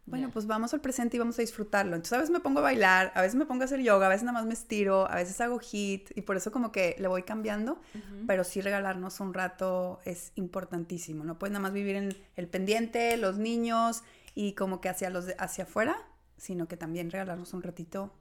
Bueno, 0.07 0.29
pues 0.31 0.47
vamos 0.47 0.73
al 0.73 0.79
presente 0.79 1.17
y 1.17 1.19
vamos 1.19 1.37
a 1.37 1.41
disfrutarlo. 1.41 1.93
Entonces 1.93 2.13
a 2.13 2.17
veces 2.17 2.29
me 2.29 2.39
pongo 2.39 2.59
a 2.59 2.61
bailar, 2.61 3.11
a 3.13 3.21
veces 3.21 3.35
me 3.35 3.45
pongo 3.45 3.63
a 3.63 3.65
hacer 3.65 3.81
yoga, 3.81 4.05
a 4.05 4.09
veces 4.09 4.23
nada 4.23 4.39
más 4.39 4.47
me 4.47 4.53
estiro, 4.53 5.05
a 5.11 5.15
veces 5.15 5.39
hago 5.41 5.59
hit 5.59 6.11
y 6.15 6.21
por 6.21 6.37
eso 6.37 6.49
como 6.49 6.71
que 6.71 6.95
le 6.97 7.09
voy 7.09 7.23
cambiando, 7.23 7.81
pero 8.25 8.45
sí 8.45 8.61
regalarnos 8.61 9.19
un 9.19 9.33
rato 9.33 9.99
es 10.05 10.31
importantísimo. 10.35 11.25
No 11.25 11.37
puedes 11.37 11.51
nada 11.51 11.63
más 11.63 11.73
vivir 11.73 11.97
en 11.97 12.17
el 12.37 12.47
pendiente, 12.47 13.17
los 13.17 13.37
niños 13.37 14.03
y 14.33 14.53
como 14.53 14.79
que 14.79 14.87
hacia 14.87 15.09
los 15.09 15.25
hacia 15.39 15.65
afuera, 15.65 15.97
sino 16.37 16.69
que 16.69 16.77
también 16.77 17.11
regalarnos 17.11 17.53
un 17.53 17.61
ratito 17.61 18.13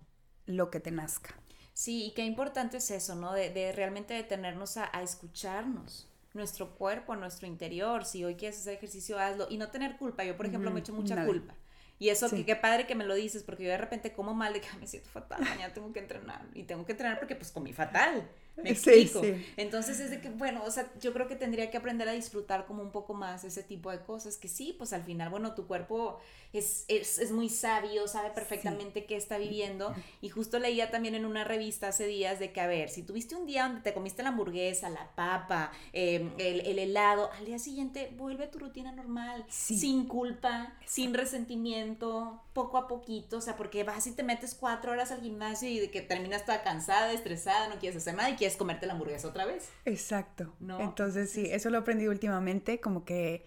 lo 0.46 0.70
que 0.70 0.80
te 0.80 0.90
nazca. 0.90 1.36
Sí, 1.76 2.06
y 2.06 2.10
qué 2.12 2.24
importante 2.24 2.78
es 2.78 2.90
eso, 2.90 3.14
¿no? 3.16 3.34
De, 3.34 3.70
realmente 3.72 4.14
detenernos 4.14 4.78
a, 4.78 4.86
escucharnos, 5.02 6.08
nuestro 6.32 6.74
cuerpo, 6.74 7.14
nuestro 7.16 7.46
interior. 7.46 8.06
Si 8.06 8.24
hoy 8.24 8.36
quieres 8.36 8.58
hacer 8.58 8.72
ejercicio, 8.72 9.18
hazlo. 9.18 9.46
Y 9.50 9.58
no 9.58 9.68
tener 9.68 9.98
culpa. 9.98 10.24
Yo, 10.24 10.38
por 10.38 10.46
ejemplo, 10.46 10.70
me 10.70 10.80
echo 10.80 10.94
mucha 10.94 11.26
culpa. 11.26 11.54
Y 11.98 12.08
eso, 12.08 12.30
qué 12.30 12.56
padre 12.56 12.86
que 12.86 12.94
me 12.94 13.04
lo 13.04 13.14
dices, 13.14 13.42
porque 13.42 13.64
yo 13.64 13.68
de 13.68 13.76
repente 13.76 14.14
como 14.14 14.32
mal 14.32 14.54
de 14.54 14.62
que 14.62 14.68
me 14.80 14.86
siento 14.86 15.10
fatal, 15.10 15.42
mañana 15.42 15.74
tengo 15.74 15.92
que 15.92 16.00
entrenar. 16.00 16.46
Y 16.54 16.62
tengo 16.62 16.86
que 16.86 16.92
entrenar 16.92 17.18
porque 17.18 17.36
pues 17.36 17.52
comí 17.52 17.74
fatal. 17.74 18.26
Me 18.56 18.70
explico. 18.70 19.22
Entonces 19.56 20.00
es 20.00 20.10
de 20.10 20.20
que, 20.20 20.30
bueno, 20.30 20.62
o 20.64 20.70
sea, 20.70 20.90
yo 21.00 21.12
creo 21.12 21.28
que 21.28 21.36
tendría 21.36 21.70
que 21.70 21.76
aprender 21.76 22.08
a 22.08 22.12
disfrutar 22.12 22.66
como 22.66 22.82
un 22.82 22.90
poco 22.90 23.14
más 23.14 23.44
ese 23.44 23.62
tipo 23.62 23.90
de 23.90 24.00
cosas, 24.00 24.36
que 24.36 24.48
sí, 24.48 24.74
pues 24.76 24.92
al 24.92 25.02
final, 25.02 25.28
bueno, 25.28 25.54
tu 25.54 25.66
cuerpo 25.66 26.18
es, 26.52 26.84
es, 26.88 27.18
es 27.18 27.32
muy 27.32 27.48
sabio, 27.48 28.08
sabe 28.08 28.30
perfectamente 28.30 29.04
qué 29.04 29.16
está 29.16 29.38
viviendo. 29.38 29.94
Y 30.20 30.30
justo 30.30 30.58
leía 30.58 30.90
también 30.90 31.14
en 31.14 31.26
una 31.26 31.44
revista 31.44 31.88
hace 31.88 32.06
días 32.06 32.38
de 32.38 32.52
que, 32.52 32.60
a 32.60 32.66
ver, 32.66 32.88
si 32.88 33.02
tuviste 33.02 33.34
un 33.34 33.46
día 33.46 33.64
donde 33.64 33.82
te 33.82 33.92
comiste 33.92 34.22
la 34.22 34.30
hamburguesa, 34.30 34.88
la 34.88 35.10
papa, 35.14 35.72
em, 35.92 36.32
el, 36.38 36.60
el, 36.60 36.78
helado, 36.78 37.30
al 37.38 37.44
día 37.44 37.58
siguiente 37.58 38.12
vuelve 38.16 38.44
a 38.44 38.50
tu 38.50 38.58
rutina 38.58 38.92
normal, 38.92 39.44
sin 39.48 40.06
culpa, 40.06 40.72
sin 40.86 41.12
resentimiento, 41.14 42.40
poco 42.52 42.78
a 42.78 42.88
poquito, 42.88 43.38
o 43.38 43.40
sea, 43.40 43.56
porque 43.56 43.84
vas 43.84 44.06
y 44.06 44.12
te 44.12 44.22
metes 44.22 44.54
cuatro 44.54 44.92
horas 44.92 45.10
al 45.10 45.20
gimnasio 45.20 45.68
y 45.68 45.78
de 45.78 45.90
que 45.90 46.00
terminas 46.00 46.46
toda 46.46 46.62
cansada, 46.62 47.12
estresada, 47.12 47.68
no 47.68 47.78
quieres 47.78 47.98
hacer 47.98 48.14
nada 48.14 48.30
y 48.30 48.36
quieres 48.36 48.45
comerte 48.54 48.86
la 48.86 48.92
hamburguesa 48.92 49.26
otra 49.26 49.46
vez. 49.46 49.70
Exacto. 49.84 50.54
¿No? 50.60 50.78
Entonces 50.80 51.30
sí, 51.30 51.48
eso 51.50 51.70
lo 51.70 51.78
he 51.78 51.80
aprendido 51.80 52.12
últimamente, 52.12 52.78
como 52.78 53.04
que 53.04 53.44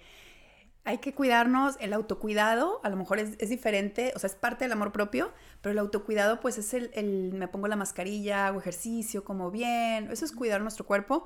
hay 0.84 0.98
que 0.98 1.14
cuidarnos, 1.14 1.78
el 1.80 1.94
autocuidado 1.94 2.82
a 2.84 2.90
lo 2.90 2.96
mejor 2.96 3.20
es, 3.20 3.38
diferente, 3.38 4.12
o 4.16 4.20
sea, 4.20 4.28
es 4.28 4.36
parte 4.36 4.66
del 4.66 4.72
amor 4.72 4.92
propio, 4.92 5.32
pero 5.62 5.72
el 5.72 5.80
autocuidado 5.80 6.40
pues 6.40 6.58
es 6.58 6.74
el, 6.74 6.90
el, 6.96 7.32
me 7.34 7.48
pongo 7.48 7.68
la 7.68 7.76
mascarilla, 7.76 8.48
hago 8.48 8.60
ejercicio, 8.60 9.24
como 9.24 9.52
bien, 9.52 10.10
eso 10.12 10.26
es 10.26 10.32
cuidar 10.32 10.62
nuestro 10.62 10.86
cuerpo 10.86 11.26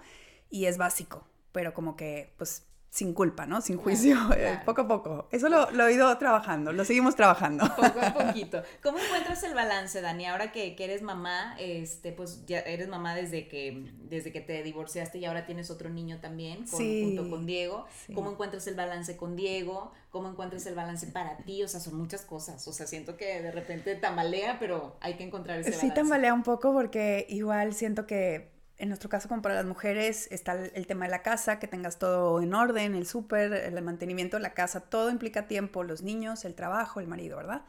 y 0.50 0.66
es 0.66 0.78
básico, 0.78 1.26
pero 1.54 1.74
como 1.74 1.96
que 1.96 2.34
pues 2.38 2.66
sin 2.94 3.16
culpa, 3.16 3.48
¿no? 3.48 3.60
Sin 3.60 3.78
juicio, 3.78 4.16
eh, 4.38 4.60
poco 4.66 4.82
a 4.82 4.88
poco. 4.88 5.28
Eso 5.32 5.50
lo, 5.50 5.72
lo, 5.72 5.88
he 5.88 5.94
ido 5.94 6.16
trabajando, 6.20 6.72
lo 6.72 6.86
seguimos 6.86 7.16
trabajando. 7.16 7.66
Poco 7.76 8.00
a 8.00 8.14
poquito. 8.28 8.62
¿Cómo 8.84 9.00
encuentras 9.00 9.42
el 9.42 9.56
balance, 9.56 10.00
Dani? 10.00 10.28
Ahora 10.28 10.52
que, 10.52 10.76
que, 10.76 10.84
eres 10.84 11.02
mamá, 11.02 11.56
este, 11.58 12.12
pues 12.12 12.46
ya 12.46 12.60
eres 12.60 12.88
mamá 12.90 13.16
desde 13.16 13.48
que, 13.48 13.92
desde 14.04 14.32
que 14.32 14.42
te 14.42 14.62
divorciaste 14.62 15.18
y 15.18 15.26
ahora 15.26 15.48
tienes 15.48 15.72
otro 15.72 15.90
niño 15.90 16.20
también, 16.20 16.68
junto 16.68 17.32
con 17.32 17.48
Diego. 17.48 17.88
¿Cómo 18.14 18.30
encuentras 18.30 18.68
el 18.68 18.76
balance 18.76 19.18
con 19.18 19.36
Diego? 19.36 19.92
¿Cómo 20.12 20.30
encuentras 20.30 20.64
el 20.68 20.76
balance 20.76 21.08
para 21.08 21.38
ti? 21.38 21.64
O 21.64 21.68
sea, 21.68 21.80
son 21.80 21.96
muchas 21.96 22.22
cosas. 22.22 22.68
O 22.68 22.74
sea, 22.74 22.86
siento 22.86 23.18
que 23.18 23.42
de 23.42 23.52
repente 23.52 23.96
tambalea, 23.96 24.60
pero 24.60 24.98
hay 25.00 25.16
que 25.16 25.24
encontrar 25.24 25.58
ese 25.58 25.72
balance. 25.72 25.88
Sí, 25.88 25.94
tambalea 25.96 26.32
un 26.32 26.44
poco 26.44 26.72
porque 26.74 27.26
igual 27.28 27.74
siento 27.74 28.06
que 28.06 28.53
en 28.78 28.90
nuestro 28.90 29.10
caso, 29.10 29.30
como 29.30 29.42
para 29.42 29.56
las 29.56 29.66
mujeres, 29.66 30.28
está 30.32 30.54
el, 30.54 30.88
tema 30.88 31.06
de 31.06 31.12
la 31.12 31.22
casa, 31.22 31.60
que 31.60 31.68
tengas 31.68 32.00
todo 32.00 32.42
en 32.42 32.54
orden, 32.54 32.96
el 32.96 33.06
súper, 33.06 33.54
el 33.54 33.82
mantenimiento 33.82 34.38
de 34.38 34.44
la 34.44 34.54
casa, 34.54 34.82
todo 34.82 35.10
implica 35.10 35.48
tiempo, 35.48 35.84
los 35.84 36.02
niños, 36.02 36.44
el 36.44 36.56
trabajo, 36.56 37.00
el 37.00 37.08
marido, 37.08 37.38
¿verdad? 37.38 37.62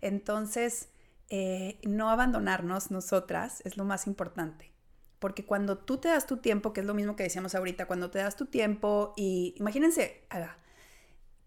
Entonces, 0.00 0.88
eh, 1.30 1.78
no 1.84 2.10
abandonarnos 2.10 2.90
nosotras 2.90 3.62
es 3.64 3.76
lo 3.76 3.84
más 3.84 4.06
importante. 4.06 4.70
Porque 5.18 5.44
cuando 5.44 5.78
tú 5.78 5.98
te 5.98 6.08
das 6.08 6.26
tu 6.26 6.38
tiempo, 6.38 6.72
que 6.72 6.80
es 6.80 6.86
lo 6.86 6.94
mismo 6.94 7.14
que 7.16 7.22
decíamos 7.22 7.54
ahorita, 7.54 7.86
cuando 7.86 8.10
te 8.10 8.18
das 8.18 8.36
tu 8.36 8.46
tiempo 8.46 9.12
y 9.16 9.54
imagínense, 9.58 10.24
haga, 10.30 10.58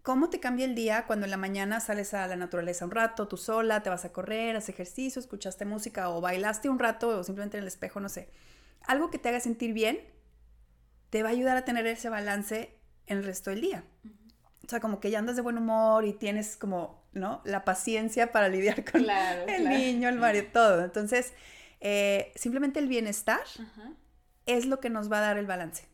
¿cómo 0.02 0.30
te 0.30 0.40
cambia 0.40 0.64
el 0.64 0.74
día 0.74 1.06
cuando 1.06 1.26
en 1.26 1.30
la 1.30 1.36
mañana 1.36 1.80
sales 1.80 2.14
a 2.14 2.26
la 2.26 2.36
naturaleza 2.36 2.84
un 2.84 2.92
rato, 2.92 3.26
tú 3.28 3.36
sola, 3.36 3.82
te 3.82 3.90
vas 3.90 4.04
a 4.04 4.12
correr, 4.12 4.56
haces 4.56 4.70
ejercicio, 4.70 5.20
escuchaste 5.20 5.64
música 5.64 6.08
o 6.10 6.20
bailaste 6.20 6.68
un 6.68 6.78
rato 6.78 7.08
o 7.18 7.24
simplemente 7.24 7.56
en 7.58 7.62
el 7.62 7.68
espejo, 7.68 8.00
no 8.00 8.08
sé? 8.08 8.28
Algo 8.86 9.10
que 9.10 9.18
te 9.18 9.28
haga 9.28 9.40
sentir 9.40 9.72
bien, 9.72 10.00
te 11.10 11.22
va 11.22 11.28
a 11.28 11.32
ayudar 11.32 11.56
a 11.56 11.64
tener 11.64 11.86
ese 11.86 12.08
balance 12.08 12.76
en 13.06 13.18
el 13.18 13.24
resto 13.24 13.50
del 13.50 13.60
día. 13.60 13.84
O 14.64 14.68
sea, 14.68 14.80
como 14.80 15.00
que 15.00 15.10
ya 15.10 15.18
andas 15.18 15.36
de 15.36 15.42
buen 15.42 15.58
humor 15.58 16.04
y 16.04 16.12
tienes 16.12 16.56
como, 16.56 17.06
¿no? 17.12 17.42
La 17.44 17.64
paciencia 17.64 18.32
para 18.32 18.48
lidiar 18.48 18.84
con 18.90 19.04
el 19.48 19.68
niño, 19.68 20.08
el 20.08 20.18
marido, 20.18 20.46
todo. 20.52 20.84
Entonces, 20.84 21.34
eh, 21.80 22.32
simplemente 22.34 22.80
el 22.80 22.88
bienestar 22.88 23.42
es 24.46 24.66
lo 24.66 24.80
que 24.80 24.90
nos 24.90 25.10
va 25.12 25.18
a 25.18 25.20
dar 25.20 25.38
el 25.38 25.46
balance. 25.46 25.86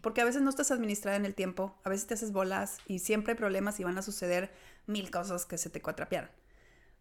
Porque 0.00 0.20
a 0.20 0.24
veces 0.24 0.42
no 0.42 0.50
estás 0.50 0.70
administrada 0.70 1.16
en 1.16 1.24
el 1.24 1.34
tiempo, 1.34 1.78
a 1.82 1.88
veces 1.88 2.06
te 2.06 2.14
haces 2.14 2.32
bolas 2.32 2.78
y 2.86 2.98
siempre 2.98 3.32
hay 3.32 3.38
problemas 3.38 3.80
y 3.80 3.84
van 3.84 3.96
a 3.96 4.02
suceder 4.02 4.52
mil 4.86 5.10
cosas 5.10 5.46
que 5.46 5.56
se 5.56 5.70
te 5.70 5.80
cuatrapearon. 5.80 6.30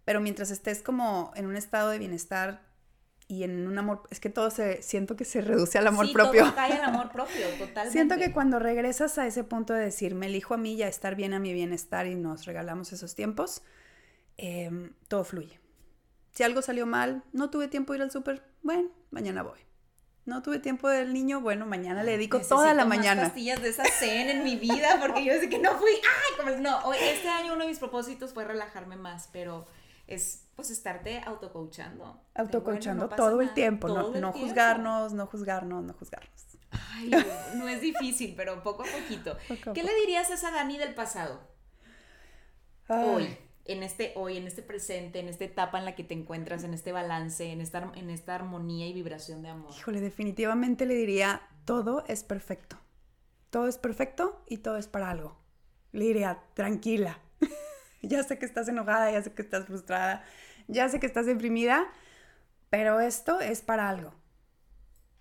Pero 0.06 0.22
mientras 0.22 0.52
estés 0.52 0.82
como 0.82 1.34
en 1.36 1.46
un 1.46 1.58
estado 1.58 1.89
de 1.89 2.00
bienestar 2.00 2.62
y 3.27 3.43
en 3.43 3.67
un 3.67 3.77
amor, 3.77 4.03
es 4.09 4.19
que 4.19 4.29
todo 4.29 4.49
se, 4.49 4.81
siento 4.81 5.15
que 5.15 5.25
se 5.25 5.41
reduce 5.41 5.77
al 5.77 5.88
amor 5.88 6.12
propio. 6.12 6.43
Todo 6.43 6.55
cae 6.55 6.73
al 6.73 6.83
amor 6.83 7.12
propio, 7.13 7.47
totalmente. 7.57 7.91
Siento 7.91 8.17
que 8.17 8.31
cuando 8.31 8.59
regresas 8.59 9.17
a 9.17 9.25
ese 9.25 9.43
punto 9.43 9.73
de 9.73 9.81
decir, 9.81 10.15
me 10.15 10.27
elijo 10.27 10.53
a 10.53 10.57
mí 10.57 10.73
y 10.73 10.83
a 10.83 10.88
estar 10.88 11.15
bien 11.15 11.33
a 11.33 11.39
mi 11.39 11.53
bienestar 11.53 12.07
y 12.07 12.15
nos 12.15 12.45
regalamos 12.45 12.91
esos 12.91 13.15
tiempos, 13.15 13.62
em, 14.38 14.93
todo 15.07 15.23
fluye. 15.23 15.59
Si 16.31 16.43
algo 16.43 16.62
salió 16.62 16.86
mal, 16.86 17.23
no 17.31 17.49
tuve 17.49 17.67
tiempo 17.67 17.93
de 17.93 17.99
ir 17.99 18.03
al 18.03 18.12
súper, 18.12 18.43
bueno, 18.62 18.89
mañana 19.12 19.43
voy. 19.43 19.59
No 20.25 20.41
tuve 20.41 20.59
tiempo 20.59 20.88
del 20.88 21.13
niño, 21.13 21.41
bueno, 21.41 21.65
mañana 21.65 22.01
le 22.01 22.13
dedico 22.13 22.39
toda 22.39 22.73
la 22.73 22.86
mañana. 22.86 23.23
pastillas 23.23 23.62
de 23.62 23.69
esa 23.69 23.83
cena 23.83 24.31
en 24.31 24.43
mi 24.43 24.55
vida 24.55 24.97
porque 25.01 25.23
yo 25.23 25.33
sé 25.33 25.49
que 25.49 25.59
no 25.59 25.77
fui, 25.77 25.91
ay, 25.91 26.38
como 26.38 26.57
no, 26.62 26.93
este 26.93 27.27
año 27.27 27.53
uno 27.53 27.63
de 27.63 27.69
mis 27.69 27.79
propósitos 27.79 28.33
fue 28.33 28.45
relajarme 28.45 28.95
más, 28.95 29.29
pero 29.33 29.67
es 30.08 30.48
pues 30.56 30.70
estarte 30.70 31.22
autocoachando. 31.26 32.22
Autocoachando 32.36 33.10
todo 33.10 33.42
el 33.42 33.54
tiempo, 33.54 33.88
no, 33.88 34.32
juzgarnos, 34.32 35.13
no 35.13 35.26
juzgarnos, 35.26 35.84
no 35.84 35.94
juzgarnos. 35.94 36.30
Ay, 36.72 37.12
no, 37.56 37.68
es 37.68 37.82
difícil, 37.82 38.34
pero 38.36 38.63
poco 38.63 38.84
a 38.84 38.86
poquito. 38.86 39.38
¿Qué 39.74 39.84
le 39.84 39.94
dirías 40.02 40.30
a 40.32 40.36
esa 40.36 40.52
Dani 40.52 40.78
del 40.78 40.96
pasado? 40.96 41.39
Hoy, 42.88 43.38
en 43.66 43.82
este 43.82 44.13
hoy, 44.16 44.38
en 44.38 44.48
este 44.48 44.62
presente, 44.62 45.20
en 45.20 45.30
esta 45.30 45.46
etapa 45.46 45.80
en 45.80 45.86
la 45.86 45.96
que 45.96 46.04
te 46.04 46.13
encuentras, 46.13 46.63
en 46.63 46.74
este 46.74 46.92
balance, 46.92 47.52
en 47.52 47.62
esta, 47.62 47.92
en 47.96 48.10
esta 48.10 48.36
armonía 48.36 48.88
y 48.88 48.94
vibración 48.94 49.42
de 49.42 49.50
amor. 49.50 49.72
Híjole, 49.76 50.02
definitivamente 50.02 50.86
le 50.86 50.96
diría, 50.96 51.42
todo 51.66 52.04
es 52.08 52.24
perfecto. 52.24 52.78
Todo 53.50 53.68
es 53.68 53.78
perfecto 53.78 54.44
y 54.48 54.58
todo 54.58 54.78
es 54.78 54.88
para 54.88 55.10
algo. 55.10 55.38
Le 55.92 56.06
diría, 56.06 56.44
tranquila, 56.56 57.20
ya 58.04 58.24
sé 58.24 58.38
que 58.38 58.46
estás 58.46 58.68
enojada, 58.68 59.12
ya 59.12 59.22
sé 59.22 59.34
que 59.34 59.42
estás 59.42 59.66
frustrada, 59.66 60.24
ya 60.68 60.88
sé 60.89 61.00
que 61.00 61.08
estás 61.08 61.26
deprimida, 61.26 61.86
pero 62.70 63.00
esto 63.00 63.39
es 63.39 63.62
para 63.62 63.89
algo. 63.89 64.13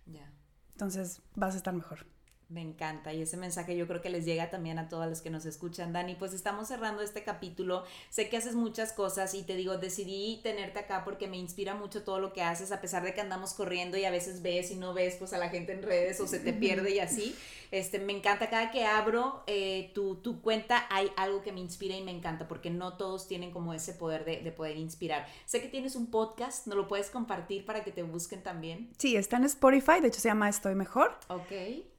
Ya. 0.07 0.31
Entonces 0.73 1.23
vas 1.35 1.55
a 1.55 1.57
estar 1.57 1.75
mejor. 1.75 2.07
Me 2.53 2.61
encanta 2.61 3.15
y 3.15 3.23
ese 3.23 3.39
mensaje 3.39 3.75
yo 3.75 3.89
creo 3.89 4.03
que 4.03 4.11
les 4.11 4.27
llega 4.27 4.51
también 4.51 4.79
a 4.79 4.91
todos 4.91 5.07
los 5.07 5.23
que 5.23 5.31
nos 5.31 5.47
escuchan, 5.47 5.95
Dani. 5.95 6.17
Pues 6.17 6.35
estamos 6.35 6.69
cerrando 6.69 7.01
este 7.01 7.23
capítulo. 7.23 7.85
Sé 8.11 8.29
que 8.29 8.37
haces 8.37 8.55
muchas 8.55 8.93
cosas 8.93 9.33
y 9.33 9.43
te 9.43 9.57
digo, 9.57 9.79
decidí 9.79 10.39
tenerte 10.43 10.81
acá 10.81 11.03
porque 11.03 11.29
me 11.29 11.39
inspira 11.39 11.75
mucho 11.75 12.05
todo 12.05 12.21
lo 12.21 12.35
que 12.35 12.43
haces, 12.43 12.71
a 12.71 12.83
pesar 12.83 13.05
de 13.05 13.15
que 13.15 13.23
andamos 13.23 13.55
corriendo 13.55 13.97
y 13.97 14.05
a 14.05 14.11
veces 14.11 14.43
ves 14.43 14.71
y 14.71 14.77
no 14.77 14.93
ves 14.93 15.17
pues 15.17 15.33
a 15.33 15.39
la 15.39 15.49
gente 15.49 15.73
en 15.73 15.83
redes 15.83 16.21
o 16.21 16.27
se 16.27 16.41
te 16.41 16.53
pierde 16.53 16.95
y 16.95 16.99
así. 16.99 17.35
Este, 17.73 17.99
me 17.99 18.13
encanta 18.13 18.51
cada 18.51 18.71
que 18.71 18.85
abro 18.85 19.45
eh, 19.47 19.93
tu, 19.95 20.17
tu, 20.17 20.43
cuenta 20.43 20.87
hay 20.91 21.11
algo 21.17 21.41
que 21.41 21.53
me 21.53 21.61
inspira 21.61 21.97
y 21.97 22.03
me 22.03 22.11
encanta 22.11 22.47
porque 22.47 22.69
no 22.69 22.99
todos 22.99 23.27
tienen 23.27 23.51
como 23.51 23.73
ese 23.73 23.95
poder 23.95 24.27
de, 24.27 24.43
de 24.43 24.53
poder 24.53 24.77
inspirar. 24.77 25.27
Sé 25.47 25.63
que 25.63 25.69
tienes 25.69 25.97
un 25.97 26.11
podcast, 26.11 26.67
¿no 26.67 26.75
lo 26.75 26.87
puedes 26.87 27.09
compartir 27.09 27.65
para 27.65 27.83
que 27.83 27.91
te 27.91 28.03
busquen 28.03 28.43
también? 28.43 28.91
Sí, 28.99 29.17
está 29.17 29.39
en 29.39 29.45
Spotify, 29.45 30.03
de 30.03 30.09
hecho 30.09 30.21
se 30.21 30.29
llama 30.29 30.51
Estoy 30.51 30.75
Mejor. 30.75 31.17
Ok. 31.29 31.51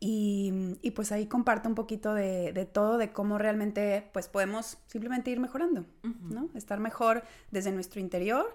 Y, 0.05 0.51
y 0.81 0.91
pues 0.91 1.13
ahí 1.13 1.27
comparto 1.27 1.69
un 1.69 1.75
poquito 1.75 2.13
de, 2.13 2.51
de, 2.51 2.65
todo, 2.65 2.97
de 2.97 3.13
cómo 3.13 3.37
realmente 3.37 4.09
pues 4.11 4.27
podemos 4.27 4.77
simplemente 4.87 5.31
ir 5.31 5.39
mejorando, 5.39 5.85
¿no? 6.03 6.49
Estar 6.55 6.81
mejor 6.81 7.23
desde 7.51 7.71
nuestro 7.71 8.01
interior 8.01 8.53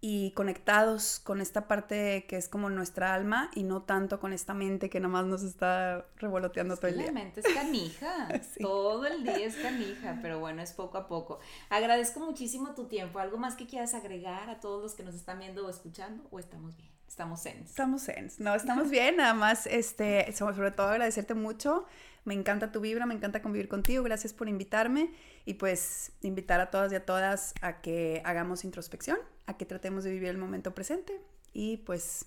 y 0.00 0.32
conectados 0.32 1.20
con 1.20 1.40
esta 1.40 1.68
parte 1.68 2.26
que 2.28 2.36
es 2.36 2.48
como 2.48 2.68
nuestra 2.68 3.14
alma 3.14 3.48
y 3.54 3.62
no 3.62 3.82
tanto 3.82 4.18
con 4.18 4.32
esta 4.32 4.54
mente 4.54 4.90
que 4.90 4.98
nomás 4.98 5.24
nos 5.26 5.44
está 5.44 6.04
revoloteando 6.16 6.76
todo 6.76 6.88
el 6.88 6.96
día. 6.98 7.06
La 7.06 7.12
mente 7.12 7.42
es 7.46 7.54
canija, 7.54 8.28
todo 8.60 9.06
el 9.06 9.22
día 9.22 9.46
es 9.46 9.54
canija, 9.54 10.18
pero 10.20 10.40
bueno, 10.40 10.62
es 10.62 10.72
poco 10.72 10.98
a 10.98 11.06
poco. 11.06 11.38
Agradezco 11.68 12.18
muchísimo 12.18 12.74
tu 12.74 12.86
tiempo. 12.86 13.20
¿Algo 13.20 13.38
más 13.38 13.54
que 13.54 13.68
quieras 13.68 13.94
agregar 13.94 14.50
a 14.50 14.58
todos 14.58 14.82
los 14.82 14.94
que 14.94 15.04
nos 15.04 15.14
están 15.14 15.38
viendo 15.38 15.64
o 15.64 15.70
escuchando 15.70 16.26
o 16.32 16.40
estamos 16.40 16.76
bien? 16.76 16.97
Estamos 17.18 17.46
en. 17.46 17.58
Estamos 17.64 18.08
en. 18.08 18.30
No, 18.38 18.54
estamos 18.54 18.90
bien. 18.92 19.16
Nada 19.16 19.34
más, 19.34 19.66
este, 19.66 20.32
sobre 20.36 20.70
todo 20.70 20.86
agradecerte 20.86 21.34
mucho. 21.34 21.84
Me 22.24 22.32
encanta 22.32 22.70
tu 22.70 22.80
vibra, 22.80 23.06
me 23.06 23.14
encanta 23.14 23.42
convivir 23.42 23.68
contigo. 23.68 24.04
Gracias 24.04 24.32
por 24.32 24.48
invitarme 24.48 25.10
y 25.44 25.54
pues 25.54 26.12
invitar 26.20 26.60
a 26.60 26.70
todas 26.70 26.92
y 26.92 26.94
a 26.94 27.04
todas 27.04 27.54
a 27.60 27.80
que 27.80 28.22
hagamos 28.24 28.62
introspección, 28.62 29.18
a 29.46 29.56
que 29.56 29.66
tratemos 29.66 30.04
de 30.04 30.12
vivir 30.12 30.28
el 30.28 30.38
momento 30.38 30.76
presente 30.76 31.20
y 31.52 31.78
pues 31.78 32.26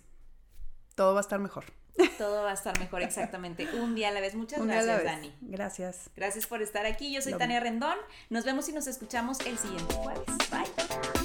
todo 0.95 1.13
va 1.13 1.21
a 1.21 1.21
estar 1.21 1.39
mejor. 1.39 1.63
Todo 2.17 2.43
va 2.43 2.51
a 2.51 2.53
estar 2.53 2.77
mejor, 2.77 3.01
exactamente. 3.01 3.69
Un 3.79 3.95
día 3.95 4.09
a 4.09 4.11
la 4.11 4.19
vez. 4.19 4.35
Muchas 4.35 4.61
gracias, 4.61 5.05
Dani. 5.05 5.33
Gracias. 5.39 6.09
Gracias 6.17 6.47
por 6.47 6.61
estar 6.61 6.85
aquí. 6.85 7.13
Yo 7.13 7.21
soy 7.21 7.37
Tania 7.37 7.61
Rendón. 7.61 7.95
Nos 8.29 8.43
vemos 8.43 8.67
y 8.67 8.73
nos 8.73 8.87
escuchamos 8.87 9.39
el 9.45 9.57
siguiente 9.57 9.93
jueves. 9.93 10.25
Bye. 10.51 11.20